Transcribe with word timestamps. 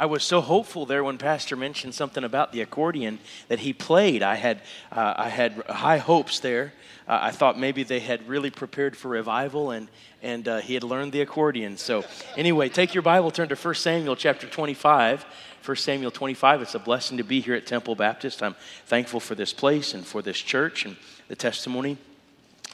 I 0.00 0.06
was 0.06 0.22
so 0.22 0.40
hopeful 0.40 0.86
there 0.86 1.02
when 1.02 1.18
Pastor 1.18 1.56
mentioned 1.56 1.92
something 1.92 2.22
about 2.22 2.52
the 2.52 2.60
accordion 2.60 3.18
that 3.48 3.58
he 3.58 3.72
played. 3.72 4.22
I 4.22 4.36
had, 4.36 4.60
uh, 4.92 5.14
I 5.16 5.28
had 5.28 5.54
high 5.68 5.98
hopes 5.98 6.38
there. 6.38 6.72
Uh, 7.08 7.18
I 7.22 7.32
thought 7.32 7.58
maybe 7.58 7.82
they 7.82 7.98
had 7.98 8.28
really 8.28 8.50
prepared 8.50 8.96
for 8.96 9.08
revival 9.08 9.72
and, 9.72 9.88
and 10.22 10.46
uh, 10.46 10.58
he 10.58 10.74
had 10.74 10.84
learned 10.84 11.10
the 11.10 11.20
accordion. 11.20 11.76
So, 11.76 12.04
anyway, 12.36 12.68
take 12.68 12.94
your 12.94 13.02
Bible, 13.02 13.32
turn 13.32 13.48
to 13.48 13.56
1 13.56 13.74
Samuel 13.74 14.14
chapter 14.14 14.46
25. 14.46 15.26
1 15.64 15.76
Samuel 15.76 16.12
25. 16.12 16.62
It's 16.62 16.76
a 16.76 16.78
blessing 16.78 17.16
to 17.16 17.24
be 17.24 17.40
here 17.40 17.56
at 17.56 17.66
Temple 17.66 17.96
Baptist. 17.96 18.40
I'm 18.40 18.54
thankful 18.86 19.18
for 19.18 19.34
this 19.34 19.52
place 19.52 19.94
and 19.94 20.06
for 20.06 20.22
this 20.22 20.38
church 20.38 20.86
and 20.86 20.96
the 21.26 21.34
testimony 21.34 21.98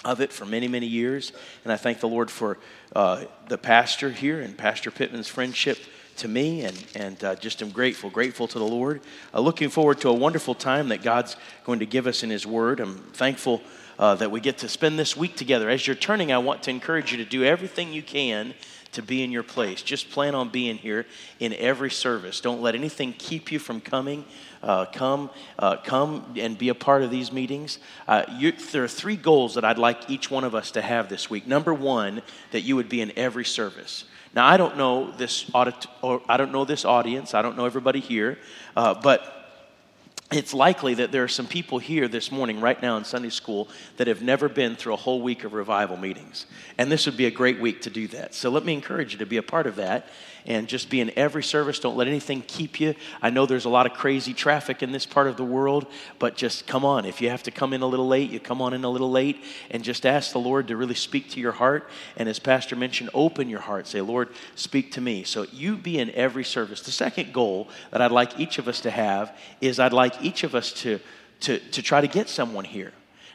of 0.05 0.21
it 0.21 0.31
for 0.31 0.45
many, 0.45 0.69
many 0.69 0.87
years. 0.87 1.33
And 1.65 1.73
I 1.73 1.79
thank 1.79 2.01
the 2.01 2.09
Lord 2.09 2.31
for 2.31 2.59
uh, 2.95 3.25
the 3.49 3.57
pastor 3.57 4.11
here 4.11 4.43
and 4.43 4.59
Pastor 4.59 4.91
Pittman's 4.91 5.29
friendship 5.29 5.79
to 6.19 6.29
me, 6.29 6.65
and, 6.65 6.85
and 6.95 7.25
uh, 7.25 7.35
just 7.37 7.63
am 7.63 7.71
grateful, 7.71 8.11
grateful 8.11 8.47
to 8.49 8.59
the 8.59 8.67
Lord. 8.67 9.01
Uh, 9.33 9.41
looking 9.41 9.69
forward 9.69 10.01
to 10.01 10.09
a 10.09 10.13
wonderful 10.13 10.55
time 10.55 10.89
that 10.89 11.03
God's 11.03 11.37
going 11.65 11.79
to 11.81 11.87
give 11.87 12.07
us 12.07 12.23
in 12.23 12.31
His 12.31 12.47
Word. 12.47 12.81
I'm 12.81 12.99
thankful 13.13 13.63
uh, 13.99 14.15
that 14.17 14.31
we 14.31 14.41
get 14.41 14.59
to 14.59 14.69
spend 14.69 14.99
this 14.99 15.17
week 15.17 15.37
together. 15.37 15.69
As 15.69 15.87
you're 15.87 15.97
turning, 15.97 16.33
I 16.33 16.39
want 16.39 16.63
to 16.65 16.71
encourage 16.71 17.13
you 17.13 17.19
to 17.19 17.25
do 17.25 17.45
everything 17.45 17.93
you 17.93 18.03
can 18.03 18.55
to 18.93 19.03
be 19.03 19.23
in 19.23 19.33
your 19.33 19.43
place. 19.43 19.83
Just 19.83 20.11
plan 20.11 20.35
on 20.35 20.49
being 20.49 20.77
here 20.77 21.05
in 21.41 21.53
every 21.55 21.91
service. 21.91 22.41
Don't 22.41 22.63
let 22.63 22.75
anything 22.75 23.13
keep 23.19 23.51
you 23.53 23.59
from 23.59 23.81
coming. 23.81 24.25
Uh, 24.63 24.87
come, 24.87 25.31
uh, 25.59 25.77
come 25.77 26.35
and 26.37 26.57
be 26.57 26.71
a 26.71 26.75
part 26.75 27.03
of 27.03 27.11
these 27.11 27.31
meetings. 27.31 27.79
Uh, 28.09 28.25
you, 28.39 28.53
there 28.53 28.85
are 28.85 28.89
three 28.89 29.17
goals 29.17 29.55
that 29.55 29.65
I'd 29.65 29.79
like 29.79 30.09
each 30.09 30.31
one 30.31 30.45
of 30.45 30.55
us 30.55 30.71
to 30.73 30.81
have 30.81 31.09
this 31.09 31.29
week. 31.29 31.47
Number 31.47 31.75
one, 31.75 32.23
that 32.53 32.63
you 32.63 32.77
would 32.77 32.89
be 32.89 33.01
in 33.01 33.13
every 33.17 33.45
service. 33.45 34.05
Now, 34.35 34.47
I 34.47 34.57
don't 34.57 34.77
know 34.77 35.13
this 35.13 35.49
audit, 35.55 35.87
or 36.03 36.21
I 36.29 36.37
don't 36.37 36.51
know 36.51 36.65
this 36.65 36.85
audience. 36.85 37.35
I 37.35 37.43
don't 37.43 37.57
know 37.57 37.67
everybody 37.67 38.01
here, 38.01 38.39
uh, 38.77 38.95
but 38.95 39.31
it's 40.33 40.53
likely 40.53 40.95
that 40.95 41.13
there 41.13 41.23
are 41.23 41.29
some 41.29 41.47
people 41.47 41.79
here 41.79 42.09
this 42.09 42.33
morning, 42.33 42.61
right 42.61 42.81
now 42.81 42.97
in 42.97 43.05
Sunday 43.05 43.29
school, 43.29 43.69
that 43.99 44.09
have 44.09 44.23
never 44.23 44.49
been 44.49 44.75
through 44.75 44.95
a 44.95 44.97
whole 44.97 45.23
week 45.23 45.45
of 45.45 45.53
revival 45.53 45.97
meetings. 45.97 46.47
And 46.79 46.91
this 46.91 47.07
would 47.07 47.17
be 47.17 47.27
a 47.27 47.31
great 47.31 47.61
week 47.61 47.83
to 47.83 47.91
do 47.91 48.09
that. 48.09 48.35
So 48.35 48.51
let 48.51 48.65
me 48.65 48.73
encourage 48.73 49.13
you 49.13 49.19
to 49.19 49.27
be 49.27 49.37
a 49.37 49.43
part 49.43 49.69
of 49.69 49.77
that 49.77 50.09
and 50.47 50.69
just 50.69 50.91
be 50.91 51.01
in 51.01 51.11
every 51.17 51.43
service. 51.43 51.79
Don't 51.79 51.97
let 51.97 52.09
anything 52.09 52.43
keep 52.47 52.81
you. 52.81 52.95
I 53.23 53.31
know 53.31 53.47
there's 53.47 53.65
a 53.65 53.71
lot 53.71 53.87
of 53.87 53.95
crazy 53.95 54.35
traffic 54.35 54.83
in 54.83 54.93
this 54.93 55.07
part 55.07 55.27
of 55.27 55.37
the 55.37 55.45
world, 55.45 55.87
but 56.19 56.37
just 56.37 56.67
come 56.67 56.85
on. 56.85 57.05
If 57.05 57.21
you 57.21 57.31
have 57.31 57.43
to 57.45 57.51
come 57.51 57.73
in 57.73 57.83
a 57.83 57.87
little 57.87 58.07
late, 58.07 58.31
you 58.31 58.41
come 58.41 58.61
on 58.61 58.75
in 58.75 58.85
a 58.85 58.91
little 58.91 59.11
late 59.11 59.43
and 59.71 59.83
just 59.83 60.05
ask 60.05 60.33
the 60.33 60.39
Lord 60.39 60.69
to 60.69 60.77
really 60.77 60.95
speak 60.95 61.31
to 61.31 61.41
your 61.41 61.53
heart. 61.53 61.89
And 62.17 62.29
as 62.29 62.39
Pastor 62.39 62.77
mentioned, 62.77 63.11
open 63.15 63.49
your 63.49 63.61
heart. 63.61 63.87
Say, 63.87 64.01
Lord, 64.01 64.29
speak 64.55 64.93
to 64.93 65.01
me. 65.01 65.25
So 65.25 65.47
you 65.53 65.77
be 65.77 65.99
in 65.99 66.11
every 66.11 66.45
service. 66.45 66.83
The 66.83 66.93
second 66.93 67.33
goal 67.33 67.69
that 67.91 68.01
I'd 68.01 68.13
like 68.13 68.39
each 68.39 68.59
of 68.59 68.69
us 68.69 68.81
to 68.83 68.91
have 68.91 69.37
is 69.61 69.79
I'd 69.79 69.93
like 69.93 70.23
each 70.23 70.45
of 70.45 70.55
us 70.55 70.73
to, 70.75 71.01
to, 71.41 71.59
to 71.59 71.83
try 71.83 72.01
to 72.01 72.09
get 72.09 72.29
someone 72.29 72.65
here. 72.65 72.93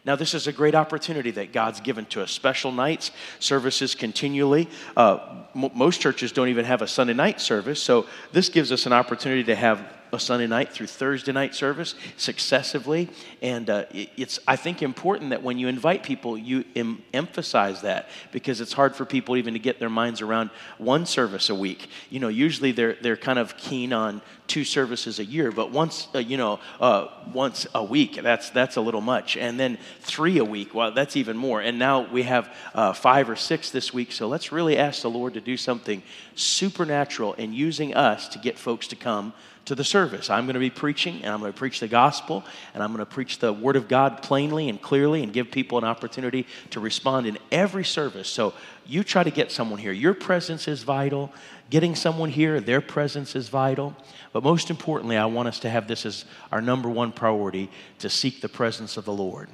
Now, 0.09 0.15
this 0.15 0.33
is 0.33 0.47
a 0.47 0.52
great 0.52 0.73
opportunity 0.73 1.29
that 1.29 1.53
God's 1.53 1.81
given 1.81 2.07
to 2.07 2.23
us. 2.23 2.31
Special 2.31 2.71
nights, 2.71 3.11
services 3.38 3.93
continually. 3.93 4.67
Uh, 4.97 5.19
m- 5.55 5.69
most 5.75 6.02
churches 6.02 6.31
don't 6.31 6.47
even 6.47 6.65
have 6.65 6.81
a 6.81 6.88
Sunday 6.88 7.13
night 7.13 7.39
service, 7.39 7.79
so 7.79 8.07
this 8.31 8.49
gives 8.49 8.71
us 8.71 8.87
an 8.87 8.91
opportunity 8.91 9.43
to 9.43 9.53
have 9.53 9.98
Sunday 10.17 10.47
night 10.47 10.71
through 10.71 10.88
Thursday 10.88 11.31
night 11.31 11.53
service 11.53 11.95
successively. 12.17 13.09
And 13.41 13.69
uh, 13.69 13.85
it's, 13.91 14.39
I 14.47 14.55
think, 14.55 14.81
important 14.81 15.29
that 15.29 15.43
when 15.43 15.59
you 15.59 15.67
invite 15.67 16.03
people, 16.03 16.38
you 16.38 16.63
em- 16.75 17.03
emphasize 17.13 17.81
that 17.81 18.09
because 18.31 18.61
it's 18.61 18.73
hard 18.73 18.95
for 18.95 19.05
people 19.05 19.37
even 19.37 19.53
to 19.53 19.59
get 19.59 19.80
their 19.80 19.89
minds 19.89 20.21
around 20.21 20.49
one 20.77 21.05
service 21.05 21.49
a 21.49 21.55
week. 21.55 21.89
You 22.09 22.19
know, 22.19 22.27
usually 22.27 22.71
they're, 22.71 22.97
they're 23.02 23.17
kind 23.17 23.39
of 23.39 23.57
keen 23.57 23.93
on 23.93 24.21
two 24.49 24.63
services 24.63 25.19
a 25.19 25.25
year, 25.25 25.52
but 25.52 25.71
once, 25.71 26.07
uh, 26.15 26.19
you 26.19 26.35
know, 26.35 26.59
uh, 26.81 27.07
once 27.31 27.67
a 27.75 27.83
week, 27.83 28.19
that's, 28.21 28.49
that's 28.49 28.77
a 28.77 28.81
little 28.81 28.99
much. 28.99 29.37
And 29.37 29.59
then 29.59 29.77
three 30.02 30.39
a 30.39 30.43
week, 30.43 30.73
well, 30.73 30.91
that's 30.91 31.15
even 31.15 31.37
more. 31.37 31.61
And 31.61 31.77
now 31.77 32.11
we 32.11 32.23
have 32.23 32.53
uh, 32.73 32.93
five 32.93 33.30
or 33.30 33.36
six 33.36 33.70
this 33.70 33.93
week, 33.93 34.11
so 34.11 34.27
let's 34.27 34.52
really 34.52 34.77
ask 34.77 35.03
the 35.03 35.09
Lord 35.09 35.36
to 35.36 35.41
do 35.41 35.55
something 35.55 36.02
supernatural 36.36 37.33
in 37.33 37.53
using 37.53 37.93
us 37.93 38.27
to 38.30 38.39
get 38.39 38.58
folks 38.58 38.87
to 38.87 38.95
come 38.95 39.33
to 39.69 39.75
the 39.75 39.83
service. 39.83 40.31
I'm 40.31 40.45
going 40.45 40.55
to 40.55 40.59
be 40.59 40.71
preaching, 40.71 41.23
and 41.23 41.31
I'm 41.31 41.39
going 41.39 41.53
to 41.53 41.57
preach 41.57 41.80
the 41.80 41.87
gospel, 41.87 42.43
and 42.73 42.81
I'm 42.81 42.89
going 42.89 43.05
to 43.05 43.11
preach 43.11 43.37
the 43.37 43.53
word 43.53 43.75
of 43.75 43.87
God 43.87 44.23
plainly 44.23 44.67
and 44.67 44.81
clearly 44.81 45.21
and 45.21 45.31
give 45.31 45.52
people 45.52 45.77
an 45.77 45.83
opportunity 45.83 46.47
to 46.71 46.80
respond 46.80 47.27
in 47.27 47.37
every 47.52 47.85
service. 47.85 48.27
So 48.27 48.55
you 48.87 49.03
try 49.03 49.23
to 49.23 49.29
get 49.29 49.52
someone 49.52 49.77
here. 49.77 49.91
Your 49.91 50.15
presence 50.15 50.67
is 50.67 50.81
vital. 50.81 51.31
Getting 51.69 51.93
someone 51.93 52.31
here, 52.31 52.59
their 52.59 52.81
presence 52.81 53.35
is 53.35 53.47
vital. 53.47 53.95
But 54.33 54.41
most 54.41 54.71
importantly, 54.71 55.17
I 55.17 55.27
want 55.27 55.47
us 55.47 55.59
to 55.59 55.69
have 55.69 55.87
this 55.87 56.03
as 56.03 56.25
our 56.52 56.61
number 56.61 56.89
one 56.89 57.11
priority 57.11 57.69
to 57.99 58.09
seek 58.09 58.41
the 58.41 58.49
presence 58.49 58.97
of 58.97 59.05
the 59.05 59.13
Lord. 59.13 59.49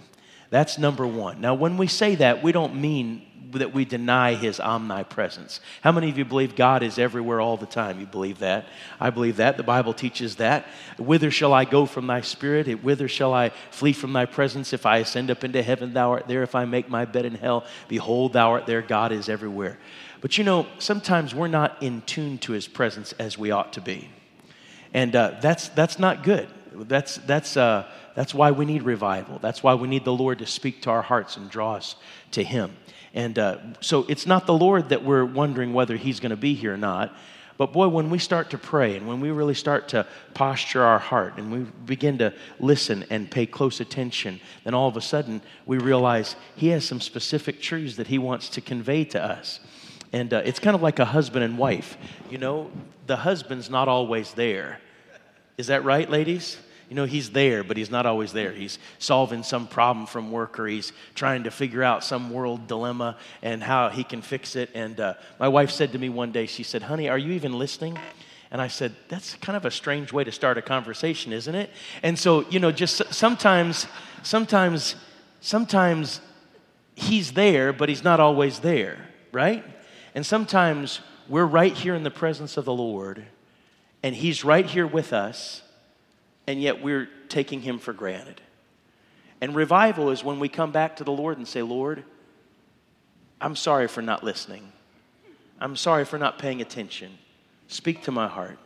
That's 0.49 0.77
number 0.77 1.05
one. 1.07 1.41
Now, 1.41 1.53
when 1.53 1.77
we 1.77 1.87
say 1.87 2.15
that, 2.15 2.43
we 2.43 2.51
don't 2.51 2.75
mean 2.75 3.23
that 3.53 3.73
we 3.73 3.85
deny 3.85 4.33
his 4.33 4.59
omnipresence. 4.59 5.59
How 5.81 5.91
many 5.91 6.09
of 6.09 6.17
you 6.17 6.25
believe 6.25 6.55
God 6.55 6.83
is 6.83 6.99
everywhere 6.99 7.39
all 7.39 7.57
the 7.57 7.65
time? 7.65 7.99
You 7.99 8.05
believe 8.05 8.39
that? 8.39 8.65
I 8.99 9.09
believe 9.09 9.37
that. 9.37 9.57
The 9.57 9.63
Bible 9.63 9.93
teaches 9.93 10.35
that. 10.37 10.65
Whither 10.97 11.31
shall 11.31 11.53
I 11.53 11.65
go 11.65 11.85
from 11.85 12.07
thy 12.07 12.21
spirit? 12.21 12.83
Whither 12.83 13.07
shall 13.07 13.33
I 13.33 13.51
flee 13.71 13.93
from 13.93 14.13
thy 14.13 14.25
presence? 14.25 14.73
If 14.73 14.85
I 14.85 14.97
ascend 14.97 15.31
up 15.31 15.43
into 15.43 15.61
heaven, 15.61 15.93
thou 15.93 16.11
art 16.11 16.27
there. 16.27 16.43
If 16.43 16.55
I 16.55 16.65
make 16.65 16.89
my 16.89 17.05
bed 17.05 17.25
in 17.25 17.35
hell, 17.35 17.65
behold, 17.87 18.33
thou 18.33 18.51
art 18.51 18.65
there. 18.65 18.81
God 18.81 19.11
is 19.11 19.29
everywhere. 19.29 19.79
But 20.21 20.37
you 20.37 20.43
know, 20.43 20.67
sometimes 20.79 21.35
we're 21.35 21.47
not 21.47 21.81
in 21.81 22.01
tune 22.01 22.37
to 22.39 22.51
his 22.51 22.67
presence 22.67 23.13
as 23.13 23.37
we 23.37 23.51
ought 23.51 23.73
to 23.73 23.81
be. 23.81 24.09
And 24.93 25.15
uh, 25.15 25.35
that's, 25.41 25.69
that's 25.69 25.99
not 25.99 26.23
good. 26.23 26.47
That's, 26.73 27.15
that's, 27.17 27.57
uh, 27.57 27.87
that's 28.15 28.33
why 28.33 28.51
we 28.51 28.65
need 28.65 28.83
revival. 28.83 29.39
That's 29.39 29.61
why 29.61 29.75
we 29.75 29.87
need 29.87 30.05
the 30.05 30.13
Lord 30.13 30.39
to 30.39 30.45
speak 30.45 30.81
to 30.83 30.89
our 30.89 31.01
hearts 31.01 31.37
and 31.37 31.49
draw 31.49 31.75
us 31.75 31.95
to 32.31 32.43
him. 32.43 32.75
And 33.13 33.39
uh, 33.39 33.57
so 33.79 34.05
it's 34.09 34.27
not 34.27 34.45
the 34.45 34.53
Lord 34.53 34.89
that 34.89 35.03
we're 35.03 35.25
wondering 35.25 35.73
whether 35.73 35.95
He's 35.95 36.19
going 36.19 36.31
to 36.31 36.35
be 36.35 36.53
here 36.53 36.73
or 36.73 36.77
not. 36.77 37.15
But 37.57 37.71
boy, 37.71 37.87
when 37.87 38.09
we 38.09 38.19
start 38.19 38.49
to 38.49 38.57
pray 38.57 38.97
and 38.97 39.07
when 39.07 39.21
we 39.21 39.31
really 39.31 39.53
start 39.53 39.87
to 39.89 40.05
posture 40.33 40.83
our 40.83 40.99
heart 40.99 41.35
and 41.37 41.49
we 41.49 41.59
begin 41.85 42.17
to 42.17 42.33
listen 42.59 43.05
and 43.09 43.31
pay 43.31 43.45
close 43.45 43.79
attention, 43.79 44.41
then 44.65 44.73
all 44.73 44.89
of 44.89 44.97
a 44.97 45.01
sudden 45.01 45.41
we 45.65 45.77
realize 45.77 46.35
He 46.57 46.67
has 46.69 46.83
some 46.83 46.99
specific 46.99 47.61
truths 47.61 47.95
that 47.95 48.07
He 48.07 48.17
wants 48.17 48.49
to 48.49 48.61
convey 48.61 49.05
to 49.05 49.23
us. 49.23 49.61
And 50.11 50.33
uh, 50.33 50.41
it's 50.43 50.59
kind 50.59 50.75
of 50.75 50.81
like 50.81 50.99
a 50.99 51.05
husband 51.05 51.45
and 51.45 51.57
wife. 51.57 51.97
You 52.29 52.37
know, 52.37 52.69
the 53.07 53.15
husband's 53.15 53.69
not 53.69 53.87
always 53.87 54.33
there. 54.33 54.81
Is 55.57 55.67
that 55.67 55.85
right, 55.85 56.09
ladies? 56.09 56.57
You 56.89 56.95
know, 56.95 57.05
he's 57.05 57.31
there, 57.31 57.63
but 57.63 57.77
he's 57.77 57.89
not 57.89 58.05
always 58.05 58.31
there. 58.31 58.51
He's 58.51 58.77
solving 58.99 59.43
some 59.43 59.67
problem 59.67 60.05
from 60.05 60.31
work 60.31 60.59
or 60.59 60.67
he's 60.67 60.93
trying 61.15 61.43
to 61.43 61.51
figure 61.51 61.83
out 61.83 62.03
some 62.03 62.29
world 62.29 62.67
dilemma 62.67 63.17
and 63.41 63.63
how 63.63 63.89
he 63.89 64.03
can 64.03 64.21
fix 64.21 64.55
it. 64.55 64.69
And 64.75 64.99
uh, 64.99 65.15
my 65.39 65.47
wife 65.47 65.71
said 65.71 65.93
to 65.93 65.97
me 65.97 66.09
one 66.09 66.31
day, 66.31 66.45
she 66.45 66.63
said, 66.63 66.83
Honey, 66.83 67.09
are 67.09 67.17
you 67.17 67.33
even 67.33 67.57
listening? 67.57 67.97
And 68.51 68.61
I 68.61 68.67
said, 68.67 68.95
That's 69.09 69.33
kind 69.35 69.57
of 69.57 69.65
a 69.65 69.71
strange 69.71 70.13
way 70.13 70.23
to 70.23 70.31
start 70.31 70.57
a 70.57 70.61
conversation, 70.61 71.33
isn't 71.33 71.55
it? 71.55 71.71
And 72.03 72.17
so, 72.17 72.47
you 72.49 72.59
know, 72.59 72.71
just 72.71 73.01
sometimes, 73.13 73.87
sometimes, 74.21 74.95
sometimes 75.41 76.21
he's 76.93 77.31
there, 77.31 77.73
but 77.73 77.89
he's 77.89 78.03
not 78.03 78.19
always 78.19 78.59
there, 78.59 79.09
right? 79.31 79.63
And 80.13 80.23
sometimes 80.23 81.01
we're 81.27 81.45
right 81.45 81.73
here 81.73 81.95
in 81.95 82.03
the 82.03 82.11
presence 82.11 82.57
of 82.57 82.65
the 82.65 82.73
Lord, 82.73 83.25
and 84.03 84.15
he's 84.15 84.43
right 84.45 84.65
here 84.65 84.85
with 84.85 85.11
us 85.11 85.63
and 86.47 86.61
yet 86.61 86.81
we're 86.81 87.09
taking 87.29 87.61
him 87.61 87.79
for 87.79 87.93
granted. 87.93 88.41
And 89.41 89.55
revival 89.55 90.11
is 90.11 90.23
when 90.23 90.39
we 90.39 90.49
come 90.49 90.71
back 90.71 90.97
to 90.97 91.03
the 91.03 91.11
Lord 91.11 91.37
and 91.37 91.47
say, 91.47 91.61
Lord, 91.61 92.03
I'm 93.41 93.55
sorry 93.55 93.87
for 93.87 94.01
not 94.01 94.23
listening. 94.23 94.71
I'm 95.59 95.75
sorry 95.75 96.05
for 96.05 96.17
not 96.17 96.39
paying 96.39 96.61
attention. 96.61 97.17
Speak 97.67 98.03
to 98.03 98.11
my 98.11 98.27
heart. 98.27 98.57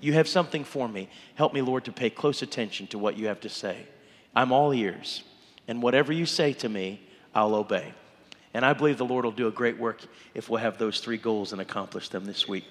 You 0.00 0.12
have 0.12 0.28
something 0.28 0.64
for 0.64 0.88
me. 0.88 1.08
Help 1.34 1.52
me, 1.52 1.60
Lord, 1.60 1.84
to 1.86 1.92
pay 1.92 2.10
close 2.10 2.42
attention 2.42 2.86
to 2.88 2.98
what 2.98 3.16
you 3.16 3.26
have 3.26 3.40
to 3.40 3.48
say. 3.48 3.86
I'm 4.34 4.52
all 4.52 4.72
ears. 4.72 5.24
And 5.66 5.82
whatever 5.82 6.12
you 6.12 6.26
say 6.26 6.52
to 6.54 6.68
me, 6.68 7.00
I'll 7.34 7.54
obey. 7.54 7.92
And 8.54 8.64
I 8.64 8.72
believe 8.72 8.98
the 8.98 9.04
Lord 9.04 9.24
will 9.24 9.32
do 9.32 9.48
a 9.48 9.52
great 9.52 9.78
work 9.78 10.00
if 10.34 10.48
we'll 10.48 10.60
have 10.60 10.78
those 10.78 11.00
three 11.00 11.18
goals 11.18 11.52
and 11.52 11.60
accomplish 11.60 12.08
them 12.08 12.24
this 12.24 12.48
week. 12.48 12.64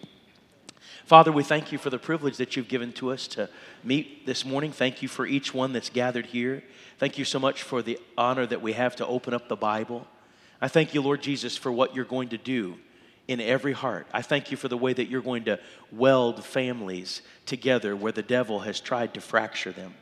Father, 1.05 1.31
we 1.31 1.43
thank 1.43 1.71
you 1.71 1.77
for 1.77 1.89
the 1.89 1.97
privilege 1.99 2.37
that 2.37 2.55
you've 2.55 2.67
given 2.67 2.91
to 2.93 3.11
us 3.11 3.27
to 3.29 3.49
meet 3.83 4.25
this 4.25 4.45
morning. 4.45 4.71
Thank 4.71 5.01
you 5.01 5.07
for 5.07 5.25
each 5.25 5.53
one 5.53 5.73
that's 5.73 5.89
gathered 5.89 6.27
here. 6.27 6.63
Thank 6.97 7.17
you 7.17 7.25
so 7.25 7.39
much 7.39 7.63
for 7.63 7.81
the 7.81 7.99
honor 8.17 8.45
that 8.45 8.61
we 8.61 8.73
have 8.73 8.95
to 8.97 9.07
open 9.07 9.33
up 9.33 9.47
the 9.47 9.55
Bible. 9.55 10.07
I 10.61 10.67
thank 10.67 10.93
you, 10.93 11.01
Lord 11.01 11.21
Jesus, 11.21 11.55
for 11.55 11.71
what 11.71 11.95
you're 11.95 12.05
going 12.05 12.29
to 12.29 12.37
do 12.37 12.77
in 13.27 13.39
every 13.39 13.73
heart. 13.73 14.07
I 14.13 14.21
thank 14.21 14.51
you 14.51 14.57
for 14.57 14.67
the 14.67 14.77
way 14.77 14.93
that 14.93 15.09
you're 15.09 15.21
going 15.21 15.45
to 15.45 15.59
weld 15.91 16.43
families 16.43 17.21
together 17.45 17.95
where 17.95 18.11
the 18.11 18.23
devil 18.23 18.59
has 18.59 18.79
tried 18.79 19.13
to 19.13 19.21
fracture 19.21 19.71
them. 19.71 19.93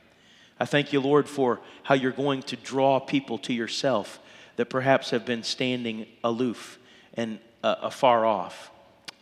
I 0.59 0.65
thank 0.65 0.93
you, 0.93 1.01
Lord, 1.01 1.27
for 1.27 1.59
how 1.83 1.95
you're 1.95 2.11
going 2.11 2.43
to 2.43 2.55
draw 2.55 2.99
people 2.99 3.37
to 3.39 3.53
yourself 3.53 4.19
that 4.55 4.69
perhaps 4.69 5.09
have 5.09 5.25
been 5.25 5.43
standing 5.43 6.05
aloof 6.23 6.79
and 7.15 7.39
uh, 7.63 7.75
afar 7.81 8.25
off. 8.25 8.71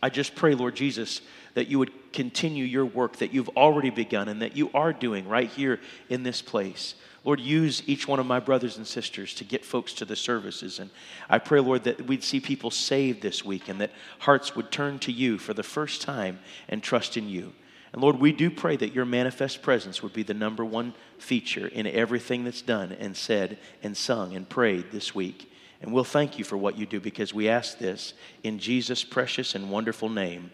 I 0.02 0.10
just 0.10 0.34
pray, 0.34 0.54
Lord 0.54 0.76
Jesus, 0.76 1.22
that 1.54 1.68
you 1.68 1.78
would 1.78 2.12
continue 2.12 2.64
your 2.64 2.84
work 2.84 3.16
that 3.16 3.32
you've 3.32 3.48
already 3.50 3.90
begun 3.90 4.28
and 4.28 4.42
that 4.42 4.56
you 4.56 4.70
are 4.74 4.92
doing 4.92 5.28
right 5.28 5.50
here 5.50 5.80
in 6.08 6.22
this 6.22 6.42
place. 6.42 6.94
Lord, 7.24 7.40
use 7.40 7.82
each 7.86 8.06
one 8.06 8.20
of 8.20 8.26
my 8.26 8.38
brothers 8.38 8.76
and 8.76 8.86
sisters 8.86 9.34
to 9.34 9.44
get 9.44 9.64
folks 9.64 9.94
to 9.94 10.04
the 10.04 10.16
services. 10.16 10.78
And 10.78 10.90
I 11.30 11.38
pray, 11.38 11.60
Lord, 11.60 11.84
that 11.84 12.06
we'd 12.06 12.22
see 12.22 12.38
people 12.38 12.70
saved 12.70 13.22
this 13.22 13.44
week 13.44 13.68
and 13.68 13.80
that 13.80 13.92
hearts 14.18 14.54
would 14.54 14.70
turn 14.70 14.98
to 15.00 15.12
you 15.12 15.38
for 15.38 15.54
the 15.54 15.62
first 15.62 16.02
time 16.02 16.38
and 16.68 16.82
trust 16.82 17.16
in 17.16 17.28
you. 17.28 17.52
And 17.94 18.02
Lord, 18.02 18.16
we 18.16 18.32
do 18.32 18.50
pray 18.50 18.76
that 18.76 18.92
your 18.92 19.04
manifest 19.04 19.62
presence 19.62 20.02
would 20.02 20.12
be 20.12 20.24
the 20.24 20.34
number 20.34 20.64
one 20.64 20.94
feature 21.18 21.68
in 21.68 21.86
everything 21.86 22.44
that's 22.44 22.60
done 22.60 22.92
and 22.92 23.16
said 23.16 23.56
and 23.82 23.96
sung 23.96 24.34
and 24.34 24.48
prayed 24.48 24.90
this 24.90 25.14
week. 25.14 25.50
And 25.80 25.92
we'll 25.92 26.04
thank 26.04 26.38
you 26.38 26.44
for 26.44 26.56
what 26.56 26.76
you 26.76 26.86
do 26.86 26.98
because 26.98 27.32
we 27.32 27.48
ask 27.48 27.78
this 27.78 28.14
in 28.42 28.58
Jesus' 28.58 29.04
precious 29.04 29.54
and 29.54 29.70
wonderful 29.70 30.08
name. 30.08 30.50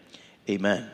Amen. 0.49 0.89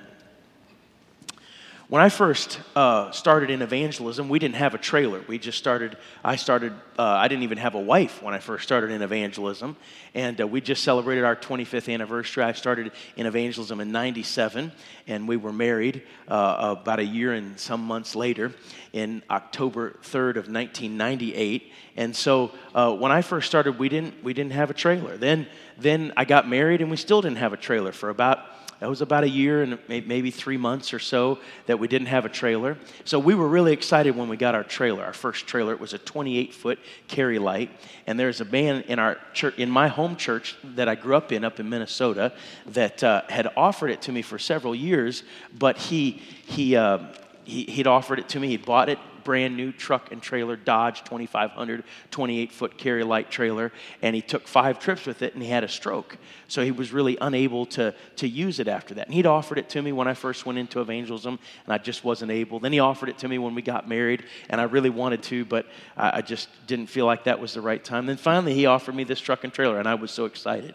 When 1.90 2.02
I 2.02 2.10
first 2.10 2.60
uh, 2.76 3.12
started 3.12 3.50
in 3.50 3.62
evangelism, 3.62 4.28
we 4.28 4.40
didn't 4.40 4.56
have 4.56 4.74
a 4.74 4.78
trailer. 4.78 5.24
We 5.26 5.40
just 5.40 5.58
started, 5.58 5.96
I 6.22 6.36
started, 6.36 6.74
uh, 7.00 7.04
I 7.04 7.30
didn't 7.30 7.44
even 7.44 7.58
have 7.60 7.76
a 7.76 7.80
wife 7.80 8.22
when 8.22 8.34
I 8.34 8.40
first 8.40 8.66
started 8.66 8.92
in 8.92 9.02
evangelism. 9.02 9.78
And 10.14 10.42
uh, 10.42 10.48
we 10.48 10.60
just 10.60 10.84
celebrated 10.84 11.24
our 11.24 11.38
25th 11.38 11.94
anniversary. 11.94 12.44
I 12.44 12.52
started 12.52 12.92
in 13.16 13.26
evangelism 13.26 13.80
in 13.80 13.94
97, 13.94 14.74
and 15.08 15.30
we 15.30 15.38
were 15.38 15.54
married 15.54 16.02
uh, 16.28 16.76
about 16.78 17.00
a 17.00 17.06
year 17.06 17.32
and 17.32 17.58
some 17.58 17.86
months 17.86 18.18
later 18.18 18.52
in 18.92 19.24
October 19.30 19.92
3rd 20.04 20.32
of 20.32 20.52
1998. 20.52 21.72
And 21.96 22.14
so 22.14 22.52
uh, 22.76 22.94
when 22.94 23.14
I 23.14 23.22
first 23.22 23.48
started, 23.48 23.80
we 23.80 23.88
didn't, 23.88 24.22
we 24.26 24.34
didn't 24.34 24.52
have 24.52 24.70
a 24.70 24.74
trailer. 24.74 25.16
Then, 25.16 25.48
then 25.78 26.12
I 26.18 26.26
got 26.26 26.50
married, 26.50 26.82
and 26.82 26.92
we 26.92 26.98
still 26.98 27.22
didn't 27.22 27.38
have 27.38 27.54
a 27.54 27.58
trailer 27.58 27.94
for 27.94 28.10
about 28.10 28.40
that 28.80 28.90
was 28.90 29.02
about 29.02 29.24
a 29.24 29.30
year 29.30 29.64
and 29.64 29.80
maybe 29.88 30.30
three 30.30 30.58
months 30.58 30.94
or 30.94 31.00
so 31.00 31.40
that 31.66 31.80
we 31.80 31.88
didn't 31.88 32.08
have 32.08 32.26
a 32.26 32.30
trailer. 32.30 32.78
So 33.06 33.18
we 33.18 33.34
were 33.34 33.48
really 33.48 33.74
excited 33.74 34.16
when 34.16 34.30
we 34.30 34.38
got 34.38 34.54
our 34.54 34.64
trailer, 34.64 35.04
our 35.04 35.14
first 35.14 35.48
trailer. 35.48 35.74
It 35.74 35.80
was 35.80 35.94
a 35.94 35.98
28 35.98 36.54
foot 36.54 36.80
Carri-Lite. 37.08 37.72
And 38.06 38.20
there's 38.20 38.40
a 38.40 38.46
man 38.46 38.84
in 38.84 39.00
our 39.00 39.18
church, 39.34 39.58
in 39.58 39.70
my 39.72 39.88
home 39.88 40.16
church 40.16 40.56
that 40.76 40.88
I 40.88 40.94
grew 40.94 41.16
up 41.16 41.32
in, 41.32 41.44
up 41.44 41.60
in 41.60 41.70
Minnesota, 41.70 42.34
that 42.68 43.04
uh, 43.04 43.24
had 43.30 43.52
offered 43.58 43.90
it 43.90 44.04
to 44.04 44.12
me 44.12 44.22
for 44.22 44.38
several 44.38 44.76
years, 44.76 45.24
but 45.58 45.78
he, 45.78 46.22
he, 46.46 46.76
uh, 46.76 47.00
he, 47.46 47.64
he'd 47.64 47.88
offered 47.88 48.20
it 48.20 48.30
to 48.30 48.40
me. 48.40 48.50
He 48.50 48.58
bought 48.58 48.90
it 48.90 49.00
brand 49.28 49.58
new 49.58 49.74
truck 49.74 50.14
and 50.14 50.22
trailer, 50.22 50.56
Dodge 50.56 51.04
2500, 51.04 51.84
28 52.12 52.50
foot 52.54 52.78
Carri-Lite 52.78 53.30
trailer, 53.30 53.74
and 54.02 54.16
he 54.16 54.22
took 54.22 54.48
five 54.48 54.80
trips 54.80 55.06
with 55.06 55.22
it 55.22 55.34
and 55.34 55.44
he 55.44 55.50
had 55.50 55.66
a 55.66 55.68
stroke. 55.68 56.18
So 56.48 56.64
he 56.64 56.72
was 56.72 56.94
really 56.94 57.18
unable 57.20 57.66
to, 57.66 57.94
to 58.16 58.26
use 58.26 58.62
it 58.62 58.70
after 58.70 58.94
that. 58.94 59.08
And 59.08 59.14
he'd 59.14 59.26
offered 59.26 59.58
it 59.58 59.68
to 59.72 59.82
me 59.82 59.92
when 59.92 60.08
I 60.08 60.14
first 60.14 60.46
went 60.46 60.58
into 60.58 60.80
evangelism, 60.80 61.40
and 61.66 61.74
I 61.74 61.78
just 61.78 62.06
wasn't 62.06 62.32
able. 62.32 62.62
Then 62.62 62.72
he 62.72 62.80
offered 62.80 63.10
it 63.10 63.18
to 63.18 63.28
me 63.28 63.38
when 63.38 63.54
we 63.54 63.62
got 63.62 63.90
married, 63.90 64.24
and 64.50 64.62
I 64.62 64.64
really 64.64 64.90
wanted 64.90 65.22
to, 65.24 65.44
but 65.44 65.66
I, 65.98 66.20
I 66.20 66.22
just 66.22 66.48
didn't 66.66 66.88
feel 66.88 67.06
like 67.06 67.26
that 67.26 67.38
was 67.38 67.54
the 67.54 67.60
right 67.60 67.84
time. 67.84 68.06
Then 68.06 68.16
finally, 68.16 68.54
he 68.54 68.66
offered 68.66 68.96
me 68.96 69.04
this 69.04 69.20
truck 69.20 69.44
and 69.44 69.52
trailer, 69.52 69.78
and 69.78 69.90
I 69.90 69.96
was 69.96 70.12
so 70.12 70.24
excited 70.24 70.74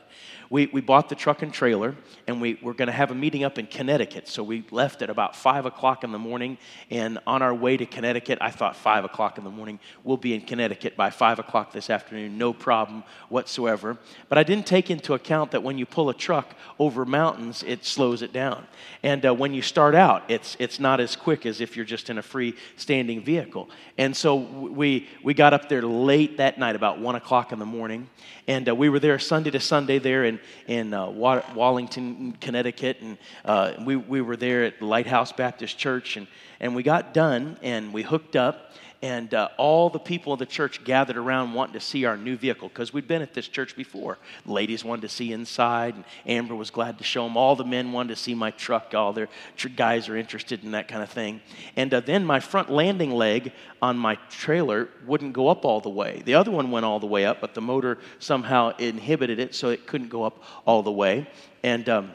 we, 0.53 0.67
we 0.67 0.83
bought 0.83 1.09
the 1.09 1.15
truck 1.15 1.41
and 1.41 1.51
trailer, 1.51 1.97
and 2.27 2.39
we 2.39 2.59
were 2.61 2.75
going 2.75 2.89
to 2.89 2.93
have 2.93 3.11
a 3.11 3.15
meeting 3.15 3.43
up 3.43 3.59
in 3.59 3.67
Connecticut. 3.67 4.29
So 4.29 4.43
we 4.43 4.67
left 4.71 5.01
at 5.01 5.09
about 5.09 5.35
5 5.35 5.65
o'clock 5.65 6.05
in 6.05 6.13
the 6.13 6.19
morning. 6.19 6.59
And 6.91 7.19
on 7.27 7.41
our 7.41 7.55
way 7.55 7.79
to 7.79 7.87
Connecticut, 7.87 8.37
I 8.39 8.51
thought 8.51 8.77
5 8.77 9.07
o'clock 9.07 9.39
in 9.39 9.45
the 9.45 9.51
morning, 9.51 9.81
we'll 10.05 10.19
be 10.19 10.35
in 10.35 10.43
Connecticut 10.43 10.95
by 10.95 11.09
5 11.09 11.39
o'clock 11.39 11.73
this 11.73 11.89
afternoon, 11.89 12.37
no 12.37 12.53
problem 12.53 13.03
whatsoever. 13.31 13.97
But 14.29 14.37
I 14.37 14.43
didn't 14.43 14.67
take 14.67 14.91
into 14.91 15.15
account 15.15 15.53
that 15.53 15.63
when 15.63 15.79
you 15.79 15.87
pull 15.87 16.11
a 16.11 16.15
truck 16.15 16.55
over 16.79 17.07
mountains, 17.07 17.65
it 17.67 17.87
slows 17.87 18.21
it 18.21 18.35
down. 18.35 18.67
And 19.03 19.25
uh, 19.25 19.35
when 19.35 19.55
you 19.55 19.63
start 19.63 19.95
out, 19.95 20.23
it's, 20.29 20.55
it's 20.59 20.79
not 20.79 21.01
as 21.01 21.17
quick 21.17 21.47
as 21.47 21.63
if 21.63 21.77
you're 21.77 21.87
just 21.87 22.11
in 22.11 22.19
a 22.19 22.23
free 22.23 22.57
standing 22.77 23.23
vehicle. 23.23 23.71
And 23.97 24.15
so 24.15 24.37
we, 24.37 25.09
we 25.23 25.33
got 25.33 25.55
up 25.55 25.71
there 25.71 25.81
late 25.81 26.37
that 26.37 26.59
night, 26.59 26.77
about 26.77 27.01
1 27.01 27.15
o'clock 27.15 27.53
in 27.53 27.59
the 27.59 27.65
morning. 27.65 28.11
And 28.47 28.69
uh, 28.69 28.75
we 28.75 28.91
were 28.91 28.99
there 28.99 29.19
Sunday 29.19 29.51
to 29.53 29.61
Sunday 29.61 29.99
there 29.99 30.25
in, 30.25 30.41
in 30.67 30.95
uh, 30.95 31.09
Wallington, 31.09 32.33
Connecticut. 32.41 32.99
And 33.01 33.19
uh, 33.45 33.73
we, 33.85 33.97
we 33.97 34.21
were 34.21 34.37
there 34.37 34.65
at 34.65 34.81
Lighthouse 34.83 35.33
Baptist 35.33 35.79
Church. 35.79 36.17
And, 36.17 36.27
and 36.61 36.75
we 36.75 36.83
got 36.83 37.15
done 37.15 37.59
and 37.63 37.93
we 37.93 38.03
hooked 38.03 38.37
up 38.37 38.73
and 39.03 39.35
uh, 39.35 39.49
all 39.57 39.91
the 39.91 39.99
people 39.99 40.33
of 40.33 40.39
the 40.39 40.47
church 40.47 40.85
gathered 40.85 41.17
around 41.17 41.55
wanting 41.55 41.73
to 41.73 41.81
see 41.81 42.05
our 42.05 42.17
new 42.17 42.37
vehicle 42.37 42.69
because 42.69 42.93
we'd 42.93 43.09
been 43.09 43.21
at 43.21 43.35
this 43.35 43.49
church 43.49 43.75
before. 43.75 44.17
Ladies 44.47 44.85
wanted 44.85 45.03
to 45.03 45.09
see 45.09 45.33
inside, 45.33 45.97
and 45.97 46.05
Amber 46.25 46.55
was 46.55 46.71
glad 46.71 46.99
to 46.99 47.05
show 47.05 47.25
them. 47.25 47.37
All 47.37 47.57
the 47.57 47.65
men 47.65 47.91
wanted 47.91 48.11
to 48.15 48.17
see 48.17 48.35
my 48.35 48.53
truck. 48.53 48.95
All 48.95 49.13
their 49.13 49.29
guys 49.75 50.09
are 50.09 50.17
interested 50.17 50.63
in 50.63 50.71
that 50.71 50.87
kind 50.87 51.03
of 51.03 51.11
thing. 51.11 51.41
And 51.75 51.93
uh, 51.93 52.01
then 52.01 52.25
my 52.25 52.39
front 52.39 52.71
landing 52.71 53.11
leg 53.11 53.53
on 53.81 53.99
my 53.99 54.15
trailer 54.31 54.89
wouldn't 55.05 55.33
go 55.33 55.49
up 55.49 55.65
all 55.65 55.81
the 55.81 55.89
way. 55.89 56.23
The 56.25 56.35
other 56.35 56.53
one 56.53 56.71
went 56.71 56.87
all 56.87 57.01
the 57.01 57.07
way 57.07 57.27
up, 57.27 57.41
but 57.41 57.55
the 57.55 57.61
motor 57.61 57.99
somehow 58.21 58.77
inhibited 58.77 59.41
it, 59.41 59.57
so 59.57 59.71
it 59.71 59.89
couldn't 59.89 60.09
go 60.11 60.23
up 60.23 60.45
all 60.65 60.85
the 60.85 60.93
way. 60.93 61.27
And 61.65 61.89
um, 61.89 62.15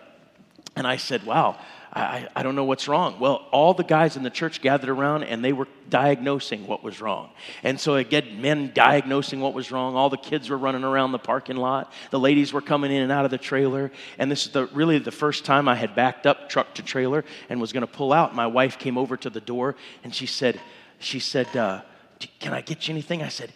and 0.78 0.88
I 0.88 0.98
said, 0.98 1.26
"Wow." 1.26 1.58
I, 1.94 2.28
I 2.36 2.44
don't 2.44 2.56
know 2.56 2.66
what's 2.66 2.88
wrong. 2.88 3.20
Well, 3.20 3.48
all 3.52 3.74
the 3.74 3.84
guys 3.84 4.18
in 4.18 4.24
the 4.24 4.30
church 4.30 4.62
gathered 4.62 4.90
around 4.90 5.24
and 5.24 5.44
they 5.44 5.54
were 5.54 5.68
diagnosing 5.90 6.68
what 6.68 6.84
was 6.84 7.02
wrong. 7.02 7.32
And 7.64 7.80
so 7.80 7.96
again, 7.96 8.42
men 8.42 8.72
diagnosing 8.74 9.40
what 9.40 9.54
was 9.54 9.72
wrong. 9.72 9.96
All 9.96 10.10
the 10.10 10.18
kids 10.18 10.50
were 10.50 10.58
running 10.58 10.84
around 10.84 11.12
the 11.12 11.20
parking 11.20 11.56
lot. 11.56 11.92
The 12.12 12.20
ladies 12.20 12.54
were 12.54 12.62
coming 12.62 12.92
in 12.92 13.02
and 13.02 13.12
out 13.12 13.26
of 13.26 13.32
the 13.32 13.38
trailer. 13.38 13.92
And 14.20 14.30
this 14.30 14.46
is 14.46 14.52
the, 14.52 14.68
really 14.68 15.00
the 15.00 15.12
first 15.12 15.46
time 15.46 15.68
I 15.68 15.76
had 15.76 15.96
backed 15.96 16.28
up 16.28 16.50
truck 16.50 16.76
to 16.76 16.84
trailer 16.84 17.26
and 17.50 17.60
was 17.60 17.74
going 17.74 17.82
to 17.86 17.92
pull 17.92 18.14
out. 18.14 18.36
My 18.36 18.48
wife 18.48 18.78
came 18.78 18.98
over 18.98 19.18
to 19.18 19.30
the 19.30 19.42
door 19.42 19.76
and 20.04 20.14
she 20.14 20.26
said, 20.26 20.60
she 21.00 21.20
said, 21.20 21.56
uh, 21.56 21.82
can 22.40 22.54
I 22.54 22.62
get 22.62 22.88
you 22.88 22.94
anything? 22.94 23.24
I 23.24 23.30
said, 23.30 23.52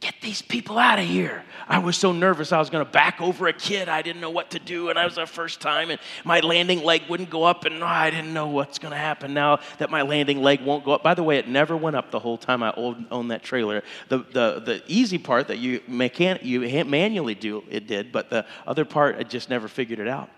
get 0.00 0.14
these 0.20 0.42
people 0.42 0.78
out 0.78 0.98
of 0.98 1.06
here. 1.06 1.42
I 1.66 1.78
was 1.78 1.96
so 1.96 2.12
nervous 2.12 2.52
I 2.52 2.58
was 2.58 2.70
going 2.70 2.84
to 2.84 2.90
back 2.90 3.20
over 3.20 3.48
a 3.48 3.52
kid. 3.52 3.88
I 3.88 4.00
didn't 4.00 4.20
know 4.20 4.30
what 4.30 4.52
to 4.52 4.58
do, 4.58 4.90
and 4.90 4.98
I 4.98 5.04
was 5.04 5.16
the 5.16 5.26
first 5.26 5.60
time, 5.60 5.90
and 5.90 6.00
my 6.24 6.40
landing 6.40 6.84
leg 6.84 7.02
wouldn't 7.08 7.30
go 7.30 7.42
up, 7.42 7.64
and 7.64 7.82
oh, 7.82 7.86
I 7.86 8.10
didn't 8.10 8.32
know 8.32 8.46
what's 8.46 8.78
going 8.78 8.92
to 8.92 8.98
happen 8.98 9.34
now 9.34 9.58
that 9.78 9.90
my 9.90 10.02
landing 10.02 10.40
leg 10.40 10.62
won't 10.62 10.84
go 10.84 10.92
up. 10.92 11.02
By 11.02 11.14
the 11.14 11.22
way, 11.22 11.38
it 11.38 11.48
never 11.48 11.76
went 11.76 11.96
up 11.96 12.10
the 12.10 12.20
whole 12.20 12.38
time 12.38 12.62
I 12.62 12.72
owned 12.74 13.30
that 13.30 13.42
trailer. 13.42 13.82
The, 14.08 14.18
the, 14.18 14.62
the 14.64 14.82
easy 14.86 15.18
part 15.18 15.48
that 15.48 15.58
you, 15.58 15.80
mechan- 15.80 16.44
you 16.44 16.60
manually 16.84 17.34
do, 17.34 17.64
it 17.68 17.86
did, 17.86 18.12
but 18.12 18.30
the 18.30 18.46
other 18.66 18.84
part, 18.84 19.16
I 19.16 19.24
just 19.24 19.50
never 19.50 19.68
figured 19.68 19.98
it 19.98 20.08
out. 20.08 20.30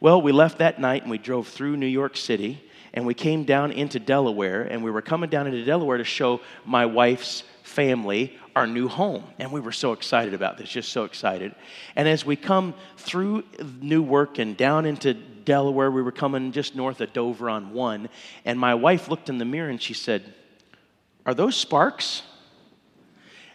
Well, 0.00 0.22
we 0.22 0.30
left 0.30 0.58
that 0.58 0.80
night, 0.80 1.02
and 1.02 1.10
we 1.10 1.18
drove 1.18 1.48
through 1.48 1.76
New 1.76 1.86
York 1.86 2.16
City, 2.16 2.62
and 2.94 3.04
we 3.04 3.14
came 3.14 3.44
down 3.44 3.72
into 3.72 3.98
Delaware, 3.98 4.62
and 4.62 4.82
we 4.82 4.90
were 4.90 5.02
coming 5.02 5.28
down 5.28 5.46
into 5.48 5.64
Delaware 5.64 5.98
to 5.98 6.04
show 6.04 6.40
my 6.64 6.86
wife's 6.86 7.42
family 7.68 8.36
our 8.56 8.66
new 8.66 8.88
home. 8.88 9.22
And 9.38 9.52
we 9.52 9.60
were 9.60 9.72
so 9.72 9.92
excited 9.92 10.34
about 10.34 10.58
this, 10.58 10.68
just 10.68 10.90
so 10.90 11.04
excited. 11.04 11.54
And 11.94 12.08
as 12.08 12.24
we 12.24 12.34
come 12.34 12.74
through 12.96 13.44
Newark 13.80 14.38
and 14.38 14.56
down 14.56 14.86
into 14.86 15.14
Delaware, 15.14 15.90
we 15.90 16.02
were 16.02 16.12
coming 16.12 16.50
just 16.50 16.74
north 16.74 17.00
of 17.00 17.12
Dover 17.12 17.48
on 17.48 17.72
one. 17.72 18.08
And 18.44 18.58
my 18.58 18.74
wife 18.74 19.08
looked 19.08 19.28
in 19.28 19.38
the 19.38 19.44
mirror 19.44 19.68
and 19.68 19.80
she 19.80 19.94
said, 19.94 20.34
Are 21.24 21.34
those 21.34 21.56
sparks? 21.56 22.22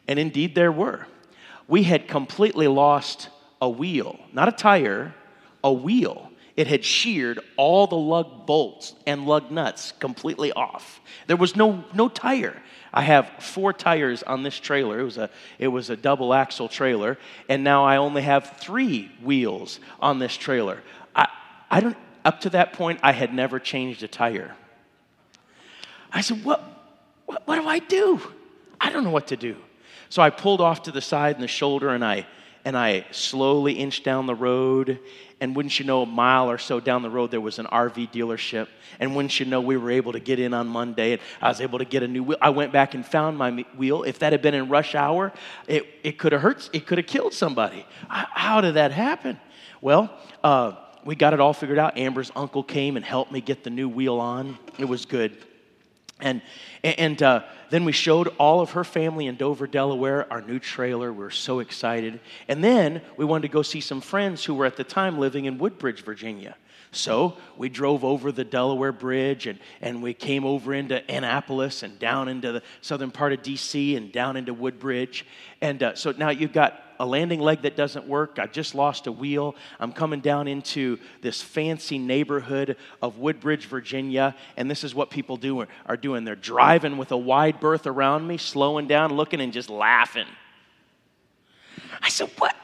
And 0.08 0.20
indeed, 0.20 0.56
there 0.56 0.72
were. 0.72 1.08
We 1.68 1.84
had 1.84 2.08
completely 2.08 2.68
lost 2.68 3.30
a 3.62 3.70
wheel, 3.70 4.20
not 4.32 4.48
a 4.48 4.52
tire, 4.52 5.14
a 5.64 5.72
wheel. 5.72 6.30
It 6.56 6.68
had 6.68 6.86
sheared 6.86 7.40
all 7.58 7.88
the 7.88 7.98
lug 7.98 8.46
bolts 8.46 8.94
and 9.08 9.26
lug 9.26 9.50
nuts 9.50 9.94
completely 10.00 10.52
off. 10.52 11.02
There 11.26 11.38
was 11.38 11.56
no, 11.56 11.84
no 11.94 12.10
tire. 12.10 12.62
I 12.94 13.02
have 13.02 13.28
four 13.40 13.74
tires 13.74 14.22
on 14.22 14.44
this 14.44 14.60
trailer. 14.60 15.00
It 15.00 15.04
was 15.04 15.18
a, 15.18 15.30
it 15.58 15.70
was 15.70 15.90
a 15.90 15.98
double 15.98 16.32
axle 16.32 16.70
trailer. 16.70 17.18
And 17.50 17.64
now 17.64 17.86
I 17.86 17.98
only 17.98 18.22
have 18.22 18.58
three 18.58 19.12
wheels 19.24 19.80
on 20.00 20.20
this 20.20 20.38
trailer. 20.38 20.84
I, 21.16 21.28
I 21.72 21.80
don't, 21.80 21.98
up 22.24 22.42
to 22.42 22.52
that 22.52 22.74
point, 22.74 23.00
I 23.02 23.14
had 23.14 23.34
never 23.34 23.60
changed 23.60 24.04
a 24.04 24.08
tire. 24.08 24.56
I 26.12 26.22
said, 26.22 26.44
what, 26.44 26.64
what, 27.26 27.48
what 27.48 27.56
do 27.56 27.68
I 27.68 27.80
do? 27.80 28.22
I 28.80 28.92
don't 28.92 29.04
know 29.04 29.10
what 29.10 29.28
to 29.28 29.38
do. 29.38 29.56
So 30.10 30.22
I 30.22 30.30
pulled 30.30 30.62
off 30.62 30.84
to 30.84 30.92
the 30.92 31.02
side 31.02 31.36
and 31.36 31.44
the 31.44 31.48
shoulder 31.48 31.90
and 31.90 32.06
I, 32.06 32.28
and 32.66 32.78
I 32.78 33.06
slowly 33.12 33.74
inched 33.74 34.04
down 34.04 34.26
the 34.26 34.36
road 34.36 35.00
and 35.42 35.56
wouldn't 35.56 35.78
you 35.78 35.86
know, 35.86 36.04
a 36.04 36.06
mile 36.06 36.50
or 36.50 36.58
so 36.58 36.80
down 36.80 37.02
the 37.02 37.10
road, 37.10 37.32
there 37.32 37.42
was 37.42 37.60
an 37.60 37.66
RV 37.66 38.14
dealership. 38.14 38.68
And 39.00 39.14
wouldn't 39.16 39.38
you 39.40 39.46
know, 39.46 39.60
we 39.60 39.76
were 39.76 39.92
able 39.92 40.14
to 40.14 40.20
get 40.20 40.40
in 40.40 40.54
on 40.54 40.68
Monday 40.68 41.14
and 41.14 41.22
I 41.42 41.50
was 41.50 41.60
able 41.60 41.80
to 41.80 41.86
get 41.86 42.04
a 42.04 42.08
new 42.08 42.24
wheel. 42.24 42.38
I 42.42 42.52
went 42.52 42.72
back 42.72 42.94
and 42.94 43.06
found 43.06 43.38
my 43.38 43.66
wheel. 43.76 44.04
If 44.04 44.20
that 44.20 44.32
had 44.32 44.42
been 44.42 44.54
in 44.54 44.70
rush 44.70 44.96
hour, 44.96 45.34
it, 45.68 45.86
it 46.04 46.18
could 46.18 46.32
have 46.32 46.42
hurt, 46.42 46.70
it 46.72 46.86
could 46.86 46.98
have 46.98 47.08
killed 47.08 47.34
somebody. 47.34 47.86
How 48.08 48.62
did 48.62 48.76
that 48.76 48.94
happen? 48.94 49.40
Well, 49.82 50.18
uh, 50.44 50.74
we 51.04 51.16
got 51.16 51.34
it 51.34 51.42
all 51.42 51.54
figured 51.54 51.80
out. 51.80 51.98
Amber's 51.98 52.32
uncle 52.36 52.64
came 52.64 52.96
and 52.96 53.04
helped 53.04 53.32
me 53.32 53.42
get 53.42 53.66
the 53.66 53.70
new 53.70 53.90
wheel 53.90 54.20
on. 54.20 54.58
It 54.78 54.86
was 54.86 55.06
good. 55.06 55.38
And, 56.20 56.42
and 56.84 57.22
uh, 57.22 57.44
then 57.70 57.86
we 57.86 57.92
showed 57.92 58.28
all 58.38 58.62
of 58.62 58.72
her 58.72 58.84
family 58.84 59.28
in 59.28 59.36
Dover, 59.36 59.68
Delaware, 59.68 60.32
our 60.32 60.42
new 60.42 60.60
trailer. 60.60 61.12
We 61.12 61.20
were 61.20 61.32
so 61.32 61.60
excited. 61.60 62.20
And 62.48 62.64
then 62.64 63.02
we 63.18 63.26
wanted 63.26 63.44
to 63.44 63.54
go 63.54 63.62
see 63.62 63.82
some 63.82 64.00
friends 64.00 64.46
who 64.46 64.54
were 64.54 64.66
at 64.66 64.78
the 64.78 64.84
time 64.84 65.20
living 65.20 65.46
in 65.46 65.58
Woodbridge, 65.58 66.04
Virginia. 66.04 66.56
So 66.96 67.38
we 67.58 67.70
drove 67.70 68.04
over 68.04 68.32
the 68.32 68.44
Delaware 68.44 68.92
Bridge 68.92 69.48
and, 69.48 69.60
and 69.82 70.04
we 70.04 70.14
came 70.14 70.46
over 70.46 70.74
into 70.74 71.04
Annapolis 71.12 71.84
and 71.84 71.98
down 71.98 72.28
into 72.28 72.52
the 72.52 72.64
southern 72.82 73.12
part 73.12 73.34
of 73.34 73.42
DC 73.42 73.98
and 73.98 74.12
down 74.12 74.38
into 74.38 74.54
Woodbridge. 74.54 75.26
And 75.62 75.82
uh, 75.82 75.96
so 75.96 76.12
now 76.12 76.30
you've 76.30 76.54
got 76.54 76.82
a 77.00 77.06
landing 77.06 77.40
leg 77.40 77.64
that 77.64 77.76
doesn't 77.76 78.08
work. 78.08 78.38
I 78.40 78.46
just 78.46 78.76
lost 78.76 79.08
a 79.08 79.12
wheel. 79.12 79.56
I'm 79.80 79.92
coming 79.92 80.20
down 80.20 80.48
into 80.48 81.00
this 81.22 81.42
fancy 81.42 81.98
neighborhood 81.98 82.78
of 83.02 83.18
Woodbridge, 83.18 83.66
Virginia, 83.66 84.36
and 84.56 84.70
this 84.70 84.84
is 84.84 84.94
what 84.94 85.10
people 85.10 85.38
do 85.38 85.66
are 85.86 85.98
doing. 85.98 86.24
They're 86.24 86.36
driving 86.36 86.98
with 86.98 87.12
a 87.12 87.18
wide 87.18 87.60
berth 87.60 87.88
around 87.88 88.28
me, 88.28 88.38
slowing 88.38 88.88
down, 88.88 89.14
looking, 89.14 89.42
and 89.42 89.52
just 89.52 89.70
laughing. 89.70 90.28
I 92.02 92.10
said, 92.10 92.30
"What? 92.38 92.56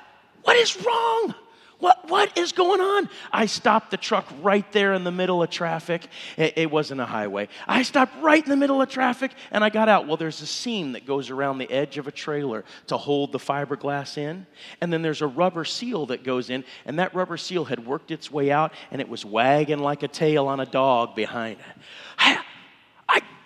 What 0.43 0.55
is 0.55 0.85
wrong?" 0.85 1.33
What, 1.79 2.09
what 2.09 2.37
is 2.37 2.51
going 2.51 2.81
on? 2.81 3.09
I 3.31 3.45
stopped 3.45 3.91
the 3.91 3.97
truck 3.97 4.27
right 4.41 4.69
there 4.73 4.93
in 4.93 5.05
the 5.05 5.11
middle 5.11 5.41
of 5.41 5.49
traffic. 5.49 6.07
It, 6.35 6.53
it, 6.57 6.71
wasn't 6.71 6.99
a 6.99 7.05
highway. 7.05 7.47
I 7.67 7.83
stopped 7.83 8.21
right 8.21 8.43
in 8.43 8.49
the 8.49 8.57
middle 8.57 8.81
of 8.81 8.89
traffic 8.89 9.31
and 9.49 9.63
I 9.63 9.69
got 9.69 9.87
out. 9.87 10.05
Well, 10.05 10.17
there's 10.17 10.41
a 10.41 10.45
seam 10.45 10.91
that 10.91 11.05
goes 11.05 11.29
around 11.29 11.57
the 11.57 11.71
edge 11.71 11.97
of 11.97 12.05
a 12.05 12.11
trailer 12.11 12.65
to 12.87 12.97
hold 12.97 13.31
the 13.31 13.39
fiberglass 13.39 14.17
in. 14.17 14.45
And 14.81 14.91
then 14.91 15.01
there's 15.01 15.21
a 15.21 15.27
rubber 15.27 15.63
seal 15.63 16.05
that 16.07 16.25
goes 16.25 16.49
in. 16.49 16.65
And 16.85 16.99
that 16.99 17.15
rubber 17.15 17.37
seal 17.37 17.63
had 17.63 17.85
worked 17.85 18.11
its 18.11 18.29
way 18.29 18.51
out 18.51 18.73
and 18.91 18.99
it 18.99 19.07
was 19.07 19.23
wagging 19.23 19.79
like 19.79 20.03
a 20.03 20.09
tail 20.09 20.47
on 20.47 20.59
a 20.59 20.65
dog 20.65 21.15
behind 21.15 21.59
it. 21.59 22.39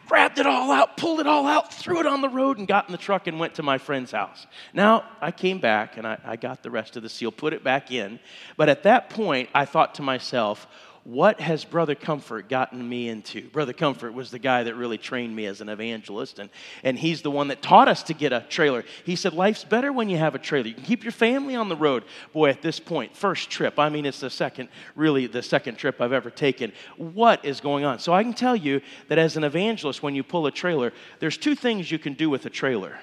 Grabbed 0.07 0.39
it 0.39 0.45
all 0.45 0.71
out, 0.71 0.97
pulled 0.97 1.19
it 1.19 1.27
all 1.27 1.47
out, 1.47 1.73
threw 1.73 1.99
it 1.99 2.05
on 2.05 2.21
the 2.21 2.29
road, 2.29 2.57
and 2.57 2.67
got 2.67 2.87
in 2.87 2.91
the 2.91 2.97
truck 2.97 3.27
and 3.27 3.39
went 3.39 3.55
to 3.55 3.63
my 3.63 3.77
friend's 3.77 4.11
house. 4.11 4.47
Now, 4.73 5.05
I 5.21 5.31
came 5.31 5.59
back 5.59 5.97
and 5.97 6.05
I, 6.05 6.17
I 6.23 6.35
got 6.35 6.63
the 6.63 6.71
rest 6.71 6.95
of 6.95 7.03
the 7.03 7.09
seal, 7.09 7.31
put 7.31 7.53
it 7.53 7.63
back 7.63 7.91
in. 7.91 8.19
But 8.57 8.69
at 8.69 8.83
that 8.83 9.09
point, 9.09 9.49
I 9.53 9.65
thought 9.65 9.95
to 9.95 10.01
myself, 10.01 10.67
what 11.03 11.41
has 11.41 11.65
Brother 11.65 11.95
Comfort 11.95 12.47
gotten 12.47 12.87
me 12.87 13.09
into? 13.09 13.49
Brother 13.49 13.73
Comfort 13.73 14.13
was 14.13 14.31
the 14.31 14.39
guy 14.39 14.63
that 14.63 14.75
really 14.75 14.97
trained 14.97 15.35
me 15.35 15.45
as 15.45 15.59
an 15.59 15.67
evangelist, 15.67 16.39
and, 16.39 16.49
and 16.83 16.97
he's 16.97 17.21
the 17.21 17.31
one 17.31 17.49
that 17.49 17.61
taught 17.61 17.87
us 17.87 18.03
to 18.03 18.13
get 18.13 18.31
a 18.31 18.45
trailer. 18.47 18.85
He 19.05 19.15
said, 19.15 19.33
Life's 19.33 19.65
better 19.65 19.91
when 19.91 20.07
you 20.07 20.17
have 20.17 20.33
a 20.33 20.39
trailer. 20.39 20.67
You 20.67 20.75
can 20.75 20.83
keep 20.83 21.03
your 21.03 21.11
family 21.11 21.55
on 21.55 21.67
the 21.67 21.75
road. 21.75 22.05
Boy, 22.31 22.49
at 22.49 22.61
this 22.61 22.79
point, 22.79 23.17
first 23.17 23.49
trip, 23.49 23.79
I 23.79 23.89
mean, 23.89 24.05
it's 24.05 24.21
the 24.21 24.29
second, 24.29 24.69
really 24.95 25.27
the 25.27 25.43
second 25.43 25.75
trip 25.77 25.99
I've 25.99 26.13
ever 26.13 26.29
taken. 26.29 26.71
What 26.97 27.43
is 27.43 27.59
going 27.59 27.83
on? 27.83 27.99
So 27.99 28.13
I 28.13 28.23
can 28.23 28.33
tell 28.33 28.55
you 28.55 28.81
that 29.09 29.17
as 29.17 29.35
an 29.35 29.43
evangelist, 29.43 30.01
when 30.01 30.15
you 30.15 30.23
pull 30.23 30.47
a 30.47 30.51
trailer, 30.51 30.93
there's 31.19 31.37
two 31.37 31.55
things 31.55 31.91
you 31.91 31.99
can 31.99 32.13
do 32.13 32.29
with 32.29 32.45
a 32.45 32.49
trailer 32.49 32.97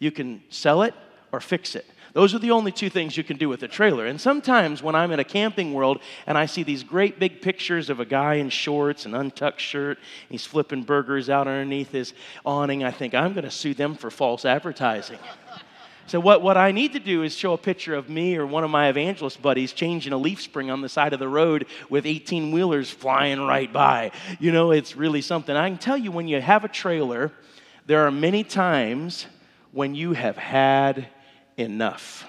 you 0.00 0.10
can 0.10 0.42
sell 0.48 0.82
it 0.82 0.94
or 1.32 1.40
fix 1.40 1.74
it. 1.74 1.86
Those 2.12 2.34
are 2.34 2.40
the 2.40 2.50
only 2.50 2.72
two 2.72 2.90
things 2.90 3.16
you 3.16 3.22
can 3.22 3.36
do 3.36 3.48
with 3.48 3.62
a 3.62 3.68
trailer. 3.68 4.06
And 4.06 4.20
sometimes 4.20 4.82
when 4.82 4.94
I'm 4.94 5.12
in 5.12 5.20
a 5.20 5.24
camping 5.24 5.72
world 5.72 6.00
and 6.26 6.36
I 6.36 6.46
see 6.46 6.62
these 6.62 6.82
great 6.82 7.20
big 7.20 7.40
pictures 7.40 7.88
of 7.88 8.00
a 8.00 8.04
guy 8.04 8.34
in 8.34 8.48
shorts 8.50 9.06
and 9.06 9.14
untucked 9.14 9.60
shirt, 9.60 9.98
he's 10.28 10.44
flipping 10.44 10.82
burgers 10.82 11.30
out 11.30 11.46
underneath 11.46 11.92
his 11.92 12.12
awning, 12.44 12.82
I 12.82 12.90
think 12.90 13.14
I'm 13.14 13.32
going 13.32 13.44
to 13.44 13.50
sue 13.50 13.74
them 13.74 13.94
for 13.94 14.10
false 14.10 14.44
advertising. 14.44 15.18
So, 16.08 16.18
what, 16.18 16.42
what 16.42 16.56
I 16.56 16.72
need 16.72 16.94
to 16.94 16.98
do 16.98 17.22
is 17.22 17.36
show 17.36 17.52
a 17.52 17.58
picture 17.58 17.94
of 17.94 18.08
me 18.08 18.36
or 18.36 18.44
one 18.44 18.64
of 18.64 18.70
my 18.70 18.88
evangelist 18.88 19.40
buddies 19.40 19.72
changing 19.72 20.12
a 20.12 20.16
leaf 20.16 20.42
spring 20.42 20.68
on 20.68 20.80
the 20.80 20.88
side 20.88 21.12
of 21.12 21.20
the 21.20 21.28
road 21.28 21.66
with 21.88 22.04
18 22.04 22.50
wheelers 22.50 22.90
flying 22.90 23.38
right 23.38 23.72
by. 23.72 24.10
You 24.40 24.50
know, 24.50 24.72
it's 24.72 24.96
really 24.96 25.20
something. 25.20 25.54
I 25.54 25.68
can 25.68 25.78
tell 25.78 25.96
you 25.96 26.10
when 26.10 26.26
you 26.26 26.40
have 26.40 26.64
a 26.64 26.68
trailer, 26.68 27.30
there 27.86 28.04
are 28.04 28.10
many 28.10 28.42
times 28.42 29.26
when 29.70 29.94
you 29.94 30.14
have 30.14 30.36
had 30.36 31.06
enough. 31.60 32.26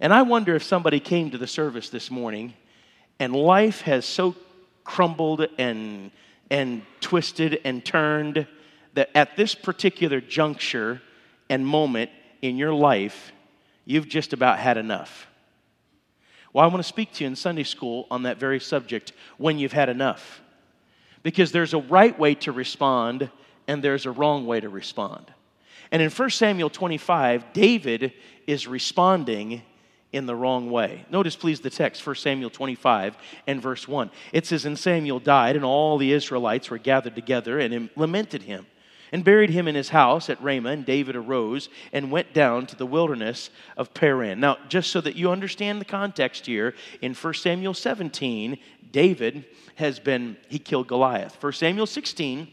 And 0.00 0.12
I 0.12 0.22
wonder 0.22 0.54
if 0.54 0.62
somebody 0.62 1.00
came 1.00 1.30
to 1.30 1.38
the 1.38 1.46
service 1.46 1.90
this 1.90 2.10
morning 2.10 2.54
and 3.18 3.34
life 3.34 3.82
has 3.82 4.04
so 4.04 4.34
crumbled 4.84 5.46
and, 5.58 6.10
and 6.50 6.82
twisted 7.00 7.60
and 7.64 7.84
turned 7.84 8.46
that 8.94 9.10
at 9.14 9.36
this 9.36 9.54
particular 9.54 10.20
juncture 10.20 11.02
and 11.50 11.66
moment 11.66 12.10
in 12.42 12.56
your 12.56 12.72
life, 12.72 13.32
you've 13.84 14.08
just 14.08 14.32
about 14.32 14.58
had 14.58 14.76
enough. 14.76 15.26
Well, 16.52 16.64
I 16.64 16.68
want 16.68 16.78
to 16.78 16.88
speak 16.88 17.12
to 17.14 17.24
you 17.24 17.28
in 17.28 17.36
Sunday 17.36 17.64
school 17.64 18.06
on 18.10 18.22
that 18.22 18.38
very 18.38 18.60
subject 18.60 19.12
when 19.36 19.58
you've 19.58 19.72
had 19.72 19.88
enough. 19.88 20.40
Because 21.22 21.52
there's 21.52 21.74
a 21.74 21.78
right 21.78 22.16
way 22.18 22.34
to 22.36 22.52
respond 22.52 23.30
and 23.66 23.82
there's 23.82 24.06
a 24.06 24.10
wrong 24.10 24.46
way 24.46 24.60
to 24.60 24.68
respond. 24.68 25.32
And 25.90 26.02
in 26.02 26.10
1 26.10 26.30
Samuel 26.30 26.70
25, 26.70 27.52
David 27.52 28.12
is 28.46 28.66
responding 28.66 29.62
in 30.12 30.26
the 30.26 30.34
wrong 30.34 30.70
way. 30.70 31.04
Notice, 31.10 31.36
please, 31.36 31.60
the 31.60 31.70
text, 31.70 32.06
1 32.06 32.16
Samuel 32.16 32.50
25 32.50 33.16
and 33.46 33.60
verse 33.60 33.86
1. 33.86 34.10
It 34.32 34.46
says, 34.46 34.64
And 34.64 34.78
Samuel 34.78 35.20
died, 35.20 35.56
and 35.56 35.64
all 35.64 35.98
the 35.98 36.12
Israelites 36.12 36.70
were 36.70 36.78
gathered 36.78 37.14
together 37.14 37.58
and 37.58 37.90
lamented 37.94 38.42
him, 38.42 38.66
and 39.12 39.24
buried 39.24 39.50
him 39.50 39.68
in 39.68 39.74
his 39.74 39.90
house 39.90 40.30
at 40.30 40.42
Ramah. 40.42 40.70
And 40.70 40.86
David 40.86 41.14
arose 41.14 41.68
and 41.92 42.10
went 42.10 42.32
down 42.32 42.66
to 42.66 42.76
the 42.76 42.86
wilderness 42.86 43.50
of 43.76 43.92
Paran. 43.92 44.40
Now, 44.40 44.56
just 44.68 44.90
so 44.90 45.00
that 45.02 45.16
you 45.16 45.30
understand 45.30 45.80
the 45.80 45.86
context 45.86 46.46
here, 46.46 46.74
in 47.02 47.14
1 47.14 47.34
Samuel 47.34 47.74
17, 47.74 48.58
David 48.90 49.44
has 49.74 49.98
been, 49.98 50.38
he 50.48 50.58
killed 50.58 50.88
Goliath. 50.88 51.36
1 51.42 51.52
Samuel 51.52 51.86
16, 51.86 52.48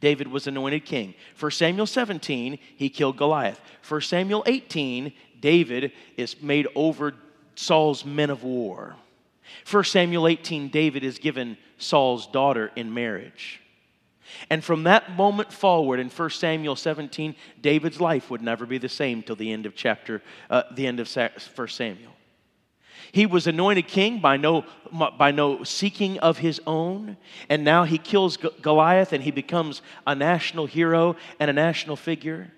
David 0.00 0.28
was 0.28 0.46
anointed 0.46 0.84
king. 0.84 1.14
1 1.38 1.50
Samuel 1.50 1.86
17, 1.86 2.58
he 2.76 2.88
killed 2.88 3.16
Goliath. 3.16 3.60
1 3.88 4.00
Samuel 4.02 4.44
18, 4.46 5.12
David 5.40 5.92
is 6.16 6.40
made 6.40 6.68
over 6.74 7.14
Saul's 7.54 8.04
men 8.04 8.30
of 8.30 8.44
war. 8.44 8.96
1 9.70 9.84
Samuel 9.84 10.28
18, 10.28 10.68
David 10.68 11.02
is 11.02 11.18
given 11.18 11.56
Saul's 11.78 12.26
daughter 12.26 12.70
in 12.76 12.92
marriage. 12.92 13.60
And 14.50 14.62
from 14.62 14.84
that 14.84 15.16
moment 15.16 15.52
forward 15.52 16.00
in 16.00 16.10
1 16.10 16.30
Samuel 16.30 16.76
17, 16.76 17.34
David's 17.62 18.00
life 18.00 18.30
would 18.30 18.42
never 18.42 18.66
be 18.66 18.78
the 18.78 18.88
same 18.88 19.22
till 19.22 19.36
the 19.36 19.52
end 19.52 19.66
of 19.66 19.74
chapter, 19.74 20.22
uh, 20.50 20.64
the 20.72 20.86
end 20.86 21.00
of 21.00 21.08
1 21.14 21.68
Samuel. 21.68 22.12
He 23.12 23.26
was 23.26 23.46
anointed 23.46 23.88
king 23.88 24.20
by 24.20 24.36
no, 24.36 24.64
by 24.92 25.30
no 25.30 25.64
seeking 25.64 26.18
of 26.18 26.38
his 26.38 26.60
own. 26.66 27.16
And 27.48 27.64
now 27.64 27.84
he 27.84 27.98
kills 27.98 28.36
Goliath 28.36 29.12
and 29.12 29.22
he 29.22 29.30
becomes 29.30 29.82
a 30.06 30.14
national 30.14 30.66
hero 30.66 31.16
and 31.40 31.50
a 31.50 31.54
national 31.54 31.96
figure. 31.96 32.52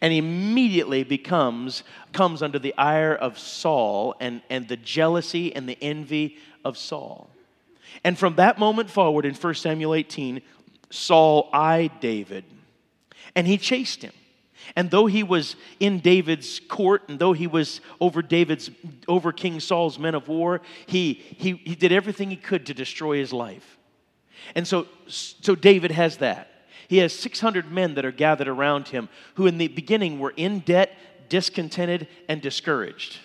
And 0.00 0.12
immediately 0.12 1.04
becomes, 1.04 1.82
comes 2.12 2.42
under 2.42 2.58
the 2.58 2.74
ire 2.76 3.14
of 3.14 3.38
Saul 3.38 4.14
and, 4.20 4.42
and 4.48 4.68
the 4.68 4.76
jealousy 4.76 5.54
and 5.54 5.68
the 5.68 5.78
envy 5.82 6.36
of 6.64 6.78
Saul. 6.78 7.30
And 8.04 8.18
from 8.18 8.36
that 8.36 8.58
moment 8.58 8.90
forward 8.90 9.24
in 9.24 9.34
1 9.34 9.54
Samuel 9.54 9.94
18, 9.94 10.42
Saul 10.90 11.50
eyed 11.52 12.00
David 12.00 12.44
and 13.34 13.46
he 13.46 13.58
chased 13.58 14.02
him. 14.02 14.12
And 14.76 14.90
though 14.90 15.06
he 15.06 15.22
was 15.22 15.56
in 15.78 16.00
David's 16.00 16.60
court, 16.60 17.08
and 17.08 17.18
though 17.18 17.32
he 17.32 17.46
was 17.46 17.80
over 18.00 18.22
David's 18.22 18.70
over 19.08 19.32
King 19.32 19.60
Saul's 19.60 19.98
men 19.98 20.14
of 20.14 20.28
war, 20.28 20.60
he, 20.86 21.14
he, 21.14 21.54
he 21.64 21.74
did 21.74 21.92
everything 21.92 22.30
he 22.30 22.36
could 22.36 22.66
to 22.66 22.74
destroy 22.74 23.18
his 23.18 23.32
life. 23.32 23.78
And 24.54 24.66
so, 24.66 24.86
so 25.06 25.54
David 25.54 25.90
has 25.90 26.18
that. 26.18 26.48
He 26.88 26.98
has 26.98 27.12
600 27.12 27.70
men 27.70 27.94
that 27.94 28.04
are 28.04 28.12
gathered 28.12 28.48
around 28.48 28.88
him 28.88 29.08
who, 29.34 29.46
in 29.46 29.58
the 29.58 29.68
beginning, 29.68 30.18
were 30.18 30.34
in 30.36 30.60
debt, 30.60 30.96
discontented, 31.28 32.08
and 32.28 32.42
discouraged. 32.42 33.18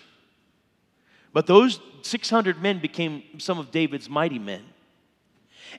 But 1.32 1.46
those 1.46 1.80
600 2.02 2.62
men 2.62 2.78
became 2.78 3.22
some 3.38 3.58
of 3.58 3.70
David's 3.70 4.08
mighty 4.08 4.38
men. 4.38 4.62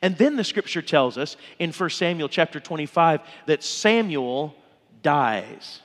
And 0.02 0.18
then 0.18 0.36
the 0.36 0.44
scripture 0.44 0.82
tells 0.82 1.18
us 1.18 1.38
in 1.60 1.72
1 1.72 1.90
Samuel 1.90 2.30
chapter 2.30 2.60
25 2.60 3.22
that 3.46 3.64
Samuel 3.64 4.56
dies. 5.08 5.80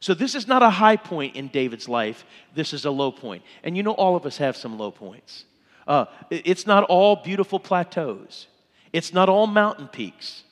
So, 0.00 0.12
this 0.12 0.34
is 0.34 0.48
not 0.48 0.60
a 0.60 0.68
high 0.68 0.96
point 0.96 1.36
in 1.36 1.46
David's 1.46 1.88
life, 1.88 2.24
this 2.56 2.72
is 2.72 2.84
a 2.84 2.90
low 2.90 3.12
point. 3.12 3.44
And 3.62 3.76
you 3.76 3.84
know, 3.84 3.92
all 3.92 4.16
of 4.16 4.26
us 4.26 4.38
have 4.38 4.56
some 4.56 4.76
low 4.76 4.90
points. 4.90 5.44
Uh, 5.86 6.06
it's 6.28 6.66
not 6.66 6.82
all 6.82 7.14
beautiful 7.14 7.60
plateaus, 7.60 8.48
it's 8.92 9.12
not 9.12 9.28
all 9.28 9.46
mountain 9.46 9.86
peaks. 9.86 10.42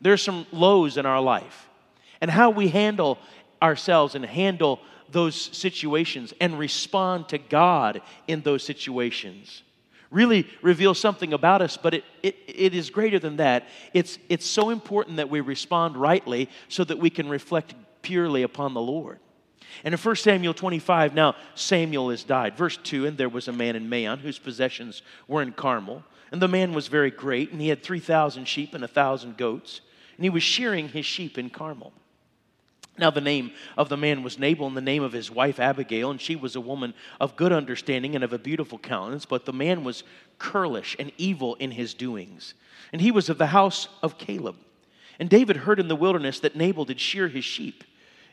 There's 0.00 0.22
some 0.22 0.46
lows 0.50 0.96
in 0.96 1.04
our 1.04 1.20
life. 1.20 1.68
And 2.22 2.30
how 2.30 2.48
we 2.48 2.68
handle 2.68 3.18
ourselves 3.60 4.14
and 4.14 4.24
handle 4.24 4.80
those 5.10 5.36
situations 5.36 6.32
and 6.40 6.58
respond 6.58 7.28
to 7.28 7.38
God 7.38 8.00
in 8.26 8.40
those 8.40 8.62
situations 8.62 9.62
really 10.10 10.48
reveals 10.62 10.98
something 10.98 11.32
about 11.32 11.62
us, 11.62 11.76
but 11.76 11.94
it, 11.94 12.04
it, 12.22 12.36
it 12.46 12.74
is 12.74 12.90
greater 12.90 13.18
than 13.18 13.36
that. 13.36 13.68
It's, 13.94 14.18
it's 14.28 14.46
so 14.46 14.70
important 14.70 15.16
that 15.18 15.30
we 15.30 15.40
respond 15.40 15.96
rightly 15.96 16.48
so 16.68 16.84
that 16.84 16.98
we 16.98 17.10
can 17.10 17.28
reflect 17.28 17.74
purely 18.02 18.42
upon 18.42 18.74
the 18.74 18.80
Lord. 18.80 19.20
And 19.84 19.94
in 19.94 20.00
1 20.00 20.16
Samuel 20.16 20.54
25, 20.54 21.14
now 21.14 21.36
Samuel 21.54 22.10
has 22.10 22.24
died. 22.24 22.56
Verse 22.56 22.76
2 22.76 23.06
And 23.06 23.16
there 23.16 23.28
was 23.28 23.48
a 23.48 23.52
man 23.52 23.76
in 23.76 23.88
Maon 23.88 24.18
whose 24.18 24.38
possessions 24.38 25.02
were 25.28 25.42
in 25.42 25.52
Carmel. 25.52 26.02
And 26.32 26.40
the 26.40 26.48
man 26.48 26.72
was 26.72 26.86
very 26.86 27.10
great, 27.10 27.50
and 27.50 27.60
he 27.60 27.68
had 27.68 27.82
3,000 27.82 28.46
sheep 28.46 28.74
and 28.74 28.84
a 28.84 28.86
1,000 28.86 29.36
goats. 29.36 29.80
And 30.16 30.24
he 30.24 30.30
was 30.30 30.42
shearing 30.42 30.88
his 30.88 31.06
sheep 31.06 31.38
in 31.38 31.50
Carmel. 31.50 31.92
Now, 32.98 33.10
the 33.10 33.20
name 33.20 33.52
of 33.78 33.88
the 33.88 33.96
man 33.96 34.22
was 34.22 34.38
Nabal, 34.38 34.66
and 34.66 34.76
the 34.76 34.82
name 34.82 35.02
of 35.02 35.12
his 35.12 35.30
wife 35.30 35.58
Abigail, 35.58 36.10
and 36.10 36.20
she 36.20 36.36
was 36.36 36.54
a 36.54 36.60
woman 36.60 36.92
of 37.18 37.36
good 37.36 37.52
understanding 37.52 38.14
and 38.14 38.22
of 38.22 38.32
a 38.32 38.38
beautiful 38.38 38.78
countenance. 38.78 39.24
But 39.24 39.46
the 39.46 39.52
man 39.52 39.84
was 39.84 40.02
churlish 40.40 40.96
and 40.98 41.10
evil 41.16 41.54
in 41.54 41.70
his 41.70 41.94
doings. 41.94 42.54
And 42.92 43.00
he 43.00 43.10
was 43.10 43.30
of 43.30 43.38
the 43.38 43.46
house 43.46 43.88
of 44.02 44.18
Caleb. 44.18 44.56
And 45.18 45.30
David 45.30 45.58
heard 45.58 45.80
in 45.80 45.88
the 45.88 45.96
wilderness 45.96 46.40
that 46.40 46.56
Nabal 46.56 46.84
did 46.84 47.00
shear 47.00 47.28
his 47.28 47.44
sheep. 47.44 47.84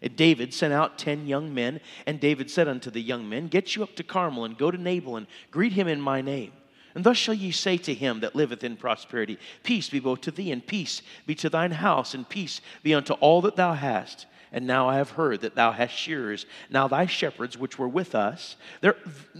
And 0.01 0.15
David 0.15 0.53
sent 0.53 0.73
out 0.73 0.97
ten 0.97 1.27
young 1.27 1.53
men, 1.53 1.79
and 2.05 2.19
David 2.19 2.51
said 2.51 2.67
unto 2.67 2.91
the 2.91 3.01
young 3.01 3.27
men, 3.27 3.47
Get 3.47 3.75
you 3.75 3.83
up 3.83 3.95
to 3.95 4.03
Carmel, 4.03 4.45
and 4.45 4.57
go 4.57 4.69
to 4.69 4.77
Nabal, 4.77 5.17
and 5.17 5.27
greet 5.49 5.73
him 5.73 5.87
in 5.87 6.01
my 6.01 6.21
name. 6.21 6.51
And 6.93 7.03
thus 7.03 7.17
shall 7.17 7.33
ye 7.33 7.51
say 7.51 7.77
to 7.77 7.93
him 7.93 8.21
that 8.21 8.35
liveth 8.35 8.63
in 8.63 8.75
prosperity, 8.75 9.37
Peace 9.63 9.89
be 9.89 9.99
both 9.99 10.21
to 10.21 10.31
thee, 10.31 10.51
and 10.51 10.65
peace 10.65 11.01
be 11.25 11.35
to 11.35 11.49
thine 11.49 11.71
house, 11.71 12.13
and 12.13 12.27
peace 12.27 12.59
be 12.83 12.93
unto 12.93 13.13
all 13.13 13.41
that 13.41 13.55
thou 13.55 13.73
hast. 13.73 14.25
And 14.51 14.65
now 14.65 14.87
I 14.87 14.95
have 14.97 15.11
heard 15.11 15.41
that 15.41 15.55
thou 15.55 15.71
hast 15.71 15.93
shearers. 15.93 16.45
Now 16.69 16.87
thy 16.87 17.05
shepherds 17.05 17.57
which 17.57 17.77
were 17.77 17.87
with 17.87 18.15
us, 18.15 18.55
there, 18.81 18.95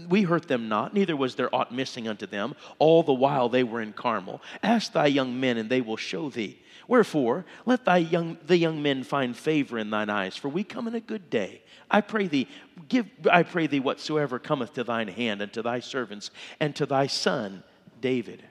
we 0.08 0.22
hurt 0.22 0.48
them 0.48 0.68
not, 0.68 0.94
neither 0.94 1.16
was 1.16 1.34
there 1.34 1.54
aught 1.54 1.72
missing 1.72 2.06
unto 2.06 2.26
them, 2.26 2.54
all 2.78 3.02
the 3.02 3.12
while 3.12 3.48
they 3.48 3.64
were 3.64 3.80
in 3.80 3.92
Carmel. 3.92 4.42
Ask 4.62 4.92
thy 4.92 5.06
young 5.06 5.40
men, 5.40 5.56
and 5.56 5.70
they 5.70 5.80
will 5.80 5.96
show 5.96 6.28
thee. 6.28 6.58
Wherefore, 6.86 7.44
let 7.66 7.84
thy 7.84 7.98
young, 7.98 8.38
the 8.46 8.56
young 8.56 8.82
men 8.82 9.02
find 9.02 9.36
favor 9.36 9.78
in 9.78 9.90
thine 9.90 10.08
eyes, 10.10 10.36
for 10.36 10.48
we 10.48 10.64
come 10.64 10.88
in 10.88 10.94
a 10.94 11.00
good 11.00 11.28
day. 11.28 11.62
I 11.90 12.00
pray 12.00 12.26
thee, 12.26 12.48
give, 12.88 13.06
I 13.30 13.42
pray 13.42 13.66
thee 13.66 13.80
whatsoever 13.80 14.38
cometh 14.38 14.74
to 14.74 14.84
thine 14.84 15.08
hand, 15.08 15.42
and 15.42 15.52
to 15.52 15.62
thy 15.62 15.80
servants, 15.80 16.30
and 16.60 16.74
to 16.76 16.86
thy 16.86 17.06
son 17.06 17.62
David. 18.00 18.42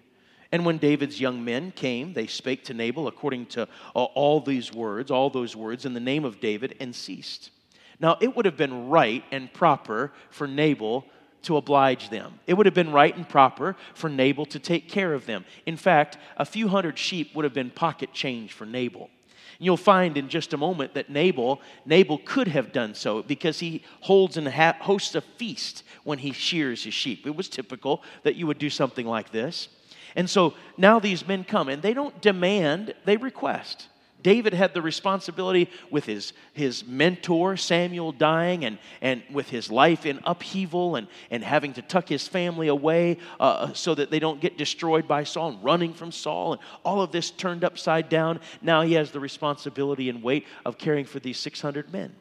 And 0.52 0.66
when 0.66 0.78
David's 0.78 1.20
young 1.20 1.44
men 1.44 1.72
came, 1.72 2.14
they 2.14 2.28
spake 2.28 2.64
to 2.66 2.74
Nabal 2.74 3.08
according 3.08 3.48
to 3.48 3.64
uh, 3.96 4.04
all 4.04 4.40
these 4.40 4.74
words, 4.74 5.12
all 5.12 5.30
those 5.30 5.56
words 5.56 5.86
in 5.86 5.94
the 5.94 6.00
name 6.00 6.24
of 6.24 6.40
David, 6.40 6.76
and 6.80 6.96
ceased. 6.96 7.52
Now, 8.00 8.18
it 8.22 8.36
would 8.36 8.46
have 8.46 8.58
been 8.58 8.90
right 8.90 9.24
and 9.32 9.52
proper 9.52 10.14
for 10.30 10.48
Nabal 10.48 11.06
to 11.44 11.58
oblige 11.58 12.10
them. 12.10 12.40
It 12.46 12.54
would 12.54 12.66
have 12.66 12.76
been 12.76 12.92
right 12.92 13.16
and 13.16 13.28
proper 13.28 13.76
for 13.94 14.10
Nabal 14.10 14.46
to 14.48 14.60
take 14.60 14.90
care 14.90 15.14
of 15.14 15.26
them. 15.26 15.46
In 15.66 15.78
fact, 15.78 16.18
a 16.38 16.46
few 16.46 16.68
hundred 16.68 16.98
sheep 16.98 17.36
would 17.36 17.46
have 17.46 17.54
been 17.54 17.70
pocket 17.70 18.14
change 18.14 18.54
for 18.54 18.66
Nabal. 18.66 19.10
And 19.58 19.66
you'll 19.66 19.78
find 19.78 20.18
in 20.18 20.30
just 20.30 20.54
a 20.54 20.58
moment 20.58 20.94
that 20.94 21.10
Nabal, 21.10 21.62
Nabal 21.86 22.20
could 22.20 22.48
have 22.48 22.72
done 22.72 22.94
so 22.94 23.24
because 23.24 23.60
he 23.60 23.84
holds 24.02 24.38
and 24.38 24.48
hosts 24.48 25.16
a 25.16 25.22
feast 25.22 25.84
when 26.04 26.20
he 26.20 26.32
shears 26.32 26.84
his 26.84 26.94
sheep. 26.94 27.26
It 27.26 27.36
was 27.36 27.50
typical 27.50 28.04
that 28.24 28.36
you 28.36 28.46
would 28.46 28.60
do 28.60 28.70
something 28.70 29.06
like 29.06 29.32
this. 29.32 29.70
And 30.16 30.30
so 30.30 30.54
now 30.78 31.00
these 31.00 31.28
men 31.28 31.44
come 31.44 31.70
and 31.70 31.82
they 31.82 31.94
don't 31.94 32.22
demand, 32.22 32.94
they 33.06 33.18
request. 33.18 33.88
David 34.24 34.54
had 34.54 34.74
the 34.74 34.82
responsibility 34.82 35.70
with 35.92 36.06
his, 36.06 36.34
his 36.54 36.86
mentor, 36.86 37.56
Samuel, 37.56 38.12
dying, 38.12 38.66
and, 38.66 38.80
and 39.00 39.22
with 39.32 39.50
his 39.50 39.72
life 39.72 40.06
in 40.06 40.20
upheaval 40.26 40.96
and, 40.96 41.08
and 41.30 41.44
having 41.44 41.74
to 41.74 41.82
tuck 41.84 42.10
his 42.10 42.28
family 42.28 42.68
away 42.68 43.20
uh, 43.40 43.74
so 43.74 43.94
that 43.94 44.10
they 44.10 44.20
don't 44.20 44.42
get 44.42 44.58
destroyed 44.58 45.08
by 45.08 45.24
Saul 45.24 45.50
and 45.50 45.64
running 45.64 45.94
from 45.94 46.12
Saul, 46.12 46.54
and 46.54 46.62
all 46.84 47.02
of 47.02 47.12
this 47.12 47.30
turned 47.30 47.64
upside 47.64 48.10
down. 48.10 48.40
Now 48.62 48.82
he 48.82 48.94
has 48.94 49.12
the 49.12 49.20
responsibility 49.20 50.10
and 50.10 50.24
weight 50.24 50.46
of 50.66 50.78
caring 50.78 51.06
for 51.06 51.20
these 51.20 51.38
600 51.40 51.94
men. 51.94 52.14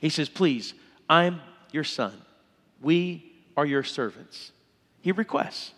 He 0.00 0.10
says, 0.10 0.28
Please, 0.28 0.74
I'm 1.08 1.40
your 1.72 1.84
son. 1.84 2.12
We 2.80 3.32
are 3.56 3.66
your 3.66 3.82
servants. 3.82 4.52
He 5.00 5.10
requests. 5.10 5.72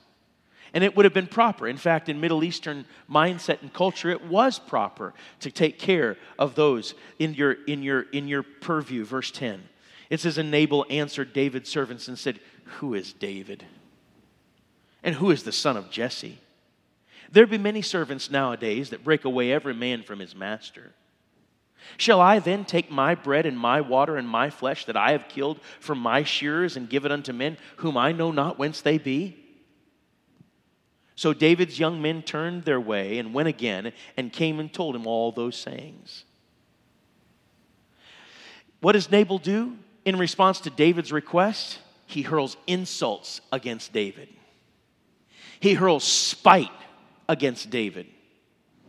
And 0.75 0.83
it 0.83 0.97
would 0.97 1.05
have 1.05 1.12
been 1.12 1.26
proper. 1.26 1.69
In 1.69 1.76
fact, 1.76 2.09
in 2.09 2.21
Middle 2.21 2.43
Eastern 2.43 2.87
mindset 3.11 3.61
and 3.61 3.73
culture, 3.73 4.11
it 4.11 4.26
was 4.26 4.59
proper 4.59 5.12
to 5.41 5.50
take 5.50 5.79
care 5.79 6.17
of 6.38 6.55
those 6.55 6.95
in 7.19 7.35
your, 7.35 7.52
in 7.67 7.83
your, 7.83 8.02
in 8.12 8.26
your 8.26 8.43
purview. 8.43 9.05
Verse 9.05 9.31
10. 9.31 9.62
It 10.09 10.21
says, 10.21 10.38
And 10.38 10.50
Nabal 10.50 10.87
answered 10.88 11.33
David's 11.33 11.69
servants 11.69 12.09
and 12.09 12.19
said, 12.19 12.41
Who 12.79 12.95
is 12.95 13.12
David? 13.12 13.64
And 15.02 15.17
who 15.17 15.31
is 15.31 15.43
the 15.43 15.52
son 15.52 15.76
of 15.76 15.91
Jesse? 15.91 16.38
There 17.31 17.47
be 17.47 17.59
many 17.59 17.83
servants 17.83 18.31
nowadays 18.31 18.91
that 18.91 19.05
break 19.05 19.25
away 19.25 19.52
every 19.52 19.75
man 19.75 20.02
from 20.02 20.19
his 20.19 20.35
master. 20.35 20.93
Shall 21.97 22.21
I 22.21 22.39
then 22.39 22.65
take 22.65 22.91
my 22.91 23.15
bread 23.15 23.47
and 23.47 23.58
my 23.58 23.80
water 23.80 24.17
and 24.17 24.28
my 24.28 24.50
flesh 24.50 24.85
that 24.85 24.97
I 24.97 25.13
have 25.13 25.28
killed 25.28 25.61
from 25.80 25.99
my 25.99 26.23
shearers 26.23 26.76
and 26.76 26.89
give 26.89 27.04
it 27.04 27.13
unto 27.13 27.32
men 27.32 27.56
whom 27.76 27.97
I 27.97 28.13
know 28.13 28.30
not 28.30 28.58
whence 28.58 28.80
they 28.80 28.99
be? 28.99 29.42
So 31.23 31.32
David's 31.32 31.78
young 31.78 32.02
men 32.02 32.23
turned 32.23 32.65
their 32.65 32.80
way 32.80 33.19
and 33.19 33.32
went 33.32 33.47
again 33.47 33.93
and 34.17 34.32
came 34.32 34.58
and 34.58 34.73
told 34.73 34.97
him 34.97 35.06
all 35.06 35.30
those 35.30 35.56
sayings. 35.56 36.25
What 38.80 38.95
does 38.95 39.08
Nabal 39.08 39.39
do 39.39 39.76
in 40.04 40.19
response 40.19 40.58
to 40.63 40.71
David's 40.71 41.13
request? 41.13 41.78
He 42.06 42.23
hurls 42.23 42.56
insults 42.67 43.41
against 43.52 43.93
David. 43.93 44.30
He 45.61 45.75
hurls 45.75 46.02
spite 46.02 46.73
against 47.28 47.71
David. 47.71 48.08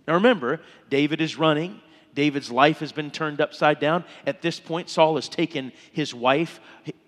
Now 0.07 0.15
remember, 0.15 0.59
David 0.89 1.21
is 1.21 1.37
running. 1.37 1.81
David's 2.15 2.49
life 2.49 2.79
has 2.79 2.91
been 2.91 3.11
turned 3.11 3.41
upside 3.41 3.79
down. 3.79 4.05
At 4.25 4.41
this 4.41 4.59
point, 4.59 4.89
Saul 4.89 5.17
has 5.17 5.29
taken 5.29 5.71
his 5.91 6.15
wife, 6.15 6.59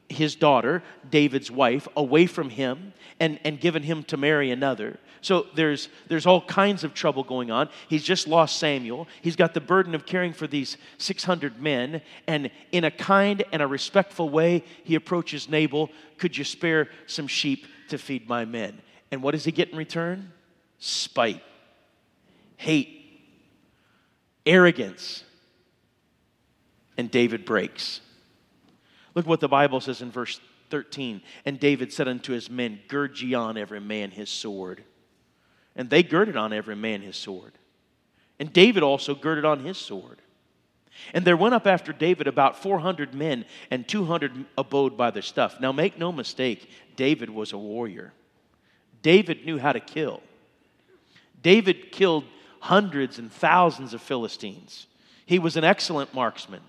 his 0.09 0.35
daughter, 0.35 0.83
David's 1.09 1.49
wife, 1.49 1.87
away 1.95 2.25
from 2.25 2.49
him 2.49 2.93
and, 3.19 3.39
and 3.43 3.59
given 3.59 3.83
him 3.83 4.03
to 4.03 4.17
marry 4.17 4.51
another. 4.51 4.99
So 5.21 5.47
there's, 5.55 5.89
there's 6.07 6.27
all 6.27 6.41
kinds 6.41 6.83
of 6.83 6.93
trouble 6.93 7.23
going 7.23 7.49
on. 7.49 7.69
He's 7.89 8.03
just 8.03 8.27
lost 8.27 8.59
Samuel. 8.59 9.07
He's 9.21 9.35
got 9.35 9.55
the 9.55 9.61
burden 9.61 9.95
of 9.95 10.05
caring 10.05 10.33
for 10.33 10.45
these 10.45 10.77
600 10.99 11.59
men. 11.59 12.01
And 12.27 12.51
in 12.71 12.83
a 12.83 12.91
kind 12.91 13.43
and 13.51 13.61
a 13.61 13.67
respectful 13.67 14.29
way, 14.29 14.63
he 14.83 14.95
approaches 14.95 15.49
Nabal 15.49 15.89
Could 16.17 16.37
you 16.37 16.43
spare 16.43 16.89
some 17.07 17.27
sheep 17.27 17.65
to 17.89 17.97
feed 17.97 18.29
my 18.29 18.45
men? 18.45 18.79
And 19.11 19.23
what 19.23 19.31
does 19.31 19.45
he 19.45 19.51
get 19.51 19.71
in 19.71 19.77
return? 19.77 20.31
Spite, 20.77 21.41
hate, 22.57 23.23
arrogance. 24.45 25.23
And 26.97 27.09
David 27.09 27.45
breaks. 27.45 28.01
Look 29.15 29.25
what 29.25 29.39
the 29.39 29.47
Bible 29.47 29.79
says 29.79 30.01
in 30.01 30.11
verse 30.11 30.39
13. 30.69 31.21
And 31.45 31.59
David 31.59 31.91
said 31.91 32.07
unto 32.07 32.33
his 32.33 32.49
men, 32.49 32.79
Gird 32.87 33.19
ye 33.19 33.33
on 33.33 33.57
every 33.57 33.79
man 33.79 34.11
his 34.11 34.29
sword. 34.29 34.83
And 35.75 35.89
they 35.89 36.03
girded 36.03 36.37
on 36.37 36.53
every 36.53 36.75
man 36.75 37.01
his 37.01 37.15
sword. 37.15 37.53
And 38.39 38.51
David 38.51 38.83
also 38.83 39.15
girded 39.15 39.45
on 39.45 39.63
his 39.63 39.77
sword. 39.77 40.21
And 41.13 41.25
there 41.25 41.37
went 41.37 41.55
up 41.55 41.67
after 41.67 41.91
David 41.91 42.27
about 42.27 42.61
400 42.61 43.13
men, 43.13 43.45
and 43.69 43.87
200 43.87 44.45
abode 44.57 44.95
by 44.95 45.11
their 45.11 45.21
stuff. 45.21 45.59
Now, 45.59 45.71
make 45.71 45.97
no 45.97 46.11
mistake, 46.11 46.69
David 46.95 47.29
was 47.29 47.51
a 47.51 47.57
warrior. 47.57 48.13
David 49.01 49.45
knew 49.45 49.59
how 49.59 49.73
to 49.73 49.79
kill. 49.79 50.21
David 51.41 51.91
killed 51.91 52.23
hundreds 52.61 53.19
and 53.19 53.31
thousands 53.31 53.93
of 53.93 54.01
Philistines. 54.01 54.87
He 55.25 55.37
was 55.37 55.57
an 55.57 55.63
excellent 55.63 56.13
marksman. 56.13 56.61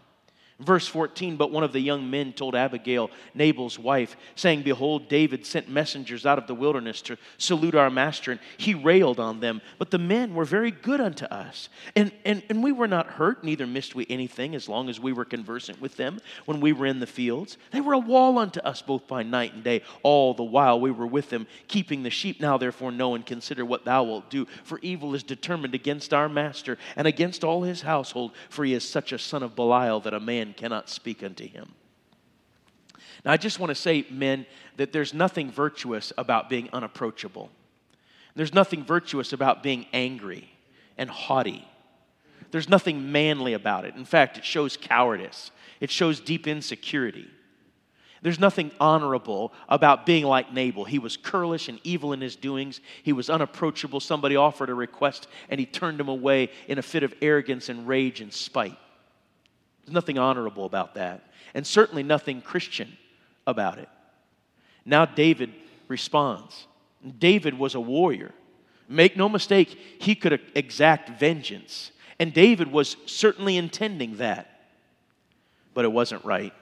Verse 0.58 0.86
14, 0.86 1.36
but 1.36 1.50
one 1.50 1.64
of 1.64 1.74
the 1.74 1.80
young 1.80 2.08
men 2.08 2.32
told 2.32 2.54
Abigail, 2.54 3.10
Nabal's 3.34 3.78
wife, 3.78 4.16
saying, 4.36 4.62
Behold, 4.62 5.06
David 5.06 5.44
sent 5.44 5.68
messengers 5.68 6.24
out 6.24 6.38
of 6.38 6.46
the 6.46 6.54
wilderness 6.54 7.02
to 7.02 7.18
salute 7.36 7.74
our 7.74 7.90
master, 7.90 8.30
and 8.30 8.40
he 8.56 8.72
railed 8.72 9.20
on 9.20 9.40
them. 9.40 9.60
But 9.78 9.90
the 9.90 9.98
men 9.98 10.34
were 10.34 10.46
very 10.46 10.70
good 10.70 10.98
unto 10.98 11.26
us. 11.26 11.68
And, 11.94 12.10
and, 12.24 12.42
and 12.48 12.62
we 12.62 12.72
were 12.72 12.88
not 12.88 13.06
hurt, 13.06 13.44
neither 13.44 13.66
missed 13.66 13.94
we 13.94 14.06
anything, 14.08 14.54
as 14.54 14.66
long 14.66 14.88
as 14.88 14.98
we 14.98 15.12
were 15.12 15.26
conversant 15.26 15.78
with 15.78 15.98
them 15.98 16.20
when 16.46 16.62
we 16.62 16.72
were 16.72 16.86
in 16.86 17.00
the 17.00 17.06
fields. 17.06 17.58
They 17.70 17.82
were 17.82 17.92
a 17.92 17.98
wall 17.98 18.38
unto 18.38 18.60
us 18.60 18.80
both 18.80 19.06
by 19.06 19.24
night 19.24 19.52
and 19.52 19.62
day, 19.62 19.82
all 20.02 20.32
the 20.32 20.42
while 20.42 20.80
we 20.80 20.90
were 20.90 21.06
with 21.06 21.28
them, 21.28 21.46
keeping 21.68 22.02
the 22.02 22.08
sheep. 22.08 22.40
Now 22.40 22.56
therefore 22.56 22.92
know 22.92 23.14
and 23.14 23.26
consider 23.26 23.66
what 23.66 23.84
thou 23.84 24.04
wilt 24.04 24.30
do, 24.30 24.46
for 24.64 24.78
evil 24.80 25.14
is 25.14 25.22
determined 25.22 25.74
against 25.74 26.14
our 26.14 26.30
master 26.30 26.78
and 26.96 27.06
against 27.06 27.44
all 27.44 27.62
his 27.62 27.82
household, 27.82 28.32
for 28.48 28.64
he 28.64 28.72
is 28.72 28.88
such 28.88 29.12
a 29.12 29.18
son 29.18 29.42
of 29.42 29.54
Belial 29.54 30.00
that 30.00 30.14
a 30.14 30.20
man 30.20 30.45
man 30.46 30.54
cannot 30.54 30.88
speak 30.88 31.22
unto 31.22 31.46
him. 31.46 31.72
Now, 33.24 33.32
I 33.32 33.36
just 33.36 33.58
want 33.58 33.70
to 33.70 33.74
say, 33.74 34.06
men, 34.10 34.46
that 34.76 34.92
there's 34.92 35.12
nothing 35.12 35.50
virtuous 35.50 36.12
about 36.16 36.48
being 36.48 36.68
unapproachable. 36.72 37.50
There's 38.34 38.54
nothing 38.54 38.84
virtuous 38.84 39.32
about 39.32 39.62
being 39.62 39.86
angry 39.92 40.48
and 40.98 41.10
haughty. 41.10 41.66
There's 42.50 42.68
nothing 42.68 43.10
manly 43.10 43.54
about 43.54 43.84
it. 43.84 43.96
In 43.96 44.04
fact, 44.04 44.38
it 44.38 44.44
shows 44.44 44.76
cowardice, 44.76 45.50
it 45.80 45.90
shows 45.90 46.20
deep 46.20 46.46
insecurity. 46.46 47.28
There's 48.22 48.40
nothing 48.40 48.72
honorable 48.80 49.52
about 49.68 50.06
being 50.06 50.24
like 50.24 50.52
Nabal. 50.52 50.84
He 50.84 50.98
was 50.98 51.16
curlish 51.16 51.68
and 51.68 51.78
evil 51.84 52.12
in 52.12 52.20
his 52.20 52.34
doings. 52.34 52.80
He 53.02 53.12
was 53.12 53.30
unapproachable. 53.30 54.00
Somebody 54.00 54.34
offered 54.34 54.70
a 54.70 54.74
request 54.74 55.28
and 55.48 55.60
he 55.60 55.66
turned 55.66 56.00
him 56.00 56.08
away 56.08 56.50
in 56.66 56.78
a 56.78 56.82
fit 56.82 57.02
of 57.02 57.14
arrogance 57.20 57.68
and 57.68 57.86
rage 57.86 58.20
and 58.22 58.32
spite. 58.32 58.78
There's 59.86 59.94
nothing 59.94 60.18
honorable 60.18 60.66
about 60.66 60.96
that, 60.96 61.22
and 61.54 61.64
certainly 61.64 62.02
nothing 62.02 62.42
Christian 62.42 62.98
about 63.46 63.78
it. 63.78 63.88
Now 64.84 65.06
David 65.06 65.52
responds. 65.88 66.66
David 67.18 67.56
was 67.56 67.74
a 67.76 67.80
warrior. 67.80 68.34
Make 68.88 69.16
no 69.16 69.28
mistake, 69.28 69.78
he 70.00 70.14
could 70.16 70.40
exact 70.54 71.18
vengeance. 71.20 71.92
And 72.18 72.32
David 72.32 72.70
was 72.70 72.96
certainly 73.06 73.56
intending 73.56 74.16
that. 74.18 74.50
but 75.76 75.84
it 75.84 75.92
wasn't 75.92 76.24
right. 76.24 76.54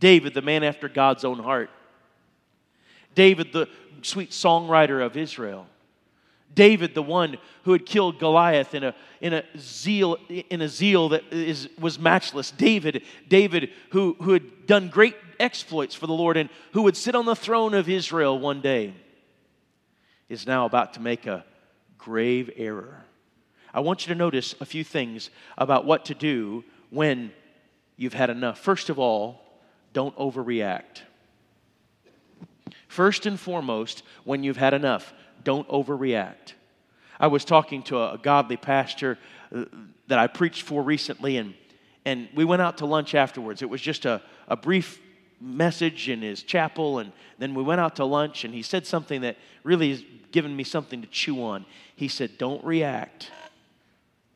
David, 0.00 0.32
the 0.32 0.40
man 0.40 0.64
after 0.64 0.88
God's 0.88 1.24
own 1.24 1.38
heart. 1.38 1.68
David, 3.14 3.52
the 3.52 3.68
sweet 4.00 4.30
songwriter 4.30 5.04
of 5.04 5.14
Israel. 5.14 5.66
David, 6.54 6.94
the 6.94 7.02
one 7.02 7.38
who 7.64 7.72
had 7.72 7.86
killed 7.86 8.18
Goliath 8.18 8.74
in 8.74 8.84
a, 8.84 8.94
in 9.20 9.32
a 9.32 9.44
zeal 9.56 10.16
in 10.28 10.60
a 10.60 10.68
zeal 10.68 11.10
that 11.10 11.22
is, 11.32 11.68
was 11.78 11.98
matchless. 11.98 12.50
David, 12.50 13.02
David, 13.28 13.70
who, 13.90 14.16
who 14.20 14.32
had 14.32 14.66
done 14.66 14.88
great 14.88 15.16
exploits 15.40 15.94
for 15.94 16.06
the 16.06 16.12
Lord 16.12 16.36
and 16.36 16.50
who 16.72 16.82
would 16.82 16.96
sit 16.96 17.14
on 17.14 17.24
the 17.24 17.36
throne 17.36 17.74
of 17.74 17.88
Israel 17.88 18.38
one 18.38 18.60
day, 18.60 18.94
is 20.28 20.46
now 20.46 20.66
about 20.66 20.94
to 20.94 21.00
make 21.00 21.26
a 21.26 21.44
grave 21.98 22.50
error. 22.56 23.04
I 23.72 23.80
want 23.80 24.06
you 24.06 24.12
to 24.12 24.18
notice 24.18 24.54
a 24.60 24.66
few 24.66 24.84
things 24.84 25.30
about 25.56 25.86
what 25.86 26.06
to 26.06 26.14
do 26.14 26.64
when 26.90 27.32
you've 27.96 28.12
had 28.14 28.28
enough. 28.28 28.58
First 28.58 28.90
of 28.90 28.98
all, 28.98 29.40
don't 29.92 30.16
overreact. 30.16 31.02
First 32.88 33.24
and 33.24 33.40
foremost, 33.40 34.02
when 34.24 34.42
you've 34.42 34.58
had 34.58 34.74
enough, 34.74 35.14
don't 35.44 35.68
overreact. 35.68 36.54
I 37.18 37.28
was 37.28 37.44
talking 37.44 37.82
to 37.84 38.02
a, 38.02 38.18
godly 38.20 38.56
pastor 38.56 39.18
uh, 39.54 39.64
that 40.08 40.18
I 40.18 40.26
preached 40.26 40.62
for 40.62 40.82
recently, 40.82 41.36
and, 41.36 41.54
and 42.04 42.28
we 42.34 42.44
went 42.44 42.62
out 42.62 42.78
to 42.78 42.86
lunch 42.86 43.14
afterwards. 43.14 43.62
It 43.62 43.70
was 43.70 43.80
just 43.80 44.04
a, 44.04 44.20
a 44.48 44.56
brief 44.56 45.00
message 45.40 46.08
in 46.08 46.22
his 46.22 46.42
chapel, 46.42 46.98
and 46.98 47.12
then 47.38 47.54
we 47.54 47.62
went 47.62 47.80
out 47.80 47.96
to 47.96 48.04
lunch, 48.04 48.44
and 48.44 48.54
he 48.54 48.62
said 48.62 48.86
something 48.86 49.20
that 49.22 49.36
really 49.64 49.90
has 49.90 50.02
given 50.32 50.54
me 50.54 50.64
something 50.64 51.02
to 51.02 51.08
chew 51.08 51.42
on. 51.42 51.64
He 51.94 52.08
said, 52.08 52.38
Don't 52.38 52.64
react. 52.64 53.30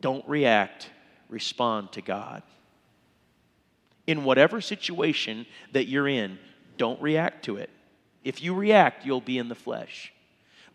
Don't 0.01 0.27
react. 0.29 0.91
Respond 1.29 1.93
to 1.93 2.03
God. 2.03 2.43
In 4.07 4.23
whatever 4.23 4.61
situation 4.61 5.47
that 5.73 5.89
you're 5.89 6.07
in, 6.07 6.39
don't 6.79 7.01
react 7.01 7.45
to 7.47 7.57
it. 7.57 7.71
If 8.23 8.43
you 8.43 8.55
react, 8.55 9.05
you'll 9.05 9.21
be 9.21 9.39
in 9.39 9.49
the 9.49 9.55
flesh. 9.55 10.13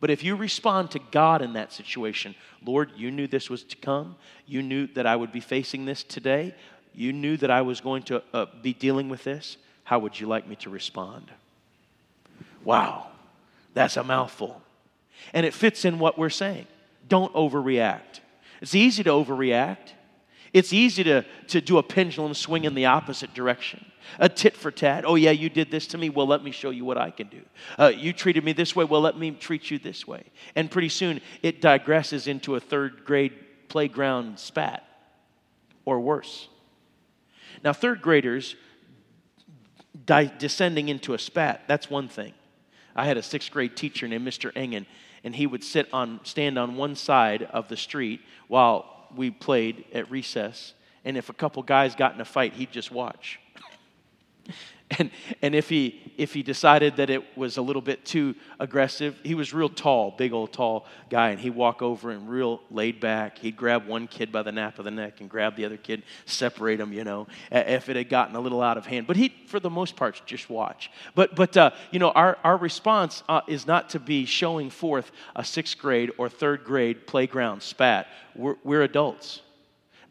But 0.01 0.09
if 0.09 0.23
you 0.23 0.35
respond 0.35 0.91
to 0.91 0.99
God 1.11 1.41
in 1.41 1.53
that 1.53 1.71
situation, 1.71 2.35
Lord, 2.65 2.91
you 2.97 3.11
knew 3.11 3.27
this 3.27 3.49
was 3.49 3.63
to 3.65 3.77
come. 3.77 4.15
You 4.47 4.63
knew 4.63 4.87
that 4.87 5.05
I 5.05 5.15
would 5.15 5.31
be 5.31 5.39
facing 5.39 5.85
this 5.85 6.03
today. 6.03 6.55
You 6.93 7.13
knew 7.13 7.37
that 7.37 7.51
I 7.51 7.61
was 7.61 7.79
going 7.79 8.03
to 8.03 8.23
uh, 8.33 8.47
be 8.61 8.73
dealing 8.73 9.07
with 9.07 9.23
this. 9.23 9.57
How 9.83 9.99
would 9.99 10.19
you 10.19 10.27
like 10.27 10.47
me 10.47 10.55
to 10.57 10.69
respond? 10.69 11.31
Wow, 12.65 13.07
that's 13.73 13.95
a 13.95 14.03
mouthful. 14.03 14.61
And 15.33 15.45
it 15.45 15.53
fits 15.53 15.85
in 15.85 15.99
what 15.99 16.17
we're 16.17 16.29
saying. 16.29 16.65
Don't 17.07 17.33
overreact. 17.33 18.21
It's 18.59 18.75
easy 18.75 19.03
to 19.03 19.11
overreact. 19.11 19.93
It's 20.53 20.73
easy 20.73 21.03
to, 21.05 21.25
to 21.47 21.61
do 21.61 21.77
a 21.77 21.83
pendulum 21.83 22.33
swing 22.33 22.65
in 22.65 22.73
the 22.73 22.85
opposite 22.85 23.33
direction. 23.33 23.85
A 24.19 24.27
tit 24.27 24.57
for 24.57 24.71
tat. 24.71 25.05
Oh, 25.05 25.15
yeah, 25.15 25.31
you 25.31 25.49
did 25.49 25.71
this 25.71 25.87
to 25.87 25.97
me. 25.97 26.09
Well, 26.09 26.27
let 26.27 26.43
me 26.43 26.51
show 26.51 26.71
you 26.71 26.83
what 26.83 26.97
I 26.97 27.11
can 27.11 27.27
do. 27.27 27.41
Uh, 27.79 27.91
you 27.95 28.11
treated 28.11 28.43
me 28.43 28.51
this 28.51 28.75
way. 28.75 28.83
Well, 28.83 29.01
let 29.01 29.17
me 29.17 29.31
treat 29.31 29.71
you 29.71 29.79
this 29.79 30.05
way. 30.05 30.23
And 30.55 30.69
pretty 30.69 30.89
soon 30.89 31.21
it 31.41 31.61
digresses 31.61 32.27
into 32.27 32.55
a 32.55 32.59
third 32.59 33.05
grade 33.05 33.33
playground 33.69 34.39
spat 34.39 34.85
or 35.85 35.99
worse. 36.01 36.49
Now, 37.63 37.71
third 37.71 38.01
graders 38.01 38.55
di- 40.05 40.31
descending 40.37 40.89
into 40.89 41.13
a 41.13 41.19
spat, 41.19 41.63
that's 41.67 41.89
one 41.89 42.09
thing. 42.09 42.33
I 42.95 43.05
had 43.05 43.17
a 43.17 43.23
sixth 43.23 43.51
grade 43.51 43.77
teacher 43.77 44.07
named 44.07 44.27
Mr. 44.27 44.51
Engen, 44.55 44.85
and 45.23 45.35
he 45.35 45.47
would 45.47 45.63
sit 45.63 45.87
on, 45.93 46.19
stand 46.23 46.59
on 46.59 46.75
one 46.75 46.95
side 46.95 47.43
of 47.43 47.69
the 47.69 47.77
street 47.77 48.19
while 48.47 49.00
we 49.15 49.31
played 49.31 49.85
at 49.93 50.09
recess, 50.11 50.73
and 51.05 51.17
if 51.17 51.29
a 51.29 51.33
couple 51.33 51.63
guys 51.63 51.95
got 51.95 52.13
in 52.13 52.21
a 52.21 52.25
fight, 52.25 52.53
he'd 52.53 52.71
just 52.71 52.91
watch. 52.91 53.39
And, 54.97 55.11
and 55.41 55.55
if, 55.55 55.69
he, 55.69 56.13
if 56.17 56.33
he 56.33 56.43
decided 56.43 56.97
that 56.97 57.09
it 57.09 57.37
was 57.37 57.57
a 57.57 57.61
little 57.61 57.81
bit 57.81 58.05
too 58.05 58.35
aggressive, 58.59 59.19
he 59.23 59.35
was 59.35 59.53
real 59.53 59.69
tall, 59.69 60.11
big 60.11 60.33
old 60.33 60.51
tall 60.51 60.85
guy, 61.09 61.29
and 61.29 61.39
he'd 61.39 61.51
walk 61.51 61.81
over 61.81 62.11
and 62.11 62.29
real 62.29 62.61
laid 62.69 62.99
back. 62.99 63.37
He'd 63.37 63.55
grab 63.55 63.87
one 63.87 64.07
kid 64.07 64.31
by 64.31 64.43
the 64.43 64.51
nape 64.51 64.79
of 64.79 64.85
the 64.85 64.91
neck 64.91 65.21
and 65.21 65.29
grab 65.29 65.55
the 65.55 65.65
other 65.65 65.77
kid, 65.77 66.03
separate 66.25 66.77
them, 66.77 66.93
you 66.93 67.03
know, 67.03 67.27
if 67.51 67.89
it 67.89 67.95
had 67.95 68.09
gotten 68.09 68.35
a 68.35 68.39
little 68.39 68.61
out 68.61 68.77
of 68.77 68.85
hand. 68.85 69.07
But 69.07 69.15
he, 69.15 69.33
for 69.47 69.59
the 69.59 69.69
most 69.69 69.95
part, 69.95 70.21
just 70.25 70.49
watch. 70.49 70.91
But, 71.15 71.35
but 71.35 71.55
uh, 71.55 71.71
you 71.91 71.99
know, 71.99 72.11
our, 72.11 72.37
our 72.43 72.57
response 72.57 73.23
uh, 73.29 73.41
is 73.47 73.65
not 73.65 73.89
to 73.91 73.99
be 73.99 74.25
showing 74.25 74.69
forth 74.69 75.11
a 75.35 75.43
sixth 75.43 75.77
grade 75.77 76.11
or 76.17 76.29
third 76.29 76.63
grade 76.63 77.07
playground 77.07 77.63
spat. 77.63 78.07
We're, 78.35 78.55
we're 78.63 78.83
adults. 78.83 79.41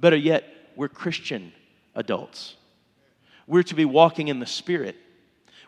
Better 0.00 0.16
yet, 0.16 0.44
we're 0.76 0.88
Christian 0.88 1.52
adults. 1.94 2.56
We're 3.50 3.64
to 3.64 3.74
be 3.74 3.84
walking 3.84 4.28
in 4.28 4.38
the 4.38 4.46
Spirit. 4.46 4.94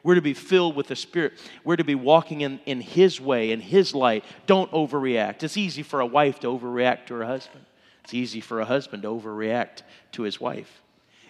We're 0.04 0.14
to 0.14 0.22
be 0.22 0.34
filled 0.34 0.76
with 0.76 0.86
the 0.86 0.94
Spirit. 0.94 1.32
We're 1.64 1.76
to 1.76 1.84
be 1.84 1.96
walking 1.96 2.42
in, 2.42 2.60
in 2.64 2.80
His 2.80 3.20
way, 3.20 3.50
in 3.50 3.58
His 3.58 3.92
light. 3.92 4.24
Don't 4.46 4.70
overreact. 4.70 5.42
It's 5.42 5.56
easy 5.56 5.82
for 5.82 5.98
a 5.98 6.06
wife 6.06 6.38
to 6.40 6.46
overreact 6.46 7.06
to 7.06 7.14
her 7.14 7.24
husband, 7.24 7.64
it's 8.04 8.14
easy 8.14 8.40
for 8.40 8.60
a 8.60 8.64
husband 8.64 9.02
to 9.02 9.08
overreact 9.08 9.82
to 10.12 10.22
his 10.22 10.40
wife. 10.40 10.80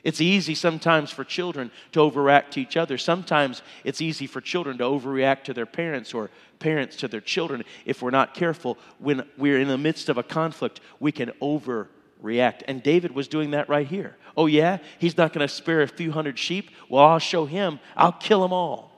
It's 0.05 0.21
easy 0.21 0.55
sometimes 0.55 1.11
for 1.11 1.25
children 1.25 1.71
to 1.93 2.01
overreact 2.01 2.51
to 2.51 2.61
each 2.61 2.77
other. 2.77 2.99
Sometimes 2.99 3.63
it's 3.85 4.03
easy 4.03 4.27
for 4.27 4.41
children 4.41 4.77
to 4.79 4.85
overreact 4.85 5.45
to 5.45 5.55
their 5.55 5.67
parents 5.67 6.13
or 6.13 6.29
parents 6.59 6.97
to 6.97 7.09
their 7.09 7.21
children. 7.21 7.65
If 7.87 8.03
we're 8.03 8.11
not 8.11 8.35
careful, 8.35 8.79
when 8.99 9.27
we're 9.39 9.61
in 9.61 9.69
the 9.69 9.79
midst 9.79 10.09
of 10.09 10.19
a 10.19 10.23
conflict, 10.23 10.81
we 11.01 11.13
can 11.13 11.31
overreact. 11.41 11.89
And 12.23 12.83
David 12.83 13.13
was 13.13 13.29
doing 13.29 13.51
that 13.51 13.69
right 13.69 13.87
here. 13.87 14.17
Oh, 14.37 14.47
yeah? 14.47 14.79
He's 14.99 15.17
not 15.19 15.33
going 15.33 15.47
to 15.47 15.53
spare 15.53 15.83
a 15.83 15.89
few 15.89 16.13
hundred 16.13 16.39
sheep? 16.39 16.71
Well, 16.89 17.05
I'll 17.05 17.19
show 17.19 17.45
him. 17.45 17.81
I'll 17.97 18.13
kill 18.13 18.41
them 18.41 18.53
all. 18.53 18.91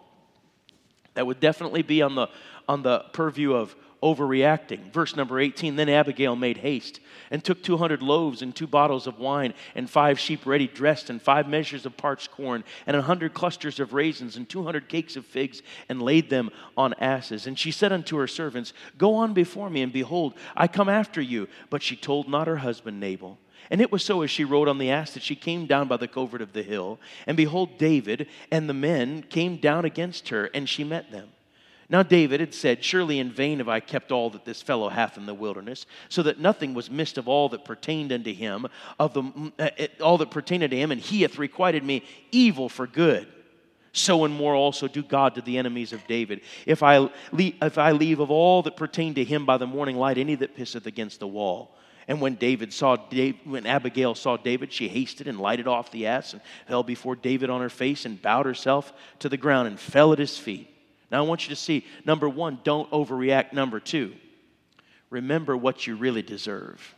That 1.14 1.26
would 1.26 1.40
definitely 1.40 1.82
be 1.82 2.02
on 2.02 2.14
the, 2.14 2.28
on 2.68 2.82
the 2.82 3.00
purview 3.12 3.54
of 3.54 3.74
overreacting. 4.04 4.92
Verse 4.92 5.16
number 5.16 5.40
18 5.40 5.76
Then 5.76 5.88
Abigail 5.88 6.36
made 6.36 6.58
haste 6.58 7.00
and 7.30 7.42
took 7.42 7.62
200 7.62 8.02
loaves 8.02 8.42
and 8.42 8.54
two 8.54 8.66
bottles 8.66 9.06
of 9.06 9.18
wine 9.18 9.54
and 9.74 9.88
five 9.88 10.20
sheep 10.20 10.44
ready 10.44 10.68
dressed 10.68 11.08
and 11.08 11.20
five 11.20 11.48
measures 11.48 11.86
of 11.86 11.96
parched 11.96 12.30
corn 12.30 12.62
and 12.86 12.96
a 12.96 13.02
hundred 13.02 13.32
clusters 13.32 13.80
of 13.80 13.94
raisins 13.94 14.36
and 14.36 14.46
200 14.48 14.88
cakes 14.88 15.16
of 15.16 15.24
figs 15.24 15.62
and 15.88 16.02
laid 16.02 16.28
them 16.28 16.50
on 16.76 16.94
asses. 17.00 17.46
And 17.46 17.58
she 17.58 17.70
said 17.70 17.92
unto 17.92 18.18
her 18.18 18.28
servants, 18.28 18.74
Go 18.98 19.14
on 19.14 19.32
before 19.32 19.70
me, 19.70 19.80
and 19.80 19.92
behold, 19.92 20.34
I 20.54 20.68
come 20.68 20.90
after 20.90 21.22
you. 21.22 21.48
But 21.70 21.82
she 21.82 21.96
told 21.96 22.28
not 22.28 22.46
her 22.46 22.58
husband 22.58 23.00
Nabal. 23.00 23.38
And 23.70 23.80
it 23.80 23.90
was 23.90 24.04
so 24.04 24.20
as 24.20 24.30
she 24.30 24.44
rode 24.44 24.68
on 24.68 24.76
the 24.76 24.90
ass 24.90 25.14
that 25.14 25.22
she 25.22 25.34
came 25.34 25.64
down 25.64 25.88
by 25.88 25.96
the 25.96 26.06
covert 26.06 26.42
of 26.42 26.52
the 26.52 26.62
hill. 26.62 27.00
And 27.26 27.38
behold, 27.38 27.78
David 27.78 28.28
and 28.50 28.68
the 28.68 28.74
men 28.74 29.22
came 29.22 29.56
down 29.56 29.86
against 29.86 30.28
her, 30.28 30.50
and 30.52 30.68
she 30.68 30.84
met 30.84 31.10
them. 31.10 31.30
Now 31.88 32.02
David 32.02 32.40
had 32.40 32.54
said, 32.54 32.82
Surely 32.82 33.18
in 33.18 33.30
vain 33.30 33.58
have 33.58 33.68
I 33.68 33.80
kept 33.80 34.10
all 34.10 34.30
that 34.30 34.44
this 34.44 34.62
fellow 34.62 34.88
hath 34.88 35.16
in 35.16 35.26
the 35.26 35.34
wilderness, 35.34 35.86
so 36.08 36.22
that 36.22 36.40
nothing 36.40 36.74
was 36.74 36.90
missed 36.90 37.18
of 37.18 37.28
all 37.28 37.48
that 37.50 37.64
pertained 37.64 38.12
unto 38.12 38.32
him, 38.32 38.66
of 38.98 39.14
the, 39.14 39.52
uh, 39.58 40.02
all 40.02 40.18
that 40.18 40.30
pertained 40.30 40.64
unto 40.64 40.76
him, 40.76 40.90
and 40.90 41.00
he 41.00 41.22
hath 41.22 41.38
requited 41.38 41.84
me 41.84 42.02
evil 42.32 42.68
for 42.68 42.86
good. 42.86 43.28
So 43.92 44.24
and 44.24 44.34
more 44.34 44.56
also 44.56 44.88
do 44.88 45.02
God 45.04 45.36
to 45.36 45.40
the 45.40 45.56
enemies 45.56 45.92
of 45.92 46.04
David. 46.08 46.40
If 46.66 46.82
I, 46.82 47.08
leave, 47.30 47.54
if 47.62 47.78
I 47.78 47.92
leave 47.92 48.18
of 48.18 48.30
all 48.30 48.62
that 48.62 48.76
pertained 48.76 49.16
to 49.16 49.24
him 49.24 49.46
by 49.46 49.56
the 49.56 49.68
morning 49.68 49.96
light 49.96 50.18
any 50.18 50.34
that 50.34 50.56
pisseth 50.56 50.86
against 50.86 51.20
the 51.20 51.28
wall. 51.28 51.76
And 52.08 52.20
when 52.20 52.34
David 52.34 52.72
saw 52.72 52.96
when 53.44 53.66
Abigail 53.66 54.14
saw 54.14 54.36
David, 54.36 54.72
she 54.72 54.88
hasted 54.88 55.28
and 55.28 55.40
lighted 55.40 55.68
off 55.68 55.90
the 55.90 56.06
ass 56.06 56.32
and 56.32 56.42
fell 56.66 56.82
before 56.82 57.16
David 57.16 57.50
on 57.50 57.60
her 57.60 57.70
face 57.70 58.04
and 58.04 58.20
bowed 58.20 58.46
herself 58.46 58.92
to 59.20 59.28
the 59.28 59.36
ground 59.36 59.68
and 59.68 59.80
fell 59.80 60.12
at 60.12 60.18
his 60.18 60.36
feet. 60.36 60.73
Now 61.14 61.22
I 61.22 61.28
want 61.28 61.44
you 61.44 61.50
to 61.50 61.60
see 61.60 61.86
number 62.04 62.28
one, 62.28 62.58
don't 62.64 62.90
overreact. 62.90 63.52
Number 63.52 63.78
two, 63.78 64.14
remember 65.10 65.56
what 65.56 65.86
you 65.86 65.94
really 65.94 66.22
deserve. 66.22 66.92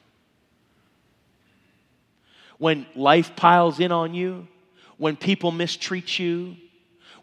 When 2.57 2.87
life 2.94 3.37
piles 3.37 3.79
in 3.79 3.92
on 3.92 4.14
you, 4.14 4.48
when 4.96 5.16
people 5.16 5.50
mistreat 5.50 6.18
you, 6.18 6.57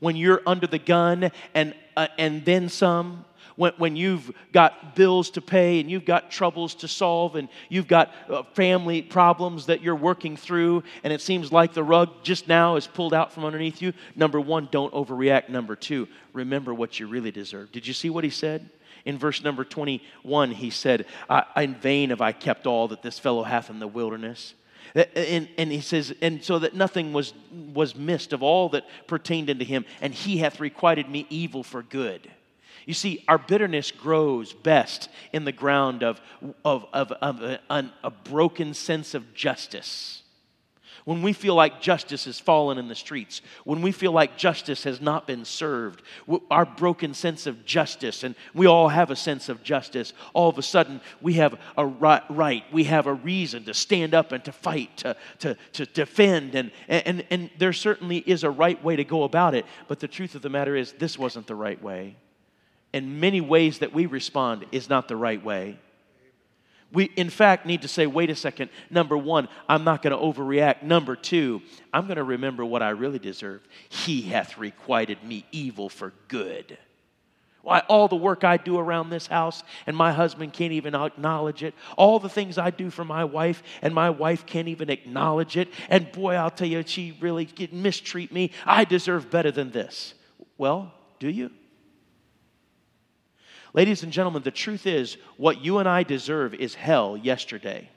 when 0.02 0.16
you're 0.16 0.44
under 0.46 0.68
the 0.68 0.78
gun 0.78 1.32
and, 1.56 1.74
uh, 1.98 2.10
and 2.20 2.46
then 2.46 2.70
some, 2.70 3.26
when, 3.56 3.74
when 3.78 3.96
you've 3.96 4.32
got 4.52 4.96
bills 4.96 5.30
to 5.32 5.42
pay 5.42 5.80
and 5.80 5.90
you've 5.90 6.06
got 6.06 6.32
troubles 6.32 6.76
to 6.76 6.88
solve 6.88 7.36
and 7.36 7.50
you've 7.70 7.88
got 7.88 8.14
uh, 8.30 8.44
family 8.54 9.02
problems 9.02 9.68
that 9.68 9.82
you're 9.82 9.96
working 9.96 10.36
through 10.36 10.84
and 11.04 11.14
it 11.14 11.22
seems 11.22 11.52
like 11.52 11.74
the 11.74 11.84
rug 11.84 12.10
just 12.24 12.48
now 12.48 12.76
is 12.76 12.88
pulled 12.88 13.14
out 13.14 13.32
from 13.32 13.46
underneath 13.46 13.82
you, 13.82 13.94
number 14.16 14.40
one, 14.40 14.68
don't 14.72 14.94
overreact. 14.94 15.50
Number 15.50 15.76
two, 15.76 16.08
remember 16.34 16.74
what 16.74 17.00
you 17.00 17.08
really 17.08 17.32
deserve. 17.32 17.72
Did 17.72 17.88
you 17.88 17.94
see 17.94 18.10
what 18.10 18.24
he 18.24 18.30
said? 18.30 18.70
In 19.06 19.18
verse 19.18 19.44
number 19.44 19.66
21, 19.66 20.52
he 20.52 20.70
said, 20.70 21.06
In 21.58 21.76
vain 21.76 22.10
have 22.12 22.22
I 22.22 22.32
kept 22.32 22.66
all 22.66 22.88
that 22.90 23.02
this 23.02 23.20
fellow 23.20 23.44
hath 23.44 23.70
in 23.70 23.80
the 23.80 23.88
wilderness. 23.88 24.54
And, 24.96 25.50
and, 25.58 25.72
he 25.72 25.82
says, 25.82 26.14
and 26.22 26.44
so 26.44 26.60
that 26.60 26.76
nothing 26.76 27.14
was, 27.14 27.34
was 27.52 27.96
missed 27.96 28.32
of 28.32 28.44
all 28.44 28.70
that 28.70 28.86
pertained 29.08 29.50
unto 29.50 29.66
him, 29.66 29.86
and 30.02 30.14
he 30.14 30.38
hath 30.38 30.60
requited 30.60 31.10
me 31.10 31.26
evil 31.30 31.64
for 31.64 31.82
good. 31.82 32.30
You 32.86 32.94
see, 32.94 33.24
our 33.28 33.38
bitterness 33.38 33.92
grows 33.92 34.54
best 34.54 35.10
in 35.32 35.46
the 35.46 35.52
ground 35.52 36.04
of, 36.04 36.20
of, 36.66 36.86
of, 36.94 37.12
of 37.14 37.42
a, 37.42 37.60
a 38.04 38.12
broken 38.12 38.74
sense 38.74 39.14
of 39.14 39.34
justice. 39.34 40.24
when 41.06 41.22
we 41.22 41.34
feel 41.34 41.56
like 41.56 41.82
justice 41.82 42.26
has 42.26 42.40
fallen 42.40 42.78
in 42.78 42.88
the 42.88 42.96
streets, 42.96 43.42
when 43.66 43.82
we 43.82 43.92
feel 43.92 44.12
like 44.12 44.38
justice 44.38 44.84
has 44.84 45.02
not 45.02 45.28
been 45.28 45.44
served, 45.46 46.02
our 46.50 46.66
broken 46.66 47.14
sense 47.14 47.46
of 47.46 47.66
justice, 47.66 48.24
and 48.24 48.36
we 48.54 48.66
all 48.66 48.90
have 48.90 49.12
a 49.12 49.16
sense 49.16 49.50
of 49.50 49.64
justice, 49.64 50.14
all 50.34 50.50
of 50.50 50.58
a 50.58 50.62
sudden 50.62 51.02
we 51.22 51.34
have 51.34 51.60
a 51.78 51.86
right, 51.86 52.64
we 52.72 52.86
have 52.86 53.08
a 53.08 53.14
reason 53.14 53.64
to 53.66 53.74
stand 53.74 54.14
up 54.14 54.32
and 54.32 54.44
to 54.46 54.52
fight, 54.52 54.98
to, 54.98 55.16
to, 55.40 55.58
to 55.74 55.86
defend, 55.88 56.56
and, 56.56 56.72
and, 56.88 57.26
and 57.30 57.50
there 57.58 57.74
certainly 57.74 58.18
is 58.20 58.44
a 58.44 58.50
right 58.50 58.82
way 58.84 58.96
to 58.96 59.04
go 59.04 59.24
about 59.24 59.56
it, 59.56 59.66
but 59.88 60.00
the 60.00 60.08
truth 60.08 60.36
of 60.36 60.42
the 60.42 60.50
matter 60.50 60.76
is, 60.76 60.94
this 60.94 61.18
wasn't 61.18 61.48
the 61.48 61.56
right 61.56 61.82
way. 61.82 62.16
And 62.94 63.20
many 63.20 63.42
ways 63.42 63.80
that 63.80 63.94
we 63.94 64.06
respond 64.06 64.66
is 64.72 64.90
not 64.90 65.08
the 65.08 65.16
right 65.16 65.44
way. 65.44 65.80
We, 66.92 67.06
in 67.16 67.32
fact, 67.32 67.66
need 67.66 67.82
to 67.82 67.88
say, 67.88 68.06
wait 68.06 68.30
a 68.30 68.36
second. 68.36 68.70
Number 68.92 69.18
one, 69.18 69.48
I'm 69.68 69.84
not 69.84 70.04
going 70.04 70.16
to 70.16 70.24
overreact. 70.24 70.84
Number 70.84 71.16
two, 71.16 71.64
I'm 71.92 72.06
going 72.06 72.18
to 72.18 72.24
remember 72.24 72.64
what 72.64 72.84
I 72.84 72.90
really 72.90 73.18
deserve. 73.18 73.68
He 73.90 74.22
hath 74.22 74.60
requited 74.60 75.24
me 75.24 75.44
evil 75.52 75.90
for 75.90 76.14
good. 76.28 76.78
Why, 77.64 77.80
all 77.88 78.08
the 78.08 78.16
work 78.16 78.44
I 78.44 78.58
do 78.58 78.78
around 78.78 79.10
this 79.10 79.26
house, 79.26 79.64
and 79.88 79.98
my 79.98 80.12
husband 80.12 80.54
can't 80.54 80.74
even 80.74 80.94
acknowledge 80.94 81.64
it. 81.64 81.74
All 81.98 82.20
the 82.20 82.30
things 82.30 82.58
I 82.60 82.70
do 82.70 82.92
for 82.92 83.06
my 83.06 83.24
wife, 83.24 83.64
and 83.82 83.96
my 83.96 84.12
wife 84.12 84.46
can't 84.46 84.68
even 84.68 84.90
acknowledge 84.90 85.58
it. 85.58 85.70
And 85.90 86.12
boy, 86.12 86.36
I'll 86.36 86.52
tell 86.52 86.68
you, 86.68 86.84
she 86.86 87.18
really 87.22 87.50
mistreat 87.72 88.32
me. 88.32 88.52
I 88.66 88.84
deserve 88.84 89.32
better 89.32 89.50
than 89.50 89.72
this. 89.72 90.14
Well, 90.58 90.94
do 91.20 91.30
you? 91.30 91.50
Ladies 93.74 94.04
and 94.04 94.12
gentlemen, 94.12 94.44
the 94.44 94.52
truth 94.52 94.86
is 94.86 95.18
what 95.38 95.64
you 95.64 95.80
and 95.80 95.90
I 95.90 96.04
deserve 96.04 96.54
is 96.54 96.76
hell 96.76 97.18
yesterday. 97.18 97.90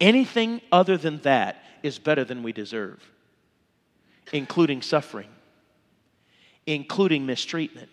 Anything 0.00 0.60
other 0.70 0.98
than 0.98 1.20
that 1.20 1.64
is 1.82 1.98
better 1.98 2.24
than 2.24 2.42
we 2.42 2.52
deserve, 2.52 3.02
including 4.32 4.82
suffering, 4.82 5.28
including 6.66 7.24
mistreatment. 7.24 7.88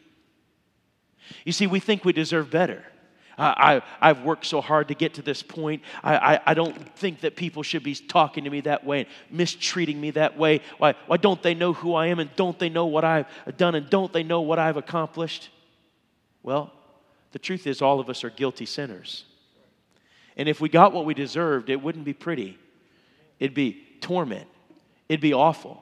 You 1.46 1.54
see, 1.54 1.68
we 1.68 1.80
think 1.80 2.04
we 2.04 2.12
deserve 2.12 2.50
better. 2.50 2.84
I, 3.38 3.82
have 4.02 4.24
worked 4.24 4.46
so 4.46 4.62
hard 4.62 4.90
to 4.90 4.94
get 4.94 5.16
to 5.16 5.22
this 5.22 5.42
point. 5.42 5.84
I, 6.04 6.36
I, 6.36 6.40
I, 6.48 6.54
don't 6.54 6.76
think 6.98 7.22
that 7.22 7.36
people 7.36 7.64
should 7.64 7.82
be 7.82 7.96
talking 7.96 8.44
to 8.44 8.50
me 8.50 8.62
that 8.62 8.86
way, 8.86 9.00
and 9.00 9.10
mistreating 9.32 10.00
me 10.00 10.12
that 10.12 10.38
way. 10.38 10.62
Why, 10.78 10.96
why 11.08 11.18
don't 11.18 11.42
they 11.42 11.56
know 11.56 11.74
who 11.74 11.96
I 11.96 12.08
am 12.08 12.20
and 12.20 12.30
don't 12.36 12.60
they 12.60 12.70
know 12.70 12.86
what 12.86 13.04
I've 13.04 13.26
done 13.58 13.74
and 13.74 13.90
don't 13.90 14.14
they 14.14 14.22
know 14.22 14.42
what 14.42 14.60
I've 14.60 14.78
accomplished? 14.78 15.50
Well, 16.44 16.72
the 17.32 17.40
truth 17.40 17.68
is, 17.68 17.82
all 17.82 18.00
of 18.00 18.10
us 18.10 18.24
are 18.24 18.30
guilty 18.30 18.66
sinners. 18.66 19.26
And 20.38 20.50
if 20.50 20.60
we 20.62 20.70
got 20.70 20.94
what 20.94 21.06
we 21.06 21.14
deserved, 21.14 21.70
it 21.70 21.82
wouldn't 21.82 22.06
be 22.06 22.14
pretty. 22.14 22.58
It'd 23.40 23.54
be 23.54 23.84
torment. 24.02 24.48
It'd 25.08 25.22
be 25.22 25.34
awful. 25.34 25.82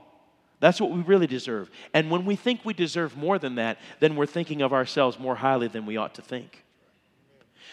That's 0.60 0.82
what 0.82 0.92
we 0.92 1.02
really 1.02 1.28
deserve. 1.28 1.70
And 1.94 2.12
when 2.12 2.26
we 2.26 2.36
think 2.36 2.66
we 2.66 2.74
deserve 2.74 3.16
more 3.16 3.40
than 3.40 3.56
that, 3.56 3.78
then 4.00 4.16
we're 4.16 4.26
thinking 4.26 4.62
of 4.62 4.74
ourselves 4.74 5.18
more 5.18 5.36
highly 5.36 5.68
than 5.68 5.86
we 5.86 5.98
ought 5.98 6.16
to 6.16 6.22
think. 6.22 6.64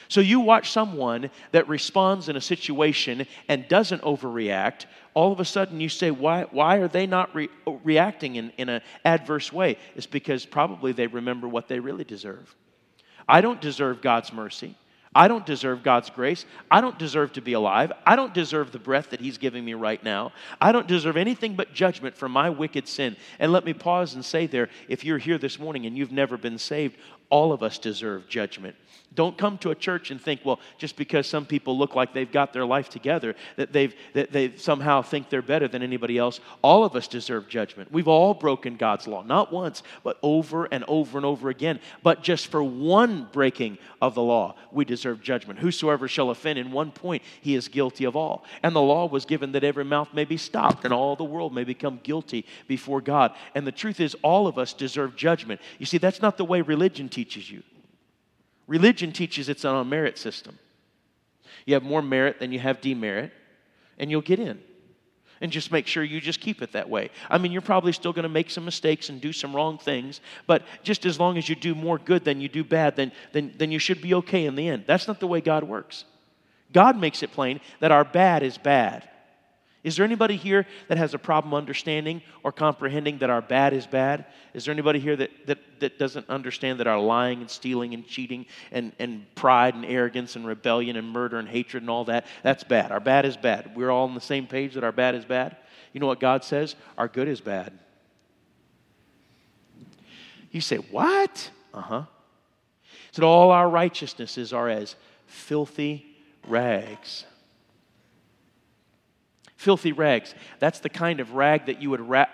So 0.09 0.21
you 0.21 0.39
watch 0.41 0.71
someone 0.71 1.31
that 1.51 1.69
responds 1.69 2.29
in 2.29 2.37
a 2.37 2.41
situation 2.41 3.27
and 3.49 3.67
doesn't 3.67 4.03
overreact, 4.03 4.87
all 5.15 5.33
of 5.33 5.41
a 5.41 5.45
sudden 5.45 5.81
you 5.81 5.89
say, 5.89 6.13
why, 6.13 6.43
why 6.53 6.77
are 6.77 6.87
they 6.87 7.07
not 7.07 7.35
re- 7.35 7.49
reacting 7.83 8.37
in, 8.37 8.53
in 8.57 8.69
an 8.69 8.83
adverse 9.05 9.53
way? 9.53 9.79
It's 9.97 10.07
because 10.07 10.47
probably 10.47 10.93
they 10.93 11.09
remember 11.09 11.49
what 11.49 11.67
they 11.67 11.81
really 11.81 12.05
deserve. 12.05 12.55
I 13.29 13.41
don't 13.41 13.61
deserve 13.61 14.01
God's 14.01 14.33
mercy. 14.33 14.77
I 15.17 15.29
don't 15.29 15.47
deserve 15.47 15.83
God's 15.83 16.11
grace. 16.11 16.45
I 16.71 16.83
don't 16.83 16.99
deserve 16.99 17.33
to 17.33 17.41
be 17.41 17.55
alive. 17.55 17.91
I 18.05 18.17
don't 18.17 18.35
deserve 18.35 18.71
the 18.71 18.79
breath 18.79 19.11
that 19.11 19.21
He's 19.21 19.39
giving 19.39 19.65
me 19.65 19.73
right 19.73 20.03
now. 20.05 20.33
I 20.61 20.73
don't 20.73 20.87
deserve 20.87 21.17
anything 21.17 21.57
but 21.57 21.73
judgment 21.73 22.19
for 22.19 22.29
my 22.29 22.51
wicked 22.51 22.87
sin. 22.87 23.17
And 23.39 23.51
let 23.51 23.65
me 23.65 23.73
pause 23.73 24.15
and 24.15 24.23
say 24.23 24.47
there 24.47 24.69
if 24.89 25.05
you're 25.05 25.17
here 25.17 25.39
this 25.39 25.59
morning 25.59 25.87
and 25.87 25.97
you've 25.97 26.13
never 26.13 26.37
been 26.37 26.59
saved, 26.59 26.99
all 27.31 27.53
of 27.53 27.63
us 27.63 27.79
deserve 27.79 28.29
judgment. 28.29 28.77
Don't 29.15 29.39
come 29.39 29.57
to 29.59 29.71
a 29.71 29.75
church 29.75 30.11
and 30.11 30.21
think, 30.21 30.43
well, 30.45 30.61
just 30.77 30.95
because 30.95 31.27
some 31.27 31.47
people 31.47 31.79
look 31.79 31.95
like 31.95 32.13
they've 32.13 32.31
got 32.31 32.53
their 32.53 32.67
life 32.67 32.91
together, 32.91 33.35
that, 33.57 33.73
they've, 33.73 33.95
that 34.13 34.31
they 34.31 34.55
somehow 34.57 35.01
think 35.01 35.31
they're 35.31 35.41
better 35.41 35.67
than 35.67 35.83
anybody 35.83 36.19
else. 36.19 36.39
All 36.61 36.85
of 36.85 36.95
us 36.95 37.09
deserve 37.09 37.49
judgment. 37.49 37.91
We've 37.91 38.09
all 38.09 38.35
broken 38.35 38.77
God's 38.77 39.07
law, 39.07 39.23
not 39.23 39.51
once, 39.51 39.83
but 40.05 40.19
over 40.23 40.67
and 40.67 40.85
over 40.87 41.17
and 41.17 41.25
over 41.25 41.49
again. 41.49 41.81
But 42.03 42.23
just 42.23 42.49
for 42.49 42.63
one 42.63 43.29
breaking 43.33 43.79
of 44.03 44.15
the 44.15 44.23
law, 44.23 44.57
we 44.71 44.85
deserve 44.85 45.23
judgment. 45.23 45.61
Whosoever 45.61 46.09
shall 46.09 46.29
offend 46.29 46.59
in 46.59 46.71
one 46.71 46.93
point, 46.93 47.23
he 47.41 47.55
is 47.55 47.69
guilty 47.69 48.05
of 48.05 48.17
all. 48.17 48.45
And 48.63 48.77
the 48.77 48.83
law 48.83 49.07
was 49.07 49.25
given 49.25 49.53
that 49.53 49.65
every 49.65 49.85
mouth 49.85 50.13
may 50.13 50.27
be 50.27 50.37
stopped 50.37 50.85
and 50.85 50.93
all 50.93 51.17
the 51.17 51.25
world 51.25 51.55
may 51.55 51.65
become 51.65 52.01
guilty 52.03 52.45
before 52.69 53.01
God. 53.01 53.33
And 53.55 53.67
the 53.67 53.73
truth 53.73 53.99
is, 54.01 54.15
all 54.23 54.47
of 54.47 54.59
us 54.59 54.75
deserve 54.75 55.17
judgment. 55.17 55.63
You 55.79 55.87
see, 55.87 55.99
that's 55.99 56.21
not 56.21 56.37
the 56.37 56.45
way 56.45 56.61
religion 56.61 57.09
teaches 57.17 57.51
you. 57.51 57.63
Religion 58.67 59.11
teaches 59.11 59.49
it's 59.49 59.65
on 59.65 59.81
a 59.81 59.85
merit 59.85 60.19
system. 60.19 60.59
You 61.65 61.73
have 61.73 61.83
more 61.83 62.03
merit 62.03 62.39
than 62.39 62.53
you 62.53 62.59
have 62.59 62.83
demerit, 62.83 63.33
and 63.99 64.11
you'll 64.11 64.21
get 64.21 64.39
in. 64.39 64.61
And 65.41 65.51
just 65.51 65.73
make 65.73 65.87
sure 65.87 66.05
you 66.05 66.21
just 66.21 66.41
keep 66.41 66.61
it 66.61 66.73
that 66.73 66.91
way. 66.91 67.11
I 67.31 67.39
mean, 67.39 67.53
you're 67.53 67.63
probably 67.63 67.93
still 67.93 68.13
going 68.13 68.25
to 68.25 68.29
make 68.29 68.51
some 68.51 68.67
mistakes 68.67 69.09
and 69.09 69.19
do 69.19 69.33
some 69.33 69.57
wrong 69.57 69.79
things, 69.79 70.21
but 70.47 70.63
just 70.83 71.07
as 71.07 71.19
long 71.19 71.39
as 71.39 71.49
you 71.49 71.55
do 71.55 71.75
more 71.75 71.99
good 71.99 72.23
than 72.23 72.41
you 72.41 72.49
do 72.51 72.63
bad, 72.63 72.97
then, 72.97 73.13
then, 73.33 73.55
then 73.57 73.71
you 73.71 73.79
should 73.79 74.03
be 74.03 74.13
okay 74.15 74.45
in 74.45 74.55
the 74.55 74.69
end. 74.69 74.85
That's 74.87 75.09
not 75.09 75.19
the 75.19 75.27
way 75.27 75.41
God 75.41 75.65
works. 75.65 76.05
God 76.71 76.99
makes 76.99 77.23
it 77.23 77.33
plain 77.33 77.61
that 77.81 77.93
our 77.93 78.05
bad 78.05 78.43
is 78.43 78.59
bad 78.59 79.09
is 79.87 79.95
there 79.95 80.05
anybody 80.05 80.35
here 80.35 80.67
that 80.89 80.99
has 80.99 81.15
a 81.15 81.19
problem 81.19 81.55
understanding 81.55 82.21
or 82.43 82.51
comprehending 82.51 83.19
that 83.19 83.31
our 83.31 83.41
bad 83.41 83.73
is 83.73 83.87
bad? 83.87 84.25
Is 84.53 84.65
there 84.65 84.73
anybody 84.73 84.99
here 84.99 85.15
that, 85.15 85.31
that, 85.47 85.59
that 85.79 85.97
doesn't 85.97 86.29
understand 86.29 86.81
that 86.81 86.89
our 86.89 86.99
lying 86.99 87.41
and 87.41 87.49
stealing 87.49 87.95
and 87.95 88.05
cheating 88.05 88.47
and, 88.73 88.91
and 88.99 89.33
pride 89.37 89.77
and 89.77 89.87
arrogance 89.87 90.35
and 90.35 90.45
rebellion 90.45 90.97
and 90.97 91.09
murder 91.09 91.39
and 91.39 91.47
hatred 91.47 91.85
and 91.85 91.91
all 91.91 92.05
that, 92.07 92.27
that's 92.43 92.65
bad. 92.65 92.91
Our 92.91 92.99
bad 92.99 93.27
is 93.27 93.37
bad. 93.37 93.77
We're 93.77 93.93
all 93.93 94.09
on 94.09 94.17
the 94.17 94.21
same 94.21 94.49
page 94.49 94.75
that 94.75 94.83
our 94.83 94.91
bad 94.91 95.15
is 95.15 95.25
bad. 95.25 95.57
You 95.93 96.01
know 96.01 96.09
what 96.09 96.19
God 96.19 96.43
says? 96.43 96.75
Our 96.99 97.07
good 97.07 97.29
is 97.29 97.41
bad. 97.41 97.73
You 100.51 100.61
say, 100.61 100.79
What? 100.79 101.49
Uh 101.73 101.81
huh. 101.81 102.03
He 102.83 102.89
Said 103.13 103.25
all 103.25 103.53
our 103.53 103.71
righteousnesses 103.71 104.53
are 104.53 104.69
as 104.69 104.97
filthy 105.27 106.07
rags 106.49 107.25
filthy 109.57 109.93
rags. 109.93 110.35
That's 110.59 110.81
the 110.81 110.89
kind 110.89 111.21
of 111.21 111.33
rag 111.33 111.67
that 111.67 111.83
you 111.83 111.91
would 111.91 112.01
wrap, 112.01 112.31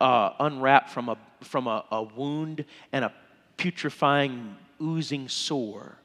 uh, 0.00 0.30
unwrap 0.38 0.90
from, 0.90 1.08
a, 1.08 1.18
from 1.42 1.66
a, 1.66 1.84
a 1.90 2.02
wound 2.02 2.64
and 2.92 3.04
a 3.04 3.12
putrefying, 3.56 4.56
oozing 4.80 5.28
sore. 5.28 5.98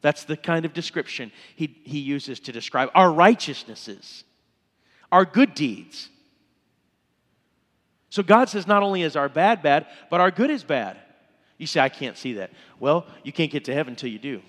That's 0.00 0.24
the 0.24 0.36
kind 0.36 0.64
of 0.64 0.72
description 0.72 1.32
he, 1.56 1.78
he 1.84 1.98
uses 1.98 2.40
to 2.40 2.52
describe 2.52 2.90
our 2.94 3.10
righteousnesses, 3.10 4.24
our 5.10 5.24
good 5.24 5.54
deeds. 5.54 6.10
So 8.10 8.22
God 8.22 8.48
says 8.48 8.66
not 8.66 8.82
only 8.82 9.02
is 9.02 9.16
our 9.16 9.28
bad 9.28 9.62
bad, 9.62 9.86
but 10.10 10.20
our 10.20 10.30
good 10.30 10.50
is 10.50 10.62
bad. 10.62 10.98
You 11.58 11.66
say, 11.66 11.80
I 11.80 11.88
can't 11.88 12.16
see 12.16 12.34
that. 12.34 12.50
Well, 12.78 13.06
you 13.22 13.32
can't 13.32 13.50
get 13.50 13.64
to 13.64 13.74
heaven 13.74 13.92
until 13.92 14.10
you 14.10 14.18
do. 14.18 14.42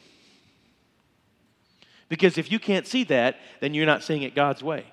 Because 2.10 2.38
if 2.38 2.52
you 2.52 2.60
can't 2.60 2.86
see 2.86 3.04
that, 3.06 3.38
then 3.62 3.74
you're 3.74 3.86
not 3.86 4.04
seeing 4.04 4.24
it 4.24 4.36
God's 4.36 4.62
way. 4.64 4.86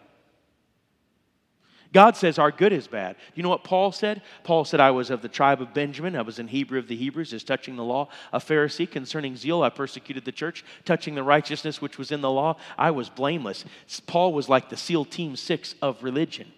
God 1.92 2.16
says 2.16 2.38
our 2.38 2.50
good 2.50 2.72
is 2.72 2.86
bad. 2.86 3.16
You 3.34 3.42
know 3.42 3.50
what 3.50 3.64
Paul 3.64 3.92
said? 3.92 4.22
Paul 4.44 4.64
said, 4.64 4.80
I 4.80 4.90
was 4.90 5.10
of 5.10 5.20
the 5.20 5.28
tribe 5.28 5.60
of 5.60 5.74
Benjamin. 5.74 6.16
I 6.16 6.22
was 6.22 6.38
in 6.38 6.48
Hebrew 6.48 6.78
of 6.78 6.88
the 6.88 6.96
Hebrews, 6.96 7.34
as 7.34 7.44
touching 7.44 7.76
the 7.76 7.84
law, 7.84 8.08
a 8.32 8.38
Pharisee. 8.38 8.90
Concerning 8.90 9.36
zeal, 9.36 9.62
I 9.62 9.68
persecuted 9.68 10.24
the 10.24 10.32
church. 10.32 10.64
Touching 10.86 11.14
the 11.14 11.22
righteousness 11.22 11.82
which 11.82 11.98
was 11.98 12.10
in 12.10 12.22
the 12.22 12.30
law, 12.30 12.56
I 12.78 12.92
was 12.92 13.10
blameless. 13.10 13.64
Paul 14.06 14.32
was 14.32 14.48
like 14.48 14.70
the 14.70 14.76
SEAL 14.76 15.04
Team 15.06 15.36
Six 15.36 15.74
of 15.82 16.02
religion, 16.02 16.50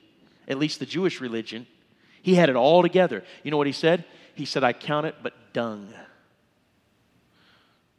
at 0.47 0.59
least 0.59 0.79
the 0.79 0.87
Jewish 0.87 1.21
religion. 1.21 1.67
He 2.23 2.37
had 2.37 2.49
it 2.49 2.57
all 2.57 2.83
together. 2.83 3.25
You 3.43 3.51
know 3.51 3.57
what 3.57 3.67
he 3.67 3.73
said? 3.73 4.05
He 4.35 4.45
said, 4.45 4.63
I 4.63 4.73
count 4.73 5.07
it 5.07 5.17
but 5.23 5.35
dung. 5.53 5.93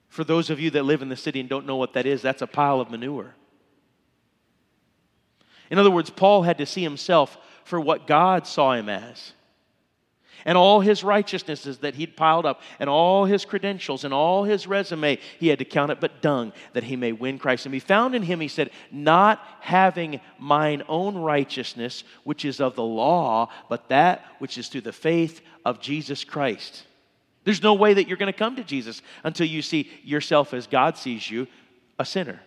For 0.08 0.24
those 0.24 0.50
of 0.50 0.62
you 0.62 0.72
that 0.72 0.84
live 0.84 1.02
in 1.02 1.10
the 1.10 1.18
city 1.18 1.42
and 1.42 1.50
don't 1.50 1.66
know 1.66 1.76
what 1.76 1.94
that 1.94 2.06
is, 2.06 2.22
that's 2.22 2.42
a 2.42 2.48
pile 2.48 2.80
of 2.80 2.90
manure. 2.90 3.36
In 5.70 5.80
other 5.80 5.92
words, 5.92 6.10
Paul 6.10 6.44
had 6.44 6.58
to 6.60 6.66
see 6.66 6.84
himself 6.84 7.38
for 7.64 7.80
what 7.80 8.08
God 8.08 8.46
saw 8.46 8.74
him 8.74 8.90
as. 8.90 9.34
And 10.48 10.60
all 10.60 10.80
his 10.80 11.04
righteousnesses 11.04 11.80
that 11.80 11.96
he'd 11.96 12.16
piled 12.16 12.46
up, 12.46 12.62
and 12.80 12.88
all 12.88 13.26
his 13.26 13.46
credentials, 13.46 14.04
and 14.04 14.14
all 14.14 14.44
his 14.44 14.68
resume, 14.68 15.18
he 15.40 15.48
had 15.48 15.58
to 15.58 15.66
count 15.66 15.92
it 15.92 16.00
but 16.00 16.22
dung 16.22 16.54
that 16.74 16.84
he 16.84 16.96
may 16.96 17.14
win 17.14 17.40
Christ 17.40 17.66
and 17.66 17.72
be 17.72 17.80
found 17.80 18.14
in 18.14 18.22
him, 18.22 18.40
he 18.40 18.48
said, 18.48 18.70
not 18.92 19.44
having 19.60 20.22
mine 20.38 20.84
own 20.88 21.18
righteousness, 21.18 22.04
which 22.26 22.46
is 22.46 22.62
of 22.62 22.76
the 22.76 22.84
law, 22.84 23.50
but 23.70 23.90
that 23.90 24.24
which 24.38 24.60
is 24.60 24.68
through 24.68 24.82
the 24.82 24.94
faith 24.94 25.42
of 25.66 25.82
Jesus 25.82 26.24
Christ. 26.24 26.84
There's 27.44 27.64
no 27.64 27.74
way 27.74 27.96
that 27.96 28.08
you're 28.08 28.18
going 28.18 28.32
to 28.32 28.38
come 28.38 28.56
to 28.58 28.64
Jesus 28.64 29.02
until 29.24 29.48
you 29.48 29.64
see 29.64 29.90
yourself 30.04 30.54
as 30.54 30.68
God 30.68 30.96
sees 30.96 31.30
you, 31.30 31.48
a 31.98 32.06
sinner. 32.06 32.40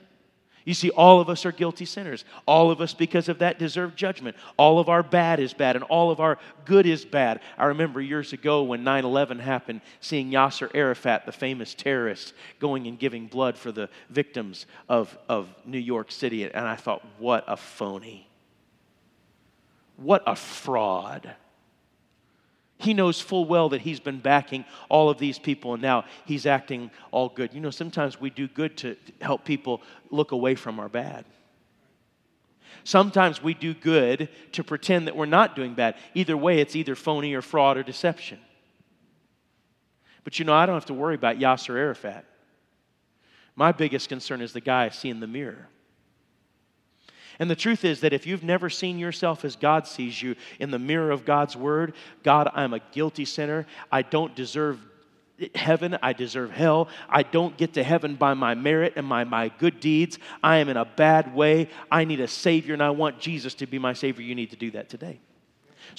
You 0.69 0.75
see, 0.75 0.91
all 0.91 1.19
of 1.19 1.31
us 1.31 1.47
are 1.47 1.51
guilty 1.51 1.87
sinners. 1.87 2.27
All 2.45 2.71
of 2.71 2.83
us, 2.83 2.93
because 2.93 3.31
of 3.31 3.39
that, 3.39 3.59
deserve 3.59 3.97
judgment. 3.97 4.37
All 4.59 4.79
of 4.79 4.91
our 4.91 5.03
bad 5.03 5.41
is 5.41 5.55
bad, 5.55 5.77
and 5.77 5.85
all 5.87 6.11
of 6.11 6.21
our 6.21 6.37
good 6.67 6.85
is 6.85 7.07
bad. 7.07 7.41
I 7.57 7.65
remember 7.65 8.03
years 8.03 8.35
ago 8.35 8.63
when 8.65 8.85
9 8.85 9.07
11 9.07 9.39
happened, 9.39 9.81
seeing 10.01 10.31
Yasser 10.31 10.71
Arafat, 10.75 11.25
the 11.25 11.33
famous 11.33 11.73
terrorist, 11.73 12.35
going 12.61 12.87
and 12.87 12.99
giving 12.99 13.29
blood 13.29 13.57
for 13.57 13.73
the 13.73 13.89
victims 14.11 14.67
of, 14.91 15.17
of 15.27 15.49
New 15.65 15.79
York 15.79 16.13
City. 16.13 16.45
And 16.45 16.69
I 16.69 16.77
thought, 16.77 17.03
what 17.17 17.45
a 17.49 17.57
phony. 17.57 18.29
What 19.97 20.23
a 20.27 20.37
fraud. 20.37 21.35
He 22.79 22.95
knows 22.95 23.21
full 23.21 23.45
well 23.45 23.69
that 23.71 23.81
he's 23.81 23.99
been 23.99 24.21
backing 24.21 24.65
all 24.89 25.11
of 25.11 25.19
these 25.19 25.39
people 25.39 25.75
and 25.75 25.83
now 25.83 26.05
he's 26.25 26.47
acting 26.47 26.91
all 27.11 27.29
good. 27.29 27.53
You 27.53 27.61
know, 27.61 27.71
sometimes 27.71 28.21
we 28.21 28.31
do 28.31 28.47
good 28.47 28.77
to 28.79 28.97
help 29.21 29.45
people 29.45 29.83
look 30.11 30.31
away 30.31 30.55
from 30.55 30.79
our 30.79 30.89
bad. 30.89 31.25
Sometimes 32.85 33.43
we 33.43 33.53
do 33.53 33.75
good 33.75 34.29
to 34.53 34.63
pretend 34.63 35.09
that 35.09 35.17
we're 35.17 35.27
not 35.27 35.57
doing 35.57 35.75
bad. 35.75 35.97
Either 36.15 36.37
way, 36.37 36.61
it's 36.61 36.77
either 36.77 36.95
phony 36.95 37.35
or 37.35 37.43
fraud 37.43 37.77
or 37.77 37.83
deception. 37.83 38.39
But 40.23 40.39
you 40.39 40.45
know, 40.45 40.55
I 40.55 40.65
don't 40.65 40.77
have 40.77 40.87
to 40.87 40.95
worry 40.95 41.17
about 41.17 41.39
Yasser 41.39 41.77
Arafat. 41.77 42.25
My 43.57 43.73
biggest 43.73 44.09
concern 44.09 44.41
is 44.41 44.53
the 44.53 44.61
guy 44.61 44.85
I 44.85 44.91
see 44.91 45.09
in 45.09 45.19
the 45.19 45.27
mirror. 45.27 45.69
And 47.39 47.49
the 47.49 47.57
truth 47.57 47.85
is 47.85 48.01
that 48.01 48.13
if 48.13 48.27
you've 48.27 48.43
never 48.43 48.69
seen 48.69 48.99
yourself 48.99 49.45
as 49.45 49.55
God 49.55 49.87
sees 49.87 50.21
you 50.21 50.35
in 50.59 50.71
the 50.71 50.79
mirror 50.79 51.11
of 51.11 51.25
God's 51.25 51.57
word, 51.57 51.95
God, 52.23 52.51
I'm 52.53 52.75
a 52.75 52.81
guilty 52.93 53.25
sinner. 53.25 53.67
I 53.93 54.03
don't 54.03 54.35
deserve 54.35 54.81
heaven. 55.55 55.97
I 56.03 56.13
deserve 56.13 56.51
hell. 56.51 56.89
I 57.09 57.23
don't 57.23 57.57
get 57.57 57.75
to 57.75 57.85
heaven 57.85 58.17
by 58.17 58.35
my 58.35 58.55
merit 58.55 58.95
and 58.97 59.07
my, 59.07 59.25
my 59.25 59.51
good 59.51 59.79
deeds. 59.79 60.19
I 60.43 60.57
am 60.57 60.69
in 60.69 60.77
a 60.77 60.85
bad 60.85 61.35
way. 61.35 61.69
I 61.91 62.05
need 62.05 62.21
a 62.21 62.29
Savior, 62.29 62.75
and 62.75 62.83
I 62.83 62.91
want 62.91 63.21
Jesus 63.21 63.55
to 63.55 63.67
be 63.67 63.79
my 63.79 63.93
Savior. 63.93 64.25
You 64.25 64.35
need 64.35 64.51
to 64.51 64.57
do 64.57 64.73
that 64.73 64.89
today. 64.89 65.21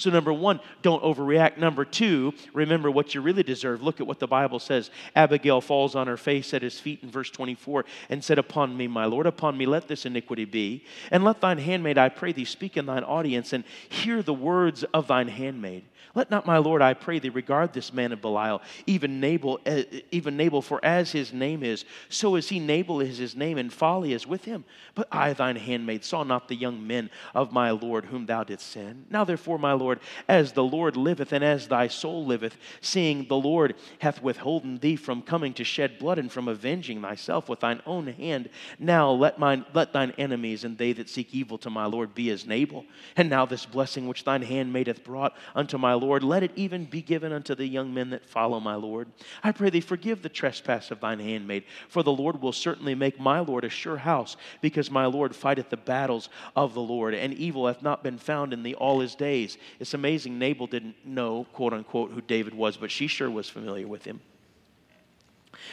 So, 0.00 0.08
number 0.08 0.32
one, 0.32 0.60
don't 0.80 1.02
overreact. 1.02 1.58
Number 1.58 1.84
two, 1.84 2.32
remember 2.54 2.90
what 2.90 3.14
you 3.14 3.20
really 3.20 3.42
deserve. 3.42 3.82
Look 3.82 4.00
at 4.00 4.06
what 4.06 4.18
the 4.18 4.26
Bible 4.26 4.58
says. 4.58 4.90
Abigail 5.14 5.60
falls 5.60 5.94
on 5.94 6.06
her 6.06 6.16
face 6.16 6.54
at 6.54 6.62
his 6.62 6.80
feet 6.80 7.00
in 7.02 7.10
verse 7.10 7.30
24 7.30 7.84
and 8.08 8.24
said, 8.24 8.38
Upon 8.38 8.74
me, 8.74 8.88
my 8.88 9.04
Lord, 9.04 9.26
upon 9.26 9.58
me 9.58 9.66
let 9.66 9.88
this 9.88 10.06
iniquity 10.06 10.46
be. 10.46 10.84
And 11.10 11.22
let 11.22 11.42
thine 11.42 11.58
handmaid, 11.58 11.98
I 11.98 12.08
pray 12.08 12.32
thee, 12.32 12.46
speak 12.46 12.78
in 12.78 12.86
thine 12.86 13.04
audience 13.04 13.52
and 13.52 13.62
hear 13.90 14.22
the 14.22 14.32
words 14.32 14.84
of 14.84 15.06
thine 15.06 15.28
handmaid. 15.28 15.84
Let 16.14 16.30
not 16.30 16.46
my 16.46 16.58
Lord, 16.58 16.82
I 16.82 16.94
pray 16.94 17.18
thee, 17.18 17.28
regard 17.28 17.72
this 17.72 17.92
man 17.92 18.12
of 18.12 18.20
Belial, 18.20 18.62
even 18.86 19.20
Nabal, 19.20 19.60
uh, 19.64 19.82
even 20.10 20.36
Nabal, 20.36 20.62
for 20.62 20.84
as 20.84 21.12
his 21.12 21.32
name 21.32 21.62
is, 21.62 21.84
so 22.08 22.34
is 22.34 22.48
he 22.48 22.58
Nabal 22.58 23.00
is 23.00 23.18
his 23.18 23.36
name, 23.36 23.58
and 23.58 23.72
folly 23.72 24.12
is 24.12 24.26
with 24.26 24.44
him. 24.44 24.64
But 24.94 25.06
I, 25.12 25.32
thine 25.32 25.56
handmaid, 25.56 26.04
saw 26.04 26.24
not 26.24 26.48
the 26.48 26.56
young 26.56 26.84
men 26.86 27.10
of 27.34 27.52
my 27.52 27.70
Lord 27.70 28.06
whom 28.06 28.26
thou 28.26 28.42
didst 28.42 28.70
send. 28.70 29.06
Now 29.10 29.24
therefore, 29.24 29.58
my 29.58 29.72
Lord, 29.72 30.00
as 30.28 30.52
the 30.52 30.64
Lord 30.64 30.96
liveth, 30.96 31.32
and 31.32 31.44
as 31.44 31.68
thy 31.68 31.86
soul 31.86 32.26
liveth, 32.26 32.56
seeing 32.80 33.26
the 33.28 33.36
Lord 33.36 33.74
hath 34.00 34.22
withholden 34.22 34.78
thee 34.78 34.96
from 34.96 35.22
coming 35.22 35.54
to 35.54 35.64
shed 35.64 35.98
blood 35.98 36.18
and 36.18 36.30
from 36.30 36.48
avenging 36.48 37.00
thyself 37.00 37.48
with 37.48 37.60
thine 37.60 37.80
own 37.86 38.08
hand, 38.08 38.50
now 38.78 39.10
let 39.10 39.38
mine 39.38 39.64
let 39.74 39.92
thine 39.92 40.12
enemies 40.18 40.64
and 40.64 40.76
they 40.76 40.92
that 40.92 41.08
seek 41.08 41.32
evil 41.32 41.58
to 41.58 41.70
my 41.70 41.86
Lord 41.86 42.14
be 42.14 42.30
as 42.30 42.46
Nabal. 42.46 42.84
And 43.16 43.30
now 43.30 43.46
this 43.46 43.66
blessing 43.66 44.08
which 44.08 44.24
thine 44.24 44.42
handmaid 44.42 44.86
hath 44.86 45.04
brought 45.04 45.36
unto 45.54 45.78
my 45.78 45.89
Lord, 45.94 46.22
let 46.22 46.42
it 46.42 46.52
even 46.56 46.84
be 46.84 47.02
given 47.02 47.32
unto 47.32 47.54
the 47.54 47.66
young 47.66 47.92
men 47.92 48.10
that 48.10 48.24
follow 48.24 48.60
my 48.60 48.74
Lord. 48.74 49.08
I 49.42 49.52
pray 49.52 49.70
thee, 49.70 49.80
forgive 49.80 50.22
the 50.22 50.28
trespass 50.28 50.90
of 50.90 51.00
thine 51.00 51.20
handmaid, 51.20 51.64
for 51.88 52.02
the 52.02 52.12
Lord 52.12 52.40
will 52.40 52.52
certainly 52.52 52.94
make 52.94 53.20
my 53.20 53.40
Lord 53.40 53.64
a 53.64 53.68
sure 53.68 53.96
house, 53.96 54.36
because 54.60 54.90
my 54.90 55.06
Lord 55.06 55.34
fighteth 55.34 55.70
the 55.70 55.76
battles 55.76 56.28
of 56.56 56.74
the 56.74 56.80
Lord, 56.80 57.14
and 57.14 57.34
evil 57.34 57.66
hath 57.66 57.82
not 57.82 58.02
been 58.02 58.18
found 58.18 58.52
in 58.52 58.62
thee 58.62 58.74
all 58.74 59.00
his 59.00 59.14
days. 59.14 59.58
It's 59.78 59.94
amazing 59.94 60.38
Nabal 60.38 60.66
didn't 60.66 60.96
know, 61.04 61.44
quote 61.52 61.72
unquote, 61.72 62.10
who 62.10 62.20
David 62.20 62.54
was, 62.54 62.76
but 62.76 62.90
she 62.90 63.06
sure 63.06 63.30
was 63.30 63.48
familiar 63.48 63.88
with 63.88 64.04
him. 64.04 64.20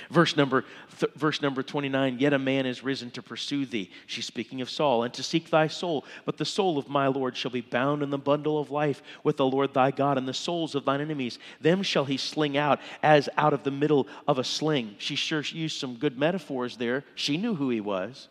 Verse 0.10 0.36
number, 0.36 0.66
th- 1.00 1.12
verse 1.14 1.42
number 1.42 1.64
29 1.64 2.20
Yet 2.20 2.34
a 2.34 2.40
man 2.40 2.66
is 2.66 2.84
risen 2.84 3.12
to 3.12 3.22
pursue 3.22 3.66
thee. 3.66 3.92
She's 4.06 4.26
speaking 4.26 4.62
of 4.62 4.70
Saul, 4.70 5.04
and 5.04 5.14
to 5.14 5.24
seek 5.24 5.50
thy 5.50 5.68
soul. 5.68 6.06
But 6.26 6.38
the 6.38 6.46
soul 6.46 6.78
of 6.78 6.90
my 6.90 7.08
Lord 7.08 7.36
shall 7.36 7.52
be 7.52 7.62
bound 7.62 8.04
in 8.04 8.10
the 8.10 8.18
bundle 8.18 8.60
of 8.60 8.72
life 8.72 9.02
with 9.24 9.38
the 9.38 9.46
Lord 9.46 9.74
thy 9.74 9.92
God, 9.92 10.18
and 10.18 10.28
the 10.28 10.34
souls 10.34 10.76
of 10.76 10.86
thine 10.86 11.02
enemies. 11.02 11.40
Them 11.62 11.84
shall 11.84 12.06
he 12.06 12.18
sling 12.18 12.58
out 12.58 12.80
as 13.04 13.30
out 13.38 13.54
of 13.54 13.64
the 13.64 13.72
middle 13.72 14.08
of 14.28 14.40
a 14.40 14.44
sling. 14.44 14.96
She 14.98 15.16
sure 15.16 15.42
used 15.42 15.78
some 15.80 15.96
good 15.96 16.18
metaphors 16.18 16.78
there. 16.78 17.04
She 17.16 17.38
knew 17.38 17.56
who 17.56 17.70
he 17.70 17.82
was. 17.82 18.30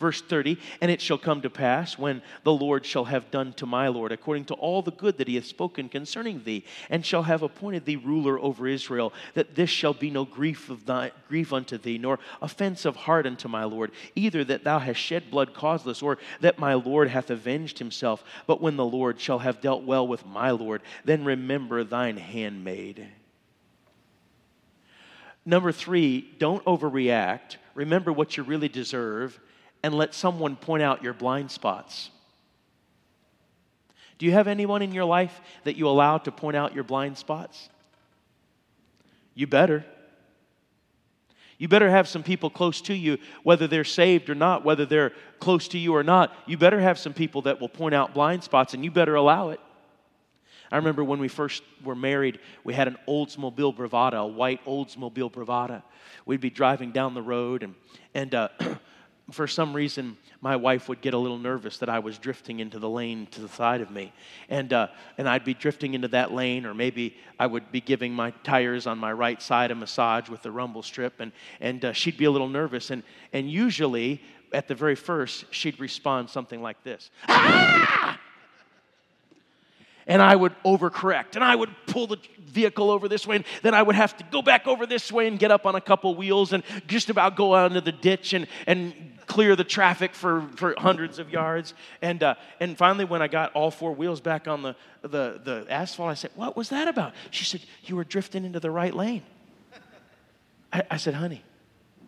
Verse 0.00 0.20
30 0.22 0.58
And 0.80 0.90
it 0.90 1.00
shall 1.00 1.18
come 1.18 1.42
to 1.42 1.50
pass 1.50 1.98
when 1.98 2.22
the 2.44 2.52
Lord 2.52 2.86
shall 2.86 3.06
have 3.06 3.30
done 3.30 3.52
to 3.54 3.66
my 3.66 3.88
Lord 3.88 4.12
according 4.12 4.44
to 4.46 4.54
all 4.54 4.80
the 4.80 4.92
good 4.92 5.18
that 5.18 5.26
he 5.26 5.34
hath 5.34 5.46
spoken 5.46 5.88
concerning 5.88 6.44
thee, 6.44 6.64
and 6.88 7.04
shall 7.04 7.24
have 7.24 7.42
appointed 7.42 7.84
thee 7.84 7.96
ruler 7.96 8.38
over 8.38 8.68
Israel, 8.68 9.12
that 9.34 9.56
this 9.56 9.70
shall 9.70 9.94
be 9.94 10.10
no 10.10 10.24
grief 10.24 10.70
of 10.70 10.86
thy 10.86 11.10
grief 11.28 11.52
unto 11.52 11.78
thee, 11.78 11.98
nor 11.98 12.20
offense 12.40 12.84
of 12.84 12.94
heart 12.94 13.26
unto 13.26 13.48
my 13.48 13.64
Lord, 13.64 13.90
either 14.14 14.44
that 14.44 14.62
thou 14.62 14.78
hast 14.78 15.00
shed 15.00 15.30
blood 15.30 15.52
causeless, 15.52 16.00
or 16.00 16.18
that 16.40 16.60
my 16.60 16.74
Lord 16.74 17.08
hath 17.08 17.30
avenged 17.30 17.78
himself. 17.80 18.22
But 18.46 18.60
when 18.60 18.76
the 18.76 18.84
Lord 18.84 19.20
shall 19.20 19.40
have 19.40 19.60
dealt 19.60 19.82
well 19.82 20.06
with 20.06 20.24
my 20.24 20.52
Lord, 20.52 20.82
then 21.04 21.24
remember 21.24 21.82
thine 21.82 22.16
handmaid. 22.16 23.08
Number 25.44 25.72
three, 25.72 26.20
don't 26.38 26.64
overreact. 26.66 27.56
Remember 27.74 28.12
what 28.12 28.36
you 28.36 28.42
really 28.42 28.68
deserve 28.68 29.40
and 29.82 29.94
let 29.94 30.14
someone 30.14 30.56
point 30.56 30.82
out 30.82 31.02
your 31.02 31.14
blind 31.14 31.50
spots. 31.50 32.10
Do 34.18 34.26
you 34.26 34.32
have 34.32 34.48
anyone 34.48 34.82
in 34.82 34.92
your 34.92 35.04
life 35.04 35.40
that 35.64 35.76
you 35.76 35.88
allow 35.88 36.18
to 36.18 36.32
point 36.32 36.56
out 36.56 36.74
your 36.74 36.84
blind 36.84 37.16
spots? 37.16 37.68
You 39.34 39.46
better. 39.46 39.84
You 41.58 41.68
better 41.68 41.90
have 41.90 42.08
some 42.08 42.22
people 42.22 42.50
close 42.50 42.80
to 42.82 42.94
you, 42.94 43.18
whether 43.42 43.66
they're 43.66 43.84
saved 43.84 44.30
or 44.30 44.34
not, 44.34 44.64
whether 44.64 44.86
they're 44.86 45.12
close 45.40 45.68
to 45.68 45.78
you 45.78 45.94
or 45.94 46.02
not. 46.02 46.32
You 46.46 46.56
better 46.56 46.80
have 46.80 46.98
some 46.98 47.12
people 47.12 47.42
that 47.42 47.60
will 47.60 47.68
point 47.68 47.94
out 47.94 48.14
blind 48.14 48.44
spots, 48.44 48.74
and 48.74 48.84
you 48.84 48.90
better 48.90 49.14
allow 49.14 49.50
it. 49.50 49.60
I 50.70 50.76
remember 50.76 51.02
when 51.02 51.18
we 51.18 51.28
first 51.28 51.62
were 51.82 51.94
married, 51.94 52.38
we 52.62 52.74
had 52.74 52.88
an 52.88 52.96
Oldsmobile 53.08 53.74
Bravada, 53.74 54.18
a 54.18 54.26
white 54.26 54.64
Oldsmobile 54.66 55.32
Bravada. 55.32 55.82
We'd 56.26 56.40
be 56.40 56.50
driving 56.50 56.92
down 56.92 57.14
the 57.14 57.22
road, 57.22 57.62
and, 57.62 57.74
and 58.14 58.34
uh, 58.34 58.48
for 59.30 59.46
some 59.46 59.74
reason, 59.74 60.16
my 60.40 60.56
wife 60.56 60.88
would 60.88 61.00
get 61.00 61.12
a 61.12 61.18
little 61.18 61.38
nervous 61.38 61.78
that 61.78 61.88
I 61.88 61.98
was 61.98 62.18
drifting 62.18 62.60
into 62.60 62.78
the 62.78 62.88
lane 62.88 63.26
to 63.32 63.40
the 63.40 63.48
side 63.48 63.80
of 63.80 63.90
me. 63.90 64.12
And, 64.48 64.72
uh, 64.72 64.88
and 65.18 65.28
I'd 65.28 65.44
be 65.44 65.54
drifting 65.54 65.94
into 65.94 66.08
that 66.08 66.32
lane, 66.32 66.64
or 66.64 66.72
maybe 66.72 67.16
I 67.38 67.46
would 67.46 67.70
be 67.70 67.80
giving 67.80 68.14
my 68.14 68.30
tires 68.42 68.86
on 68.86 68.98
my 68.98 69.12
right 69.12 69.40
side 69.42 69.70
a 69.70 69.74
massage 69.74 70.28
with 70.28 70.42
the 70.42 70.50
rumble 70.50 70.82
strip, 70.82 71.20
and, 71.20 71.32
and 71.60 71.84
uh, 71.84 71.92
she'd 71.92 72.16
be 72.16 72.24
a 72.24 72.30
little 72.30 72.48
nervous. 72.48 72.90
And, 72.90 73.02
and 73.32 73.50
usually, 73.50 74.22
at 74.52 74.66
the 74.66 74.74
very 74.74 74.94
first, 74.94 75.44
she'd 75.50 75.78
respond 75.78 76.30
something 76.30 76.62
like 76.62 76.82
this 76.82 77.10
ah! 77.28 78.18
And 80.08 80.20
I 80.20 80.34
would 80.34 80.54
overcorrect 80.64 81.36
and 81.36 81.44
I 81.44 81.54
would 81.54 81.70
pull 81.86 82.08
the 82.08 82.18
vehicle 82.38 82.90
over 82.90 83.08
this 83.08 83.26
way 83.26 83.36
and 83.36 83.44
then 83.62 83.74
I 83.74 83.82
would 83.82 83.94
have 83.94 84.16
to 84.16 84.24
go 84.24 84.42
back 84.42 84.66
over 84.66 84.86
this 84.86 85.12
way 85.12 85.28
and 85.28 85.38
get 85.38 85.52
up 85.52 85.66
on 85.66 85.76
a 85.76 85.80
couple 85.80 86.14
wheels 86.16 86.52
and 86.52 86.64
just 86.88 87.10
about 87.10 87.36
go 87.36 87.54
out 87.54 87.70
into 87.70 87.82
the 87.82 87.92
ditch 87.92 88.32
and, 88.32 88.48
and 88.66 88.94
clear 89.26 89.54
the 89.54 89.64
traffic 89.64 90.14
for, 90.14 90.48
for 90.56 90.74
hundreds 90.78 91.18
of 91.18 91.30
yards. 91.30 91.74
And, 92.02 92.22
uh, 92.22 92.34
and 92.58 92.76
finally, 92.76 93.04
when 93.04 93.22
I 93.22 93.28
got 93.28 93.52
all 93.52 93.70
four 93.70 93.94
wheels 93.94 94.20
back 94.20 94.48
on 94.48 94.62
the, 94.62 94.74
the, 95.02 95.40
the 95.44 95.66
asphalt, 95.68 96.10
I 96.10 96.14
said, 96.14 96.30
What 96.34 96.56
was 96.56 96.70
that 96.70 96.88
about? 96.88 97.12
She 97.30 97.44
said, 97.44 97.60
You 97.84 97.94
were 97.94 98.04
drifting 98.04 98.44
into 98.44 98.58
the 98.58 98.70
right 98.70 98.94
lane. 98.94 99.22
I, 100.72 100.82
I 100.90 100.96
said, 100.96 101.14
Honey, 101.14 101.44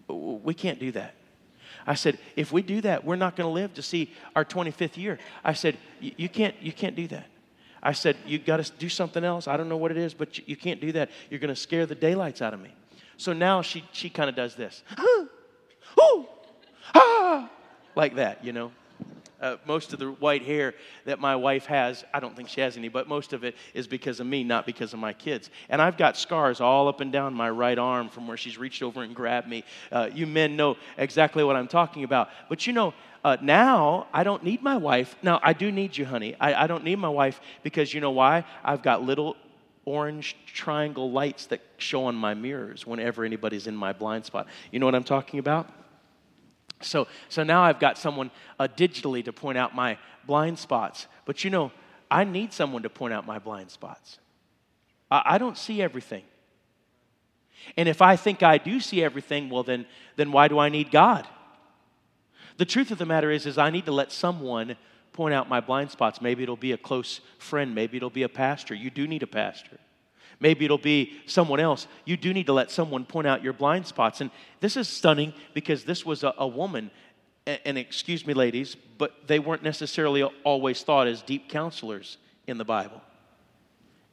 we 0.09 0.55
can't 0.55 0.81
do 0.81 0.91
that. 0.93 1.15
I 1.87 1.95
said, 1.95 2.19
if 2.37 2.53
we 2.53 2.63
do 2.63 2.81
that, 2.83 3.05
we're 3.05 3.17
not 3.17 3.37
going 3.37 3.49
to 3.49 3.53
live 3.53 3.75
to 3.75 3.83
see 3.83 4.13
our 4.37 4.45
25th 4.45 4.97
year. 4.97 5.19
I 5.43 5.55
said, 5.55 5.79
you 6.01 6.29
can't, 6.29 6.55
you 6.61 6.73
can't 6.73 6.95
do 6.95 7.09
that. 7.09 7.27
I 7.83 7.93
said, 7.93 8.17
you 8.27 8.39
got 8.39 8.63
to 8.63 8.73
do 8.79 8.89
something 8.89 9.25
else. 9.25 9.49
I 9.49 9.57
don't 9.57 9.69
know 9.69 9.77
what 9.77 9.91
it 9.91 9.97
is, 9.97 10.13
but 10.13 10.39
you, 10.39 10.45
you 10.47 10.57
can't 10.57 10.81
do 10.81 10.93
that. 10.93 11.11
You're 11.31 11.41
going 11.41 11.55
to 11.55 11.61
scare 11.61 11.87
the 11.87 11.95
daylights 11.95 12.43
out 12.43 12.53
of 12.53 12.61
me. 12.61 12.75
So 13.17 13.33
now 13.33 13.63
she, 13.63 13.85
she 13.93 14.11
kind 14.11 14.29
of 14.29 14.37
does 14.37 14.55
this. 14.55 14.83
Ooh, 16.01 16.27
ah, 16.95 17.51
like 17.95 18.17
that, 18.17 18.45
you 18.45 18.53
know. 18.53 18.73
Uh, 19.41 19.57
most 19.67 19.93
of 19.93 19.99
the 19.99 20.07
white 20.13 20.43
hair 20.43 20.75
that 21.07 21.19
my 21.19 21.35
wife 21.35 21.67
has, 21.67 22.05
I 22.13 22.21
don't 22.21 22.37
think 22.37 22.49
she 22.49 22.61
has 22.61 22.77
any, 22.77 22.89
but 22.89 23.09
most 23.09 23.33
of 23.33 23.43
it 23.43 23.57
is 23.73 23.87
because 23.87 24.21
of 24.21 24.27
me, 24.27 24.45
not 24.45 24.67
because 24.67 24.93
of 24.93 24.99
my 24.99 25.13
kids. 25.13 25.51
And 25.69 25.81
I've 25.81 25.97
got 25.97 26.17
scars 26.17 26.61
all 26.61 26.89
up 26.89 27.01
and 27.01 27.11
down 27.11 27.33
my 27.33 27.49
right 27.49 27.79
arm 27.79 28.09
from 28.09 28.27
where 28.27 28.37
she's 28.37 28.59
reached 28.59 28.83
over 28.83 29.03
and 29.03 29.15
grabbed 29.15 29.49
me. 29.49 29.65
Uh, 29.91 30.11
you 30.13 30.27
men 30.27 30.57
know 30.57 30.77
exactly 30.99 31.43
what 31.43 31.57
I'm 31.57 31.69
talking 31.69 32.05
about. 32.05 32.29
But 32.49 32.67
you 32.67 32.73
know, 32.73 32.93
uh, 33.25 33.37
now 33.41 34.07
I 34.13 34.25
don't 34.25 34.45
need 34.45 34.63
my 34.63 34.77
wife. 34.77 35.17
Now, 35.23 35.41
I 35.43 35.53
do 35.53 35.71
need 35.73 35.97
you, 35.97 36.05
honey. 36.05 36.37
I, 36.41 36.65
I 36.65 36.67
don't 36.67 36.85
need 36.85 36.97
my 36.97 37.09
wife 37.09 37.41
because 37.63 37.93
you 37.93 38.01
know 38.01 38.11
why? 38.11 38.45
I've 38.65 38.83
got 38.83 39.03
little 39.03 39.37
orange 39.85 40.37
triangle 40.47 41.11
lights 41.11 41.47
that 41.47 41.61
show 41.79 42.05
on 42.05 42.15
my 42.15 42.35
mirrors 42.35 42.87
whenever 42.87 43.25
anybody's 43.25 43.67
in 43.67 43.75
my 43.77 43.93
blind 43.93 44.25
spot. 44.25 44.47
You 44.71 44.79
know 44.79 44.87
what 44.87 44.95
I'm 44.95 45.05
talking 45.05 45.39
about? 45.39 45.71
So, 46.81 47.07
so 47.29 47.43
now 47.43 47.63
I've 47.63 47.79
got 47.79 47.99
someone 47.99 48.31
uh, 48.59 48.69
digitally 48.77 49.25
to 49.25 49.33
point 49.33 49.59
out 49.59 49.75
my 49.75 49.99
blind 50.27 50.59
spots. 50.59 51.07
But 51.25 51.45
you 51.45 51.51
know, 51.51 51.73
I 52.11 52.25
need 52.25 52.53
someone 52.53 52.83
to 52.83 52.91
point 52.91 53.15
out 53.15 53.27
my 53.27 53.39
blind 53.39 53.71
spots. 53.71 54.19
I, 55.11 55.23
I 55.25 55.39
don't 55.39 55.59
see 55.59 55.83
everything. 55.83 56.25
And 57.77 57.89
if 57.89 58.01
I 58.01 58.17
think 58.17 58.43
I 58.43 58.59
do 58.59 58.81
see 58.81 59.05
everything, 59.05 59.51
well, 59.51 59.63
then, 59.63 59.87
then 60.17 60.33
why 60.33 60.49
do 60.49 60.59
I 60.59 60.71
need 60.71 60.91
God? 60.91 61.29
The 62.57 62.65
truth 62.65 62.91
of 62.91 62.99
the 62.99 63.07
matter 63.07 63.31
is, 63.31 63.47
is 63.47 63.59
I 63.59 63.71
need 63.71 63.87
to 63.87 63.93
let 63.93 64.13
someone 64.13 64.77
point 65.13 65.35
out 65.35 65.49
my 65.49 65.61
blind 65.61 65.91
spots. 65.91 66.21
Maybe 66.21 66.43
it'll 66.43 66.57
be 66.57 66.73
a 66.73 66.79
close 66.79 67.21
friend. 67.39 67.75
Maybe 67.75 67.97
it'll 67.97 68.11
be 68.11 68.23
a 68.23 68.29
pastor. 68.29 68.75
You 68.75 68.91
do 68.91 69.07
need 69.07 69.23
a 69.23 69.27
pastor. 69.27 69.79
Maybe 70.41 70.65
it'll 70.65 70.79
be 70.79 71.13
someone 71.27 71.61
else. 71.61 71.87
You 72.07 72.17
do 72.17 72.33
need 72.33 72.47
to 72.47 72.55
let 72.55 72.71
someone 72.71 73.05
point 73.05 73.27
out 73.27 73.45
your 73.45 73.53
blind 73.53 73.87
spots. 73.87 74.23
And 74.23 74.31
this 74.61 74.77
is 74.77 74.89
stunning 74.89 75.35
because 75.53 75.85
this 75.85 76.05
was 76.05 76.25
a, 76.25 76.35
a 76.39 76.47
woman, 76.47 76.91
and 77.47 77.77
excuse 77.77 78.27
me, 78.27 78.33
ladies, 78.33 78.75
but 78.97 79.27
they 79.27 79.39
weren't 79.39 79.63
necessarily 79.63 80.23
always 80.23 80.83
thought 80.83 81.07
as 81.07 81.21
deep 81.23 81.51
counselors 81.51 82.17
in 82.47 82.57
the 82.57 82.65
Bible. 82.65 83.03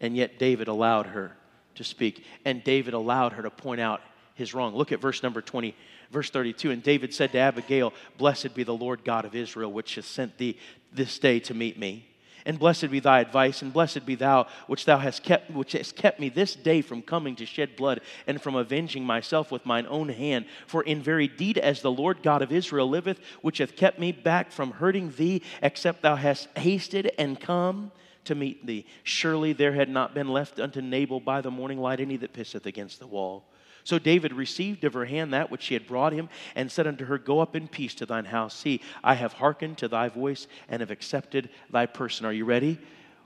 And 0.01 0.15
yet 0.15 0.38
David 0.38 0.67
allowed 0.67 1.07
her 1.07 1.36
to 1.75 1.84
speak, 1.84 2.25
and 2.43 2.63
David 2.63 2.93
allowed 2.93 3.34
her 3.34 3.43
to 3.43 3.49
point 3.49 3.80
out 3.80 4.01
his 4.34 4.53
wrong. 4.53 4.75
Look 4.75 4.91
at 4.91 4.99
verse 4.99 5.23
number 5.23 5.41
20, 5.41 5.75
verse 6.11 6.30
32. 6.30 6.71
And 6.71 6.84
David 6.84 7.13
said 7.13 7.32
to 7.32 7.39
Abigail, 7.39 7.93
Blessed 8.17 8.53
be 8.53 8.63
the 8.63 8.75
Lord 8.75 9.03
God 9.03 9.25
of 9.25 9.34
Israel, 9.34 9.71
which 9.71 9.95
has 9.95 10.05
sent 10.05 10.38
thee 10.38 10.57
this 10.91 11.17
day 11.19 11.39
to 11.41 11.53
meet 11.53 11.80
me. 11.80 12.05
And 12.48 12.58
blessed 12.58 12.89
be 12.89 13.02
thy 13.02 13.20
advice, 13.20 13.62
and 13.62 13.74
blessed 13.74 14.06
be 14.06 14.16
thou 14.16 14.48
which 14.68 14.86
thou 14.86 14.98
hast 14.98 15.22
kept, 15.22 15.52
which 15.52 15.74
hast 15.74 15.98
kept 15.98 16.18
me 16.18 16.30
this 16.30 16.56
day 16.56 16.82
from 16.82 17.02
coming 17.02 17.36
to 17.36 17.45
shed 17.45 17.76
blood, 17.76 18.00
and 18.26 18.41
from 18.41 18.56
avenging 18.56 19.04
myself 19.04 19.52
with 19.52 19.66
mine 19.66 19.86
own 19.89 20.08
hand. 20.08 20.45
For 20.66 20.82
in 20.82 21.02
very 21.02 21.28
deed, 21.28 21.58
as 21.58 21.82
the 21.82 21.91
Lord 21.91 22.24
God 22.24 22.41
of 22.41 22.54
Israel 22.54 22.89
liveth, 22.89 23.20
which 23.41 23.58
hath 23.58 23.76
kept 23.76 24.00
me 24.00 24.14
back 24.14 24.54
from 24.54 24.72
hurting 24.72 25.12
thee, 25.18 25.41
except 25.62 26.02
thou 26.02 26.16
hast 26.16 26.48
hasted 26.58 27.12
and 27.20 27.38
come 27.38 27.91
to 28.24 28.34
meet 28.34 28.66
thee. 28.66 28.86
Surely 29.04 29.52
there 29.52 29.74
had 29.74 29.89
not 29.89 30.14
been 30.14 30.30
left 30.30 30.58
unto 30.58 30.80
Nabal 30.80 31.20
by 31.20 31.41
the 31.41 31.52
morning 31.52 31.80
light 31.80 32.00
any 32.00 32.16
that 32.16 32.32
pisseth 32.32 32.66
against 32.66 33.00
the 33.00 33.08
wall. 33.08 33.43
So 33.88 33.98
David 33.98 34.34
received 34.34 34.84
of 34.84 34.92
her 34.96 35.06
hand 35.06 35.32
that 35.32 35.50
which 35.50 35.62
she 35.62 35.74
had 35.74 35.88
brought 35.88 36.12
him, 36.12 36.28
and 36.56 36.70
said 36.70 36.88
unto 36.88 37.06
her, 37.06 37.18
Go 37.18 37.40
up 37.40 37.56
in 37.56 37.70
peace 37.70 37.96
to 37.96 38.06
thine 38.06 38.26
house. 38.26 38.54
See, 38.54 38.82
I 39.02 39.14
have 39.14 39.32
hearkened 39.32 39.78
to 39.78 39.88
thy 39.88 40.10
voice 40.10 40.48
and 40.68 40.82
have 40.82 40.92
accepted 40.92 41.50
thy 41.72 41.86
person. 41.86 42.26
Are 42.26 42.34
you 42.34 42.44
ready? 42.44 42.80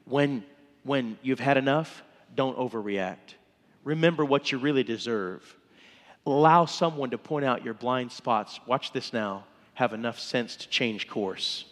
When, 0.06 0.44
when 0.84 1.18
you've 1.24 1.40
had 1.40 1.58
enough, 1.58 2.04
don't 2.36 2.56
overreact. 2.60 3.34
Remember 3.84 4.24
what 4.24 4.52
you 4.52 4.60
really 4.60 4.84
deserve. 4.84 5.42
Allow 6.28 6.66
someone 6.66 7.10
to 7.10 7.18
point 7.18 7.44
out 7.44 7.66
your 7.66 7.74
blind 7.74 8.12
spots. 8.12 8.60
Watch 8.68 8.94
this 8.94 9.14
now. 9.14 9.46
Have 9.74 9.94
enough 9.94 10.20
sense 10.20 10.56
to 10.58 10.70
change 10.70 11.08
course. 11.08 11.66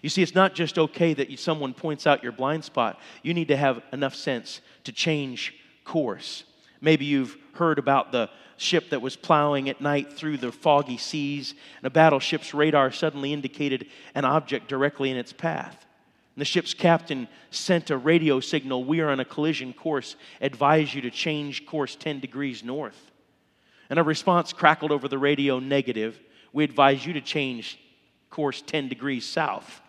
You 0.00 0.08
see, 0.08 0.22
it's 0.22 0.34
not 0.34 0.54
just 0.54 0.78
okay 0.78 1.12
that 1.12 1.38
someone 1.38 1.74
points 1.74 2.06
out 2.06 2.22
your 2.22 2.32
blind 2.32 2.64
spot. 2.64 2.98
You 3.22 3.34
need 3.34 3.48
to 3.48 3.58
have 3.58 3.82
enough 3.92 4.14
sense 4.14 4.62
to 4.84 4.92
change 4.92 5.54
course. 5.84 6.44
Maybe 6.86 7.04
you've 7.04 7.36
heard 7.54 7.80
about 7.80 8.12
the 8.12 8.30
ship 8.58 8.90
that 8.90 9.02
was 9.02 9.16
plowing 9.16 9.68
at 9.68 9.80
night 9.80 10.12
through 10.12 10.36
the 10.36 10.52
foggy 10.52 10.98
seas, 10.98 11.52
and 11.78 11.86
a 11.88 11.90
battleship's 11.90 12.54
radar 12.54 12.92
suddenly 12.92 13.32
indicated 13.32 13.88
an 14.14 14.24
object 14.24 14.68
directly 14.68 15.10
in 15.10 15.16
its 15.16 15.32
path. 15.32 15.84
And 16.36 16.40
the 16.40 16.44
ship's 16.44 16.74
captain 16.74 17.26
sent 17.50 17.90
a 17.90 17.96
radio 17.96 18.38
signal 18.38 18.84
We 18.84 19.00
are 19.00 19.08
on 19.08 19.18
a 19.18 19.24
collision 19.24 19.72
course, 19.72 20.14
advise 20.40 20.94
you 20.94 21.00
to 21.00 21.10
change 21.10 21.66
course 21.66 21.96
10 21.96 22.20
degrees 22.20 22.62
north. 22.62 23.10
And 23.90 23.98
a 23.98 24.04
response 24.04 24.52
crackled 24.52 24.92
over 24.92 25.08
the 25.08 25.18
radio 25.18 25.58
negative 25.58 26.20
We 26.52 26.62
advise 26.62 27.04
you 27.04 27.14
to 27.14 27.20
change 27.20 27.80
course 28.30 28.62
10 28.62 28.86
degrees 28.86 29.26
south. 29.26 29.80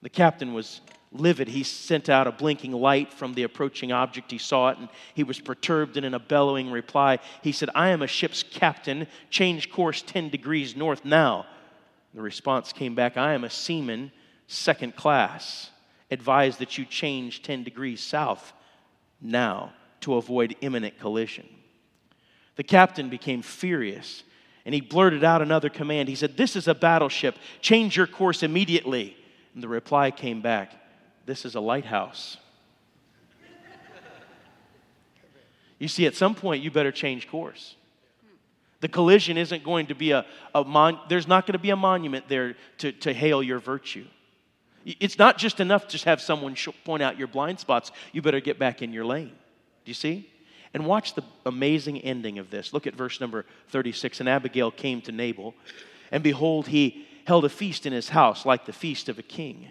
The 0.00 0.08
captain 0.08 0.54
was 0.54 0.80
livid. 1.12 1.48
He 1.48 1.62
sent 1.62 2.08
out 2.08 2.26
a 2.26 2.32
blinking 2.32 2.72
light 2.72 3.12
from 3.12 3.34
the 3.34 3.42
approaching 3.42 3.92
object. 3.92 4.30
He 4.30 4.38
saw 4.38 4.70
it 4.70 4.78
and 4.78 4.88
he 5.14 5.24
was 5.24 5.40
perturbed. 5.40 5.96
And 5.96 6.06
in 6.06 6.14
a 6.14 6.18
bellowing 6.18 6.70
reply, 6.70 7.18
he 7.42 7.52
said, 7.52 7.70
I 7.74 7.88
am 7.88 8.02
a 8.02 8.06
ship's 8.06 8.42
captain. 8.42 9.06
Change 9.28 9.70
course 9.70 10.02
10 10.02 10.28
degrees 10.28 10.76
north 10.76 11.04
now. 11.04 11.46
The 12.14 12.22
response 12.22 12.72
came 12.72 12.94
back, 12.94 13.16
I 13.16 13.34
am 13.34 13.44
a 13.44 13.50
seaman, 13.50 14.10
second 14.46 14.96
class. 14.96 15.70
Advise 16.10 16.56
that 16.56 16.76
you 16.76 16.84
change 16.84 17.42
10 17.42 17.62
degrees 17.62 18.00
south 18.00 18.52
now 19.20 19.72
to 20.00 20.14
avoid 20.14 20.56
imminent 20.60 20.98
collision. 20.98 21.48
The 22.56 22.64
captain 22.64 23.10
became 23.10 23.42
furious 23.42 24.24
and 24.64 24.74
he 24.74 24.80
blurted 24.80 25.24
out 25.24 25.40
another 25.40 25.68
command. 25.68 26.08
He 26.08 26.14
said, 26.16 26.36
This 26.36 26.56
is 26.56 26.68
a 26.68 26.74
battleship. 26.74 27.36
Change 27.60 27.96
your 27.96 28.06
course 28.06 28.42
immediately. 28.42 29.16
And 29.54 29.62
the 29.62 29.68
reply 29.68 30.10
came 30.10 30.42
back 30.42 30.79
this 31.30 31.44
is 31.44 31.54
a 31.54 31.60
lighthouse. 31.60 32.38
You 35.78 35.86
see, 35.86 36.04
at 36.06 36.16
some 36.16 36.34
point, 36.34 36.62
you 36.62 36.72
better 36.72 36.90
change 36.90 37.28
course. 37.28 37.76
The 38.80 38.88
collision 38.88 39.38
isn't 39.38 39.62
going 39.62 39.86
to 39.86 39.94
be 39.94 40.10
a, 40.10 40.26
a 40.54 40.64
mon- 40.64 40.98
there's 41.08 41.28
not 41.28 41.46
going 41.46 41.52
to 41.52 41.60
be 41.60 41.70
a 41.70 41.76
monument 41.76 42.28
there 42.28 42.56
to, 42.78 42.90
to 42.92 43.12
hail 43.12 43.44
your 43.44 43.60
virtue. 43.60 44.06
It's 44.84 45.18
not 45.18 45.38
just 45.38 45.60
enough 45.60 45.86
to 45.86 45.92
just 45.92 46.04
have 46.04 46.20
someone 46.20 46.56
point 46.84 47.02
out 47.02 47.16
your 47.16 47.28
blind 47.28 47.60
spots. 47.60 47.92
You 48.12 48.22
better 48.22 48.40
get 48.40 48.58
back 48.58 48.82
in 48.82 48.92
your 48.92 49.04
lane. 49.04 49.32
Do 49.84 49.90
you 49.90 49.94
see? 49.94 50.28
And 50.74 50.84
watch 50.84 51.14
the 51.14 51.22
amazing 51.46 51.98
ending 52.00 52.38
of 52.38 52.50
this. 52.50 52.72
Look 52.72 52.88
at 52.88 52.94
verse 52.94 53.20
number 53.20 53.46
36. 53.68 54.18
And 54.20 54.28
Abigail 54.28 54.72
came 54.72 55.00
to 55.02 55.12
Nabal, 55.12 55.54
and 56.10 56.24
behold, 56.24 56.66
he 56.68 57.06
held 57.24 57.44
a 57.44 57.48
feast 57.48 57.86
in 57.86 57.92
his 57.92 58.08
house 58.08 58.44
like 58.44 58.66
the 58.66 58.72
feast 58.72 59.08
of 59.08 59.18
a 59.18 59.22
king. 59.22 59.68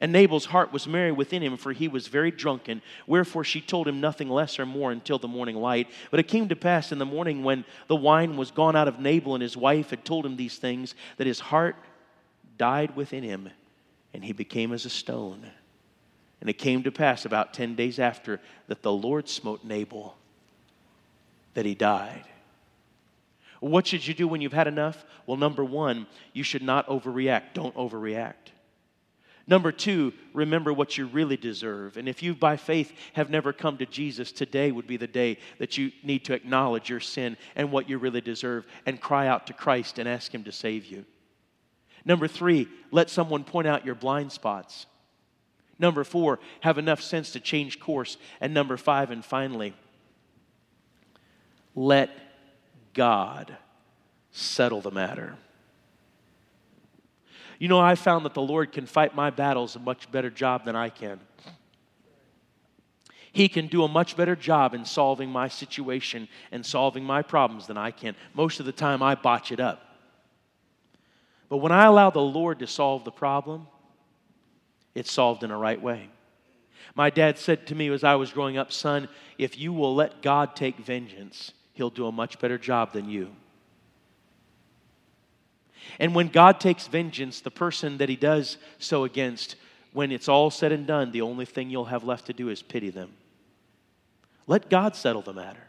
And 0.00 0.12
Nabal's 0.12 0.46
heart 0.46 0.72
was 0.72 0.86
merry 0.86 1.12
within 1.12 1.42
him, 1.42 1.56
for 1.56 1.72
he 1.72 1.88
was 1.88 2.08
very 2.08 2.30
drunken. 2.30 2.82
Wherefore 3.06 3.44
she 3.44 3.60
told 3.60 3.86
him 3.86 4.00
nothing 4.00 4.28
less 4.28 4.58
or 4.58 4.66
more 4.66 4.90
until 4.90 5.18
the 5.18 5.28
morning 5.28 5.56
light. 5.56 5.88
But 6.10 6.20
it 6.20 6.28
came 6.28 6.48
to 6.48 6.56
pass 6.56 6.92
in 6.92 6.98
the 6.98 7.06
morning 7.06 7.44
when 7.44 7.64
the 7.86 7.96
wine 7.96 8.36
was 8.36 8.50
gone 8.50 8.76
out 8.76 8.88
of 8.88 8.98
Nabal 8.98 9.34
and 9.34 9.42
his 9.42 9.56
wife 9.56 9.90
had 9.90 10.04
told 10.04 10.26
him 10.26 10.36
these 10.36 10.58
things, 10.58 10.94
that 11.16 11.26
his 11.26 11.40
heart 11.40 11.76
died 12.58 12.96
within 12.96 13.22
him, 13.22 13.50
and 14.12 14.24
he 14.24 14.32
became 14.32 14.72
as 14.72 14.84
a 14.84 14.90
stone. 14.90 15.46
And 16.40 16.50
it 16.50 16.58
came 16.58 16.82
to 16.82 16.92
pass 16.92 17.24
about 17.24 17.54
10 17.54 17.74
days 17.74 17.98
after 17.98 18.40
that 18.66 18.82
the 18.82 18.92
Lord 18.92 19.28
smote 19.28 19.64
Nabal, 19.64 20.16
that 21.54 21.64
he 21.64 21.74
died. 21.74 22.24
What 23.60 23.86
should 23.86 24.06
you 24.06 24.12
do 24.12 24.28
when 24.28 24.40
you've 24.40 24.52
had 24.52 24.66
enough? 24.66 25.04
Well, 25.26 25.38
number 25.38 25.64
one, 25.64 26.06
you 26.32 26.42
should 26.42 26.62
not 26.62 26.86
overreact. 26.88 27.54
Don't 27.54 27.74
overreact. 27.76 28.52
Number 29.46 29.72
two, 29.72 30.14
remember 30.32 30.72
what 30.72 30.96
you 30.96 31.06
really 31.06 31.36
deserve. 31.36 31.98
And 31.98 32.08
if 32.08 32.22
you, 32.22 32.34
by 32.34 32.56
faith, 32.56 32.92
have 33.12 33.28
never 33.28 33.52
come 33.52 33.76
to 33.76 33.86
Jesus, 33.86 34.32
today 34.32 34.72
would 34.72 34.86
be 34.86 34.96
the 34.96 35.06
day 35.06 35.38
that 35.58 35.76
you 35.76 35.92
need 36.02 36.24
to 36.24 36.34
acknowledge 36.34 36.88
your 36.88 37.00
sin 37.00 37.36
and 37.54 37.70
what 37.70 37.88
you 37.88 37.98
really 37.98 38.22
deserve 38.22 38.64
and 38.86 39.00
cry 39.00 39.26
out 39.26 39.46
to 39.48 39.52
Christ 39.52 39.98
and 39.98 40.08
ask 40.08 40.34
Him 40.34 40.44
to 40.44 40.52
save 40.52 40.86
you. 40.86 41.04
Number 42.06 42.26
three, 42.26 42.68
let 42.90 43.10
someone 43.10 43.44
point 43.44 43.66
out 43.66 43.84
your 43.84 43.94
blind 43.94 44.32
spots. 44.32 44.86
Number 45.78 46.04
four, 46.04 46.38
have 46.60 46.78
enough 46.78 47.02
sense 47.02 47.32
to 47.32 47.40
change 47.40 47.80
course. 47.80 48.16
And 48.40 48.54
number 48.54 48.76
five, 48.76 49.10
and 49.10 49.24
finally, 49.24 49.74
let 51.74 52.10
God 52.94 53.56
settle 54.30 54.80
the 54.80 54.90
matter. 54.90 55.36
You 57.58 57.68
know, 57.68 57.80
I 57.80 57.94
found 57.94 58.24
that 58.24 58.34
the 58.34 58.42
Lord 58.42 58.72
can 58.72 58.86
fight 58.86 59.14
my 59.14 59.30
battles 59.30 59.76
a 59.76 59.78
much 59.78 60.10
better 60.10 60.30
job 60.30 60.64
than 60.64 60.76
I 60.76 60.88
can. 60.88 61.20
He 63.32 63.48
can 63.48 63.66
do 63.66 63.82
a 63.82 63.88
much 63.88 64.16
better 64.16 64.36
job 64.36 64.74
in 64.74 64.84
solving 64.84 65.28
my 65.28 65.48
situation 65.48 66.28
and 66.52 66.64
solving 66.64 67.02
my 67.02 67.22
problems 67.22 67.66
than 67.66 67.76
I 67.76 67.90
can. 67.90 68.14
Most 68.32 68.60
of 68.60 68.66
the 68.66 68.72
time, 68.72 69.02
I 69.02 69.16
botch 69.16 69.50
it 69.50 69.58
up. 69.58 69.82
But 71.48 71.56
when 71.56 71.72
I 71.72 71.86
allow 71.86 72.10
the 72.10 72.20
Lord 72.20 72.60
to 72.60 72.66
solve 72.66 73.04
the 73.04 73.10
problem, 73.10 73.66
it's 74.94 75.10
solved 75.10 75.42
in 75.42 75.50
a 75.50 75.58
right 75.58 75.80
way. 75.80 76.08
My 76.94 77.10
dad 77.10 77.38
said 77.38 77.66
to 77.66 77.74
me 77.74 77.88
as 77.88 78.04
I 78.04 78.14
was 78.14 78.32
growing 78.32 78.56
up, 78.56 78.70
son, 78.70 79.08
if 79.36 79.58
you 79.58 79.72
will 79.72 79.94
let 79.94 80.22
God 80.22 80.54
take 80.54 80.76
vengeance, 80.78 81.52
he'll 81.72 81.90
do 81.90 82.06
a 82.06 82.12
much 82.12 82.38
better 82.38 82.56
job 82.56 82.92
than 82.92 83.08
you. 83.08 83.34
And 85.98 86.14
when 86.14 86.28
God 86.28 86.60
takes 86.60 86.86
vengeance, 86.86 87.40
the 87.40 87.50
person 87.50 87.98
that 87.98 88.08
he 88.08 88.16
does 88.16 88.58
so 88.78 89.04
against, 89.04 89.56
when 89.92 90.10
it's 90.10 90.28
all 90.28 90.50
said 90.50 90.72
and 90.72 90.86
done, 90.86 91.12
the 91.12 91.22
only 91.22 91.44
thing 91.44 91.70
you'll 91.70 91.84
have 91.86 92.04
left 92.04 92.26
to 92.26 92.32
do 92.32 92.48
is 92.48 92.62
pity 92.62 92.90
them. 92.90 93.12
Let 94.46 94.68
God 94.68 94.96
settle 94.96 95.22
the 95.22 95.32
matter. 95.32 95.62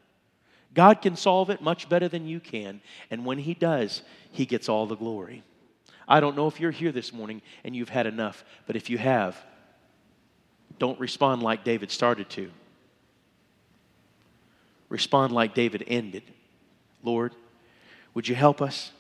God 0.74 1.02
can 1.02 1.16
solve 1.16 1.50
it 1.50 1.62
much 1.62 1.88
better 1.88 2.08
than 2.08 2.28
you 2.28 2.40
can. 2.40 2.82
And 3.10 3.26
when 3.26 3.38
he 3.40 3.54
does, 3.54 4.02
he 4.32 4.46
gets 4.46 4.68
all 4.68 4.86
the 4.86 4.98
glory. 4.98 5.44
I 6.08 6.20
don't 6.20 6.36
know 6.36 6.48
if 6.48 6.60
you're 6.60 6.72
here 6.72 6.92
this 6.92 7.14
morning 7.14 7.42
and 7.64 7.76
you've 7.76 7.90
had 7.90 8.06
enough, 8.06 8.44
but 8.68 8.76
if 8.76 8.90
you 8.90 8.98
have, 8.98 9.42
don't 10.78 11.00
respond 11.00 11.42
like 11.42 11.64
David 11.64 11.90
started 11.92 12.30
to. 12.32 12.52
Respond 14.90 15.34
like 15.34 15.56
David 15.56 15.84
ended. 15.88 16.24
Lord, 17.04 17.34
would 18.14 18.28
you 18.28 18.36
help 18.36 18.62
us? 18.62 18.92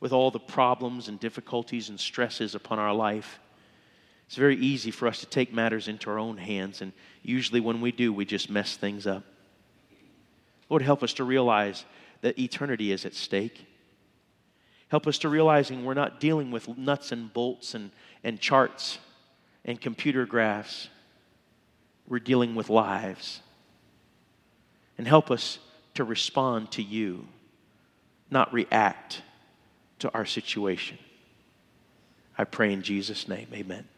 With 0.00 0.12
all 0.12 0.30
the 0.30 0.38
problems 0.38 1.08
and 1.08 1.18
difficulties 1.18 1.88
and 1.88 1.98
stresses 1.98 2.54
upon 2.54 2.78
our 2.78 2.94
life, 2.94 3.40
it's 4.26 4.36
very 4.36 4.56
easy 4.56 4.90
for 4.90 5.08
us 5.08 5.20
to 5.20 5.26
take 5.26 5.54
matters 5.54 5.88
into 5.88 6.10
our 6.10 6.18
own 6.18 6.36
hands, 6.36 6.82
and 6.82 6.92
usually 7.22 7.60
when 7.60 7.80
we 7.80 7.92
do, 7.92 8.12
we 8.12 8.26
just 8.26 8.50
mess 8.50 8.76
things 8.76 9.06
up. 9.06 9.24
Lord, 10.68 10.82
help 10.82 11.02
us 11.02 11.14
to 11.14 11.24
realize 11.24 11.86
that 12.20 12.38
eternity 12.38 12.92
is 12.92 13.06
at 13.06 13.14
stake. 13.14 13.66
Help 14.88 15.06
us 15.06 15.18
to 15.18 15.28
realizing 15.28 15.84
we're 15.84 15.94
not 15.94 16.20
dealing 16.20 16.50
with 16.50 16.76
nuts 16.76 17.10
and 17.10 17.32
bolts 17.32 17.74
and, 17.74 17.90
and 18.22 18.38
charts 18.38 18.98
and 19.64 19.80
computer 19.80 20.26
graphs. 20.26 20.88
We're 22.06 22.18
dealing 22.18 22.54
with 22.54 22.68
lives. 22.68 23.40
And 24.98 25.06
help 25.06 25.30
us 25.30 25.58
to 25.94 26.04
respond 26.04 26.70
to 26.72 26.82
you, 26.82 27.26
not 28.30 28.52
react 28.52 29.22
to 30.00 30.12
our 30.12 30.24
situation. 30.24 30.98
I 32.36 32.44
pray 32.44 32.72
in 32.72 32.82
Jesus' 32.82 33.28
name, 33.28 33.48
amen. 33.52 33.88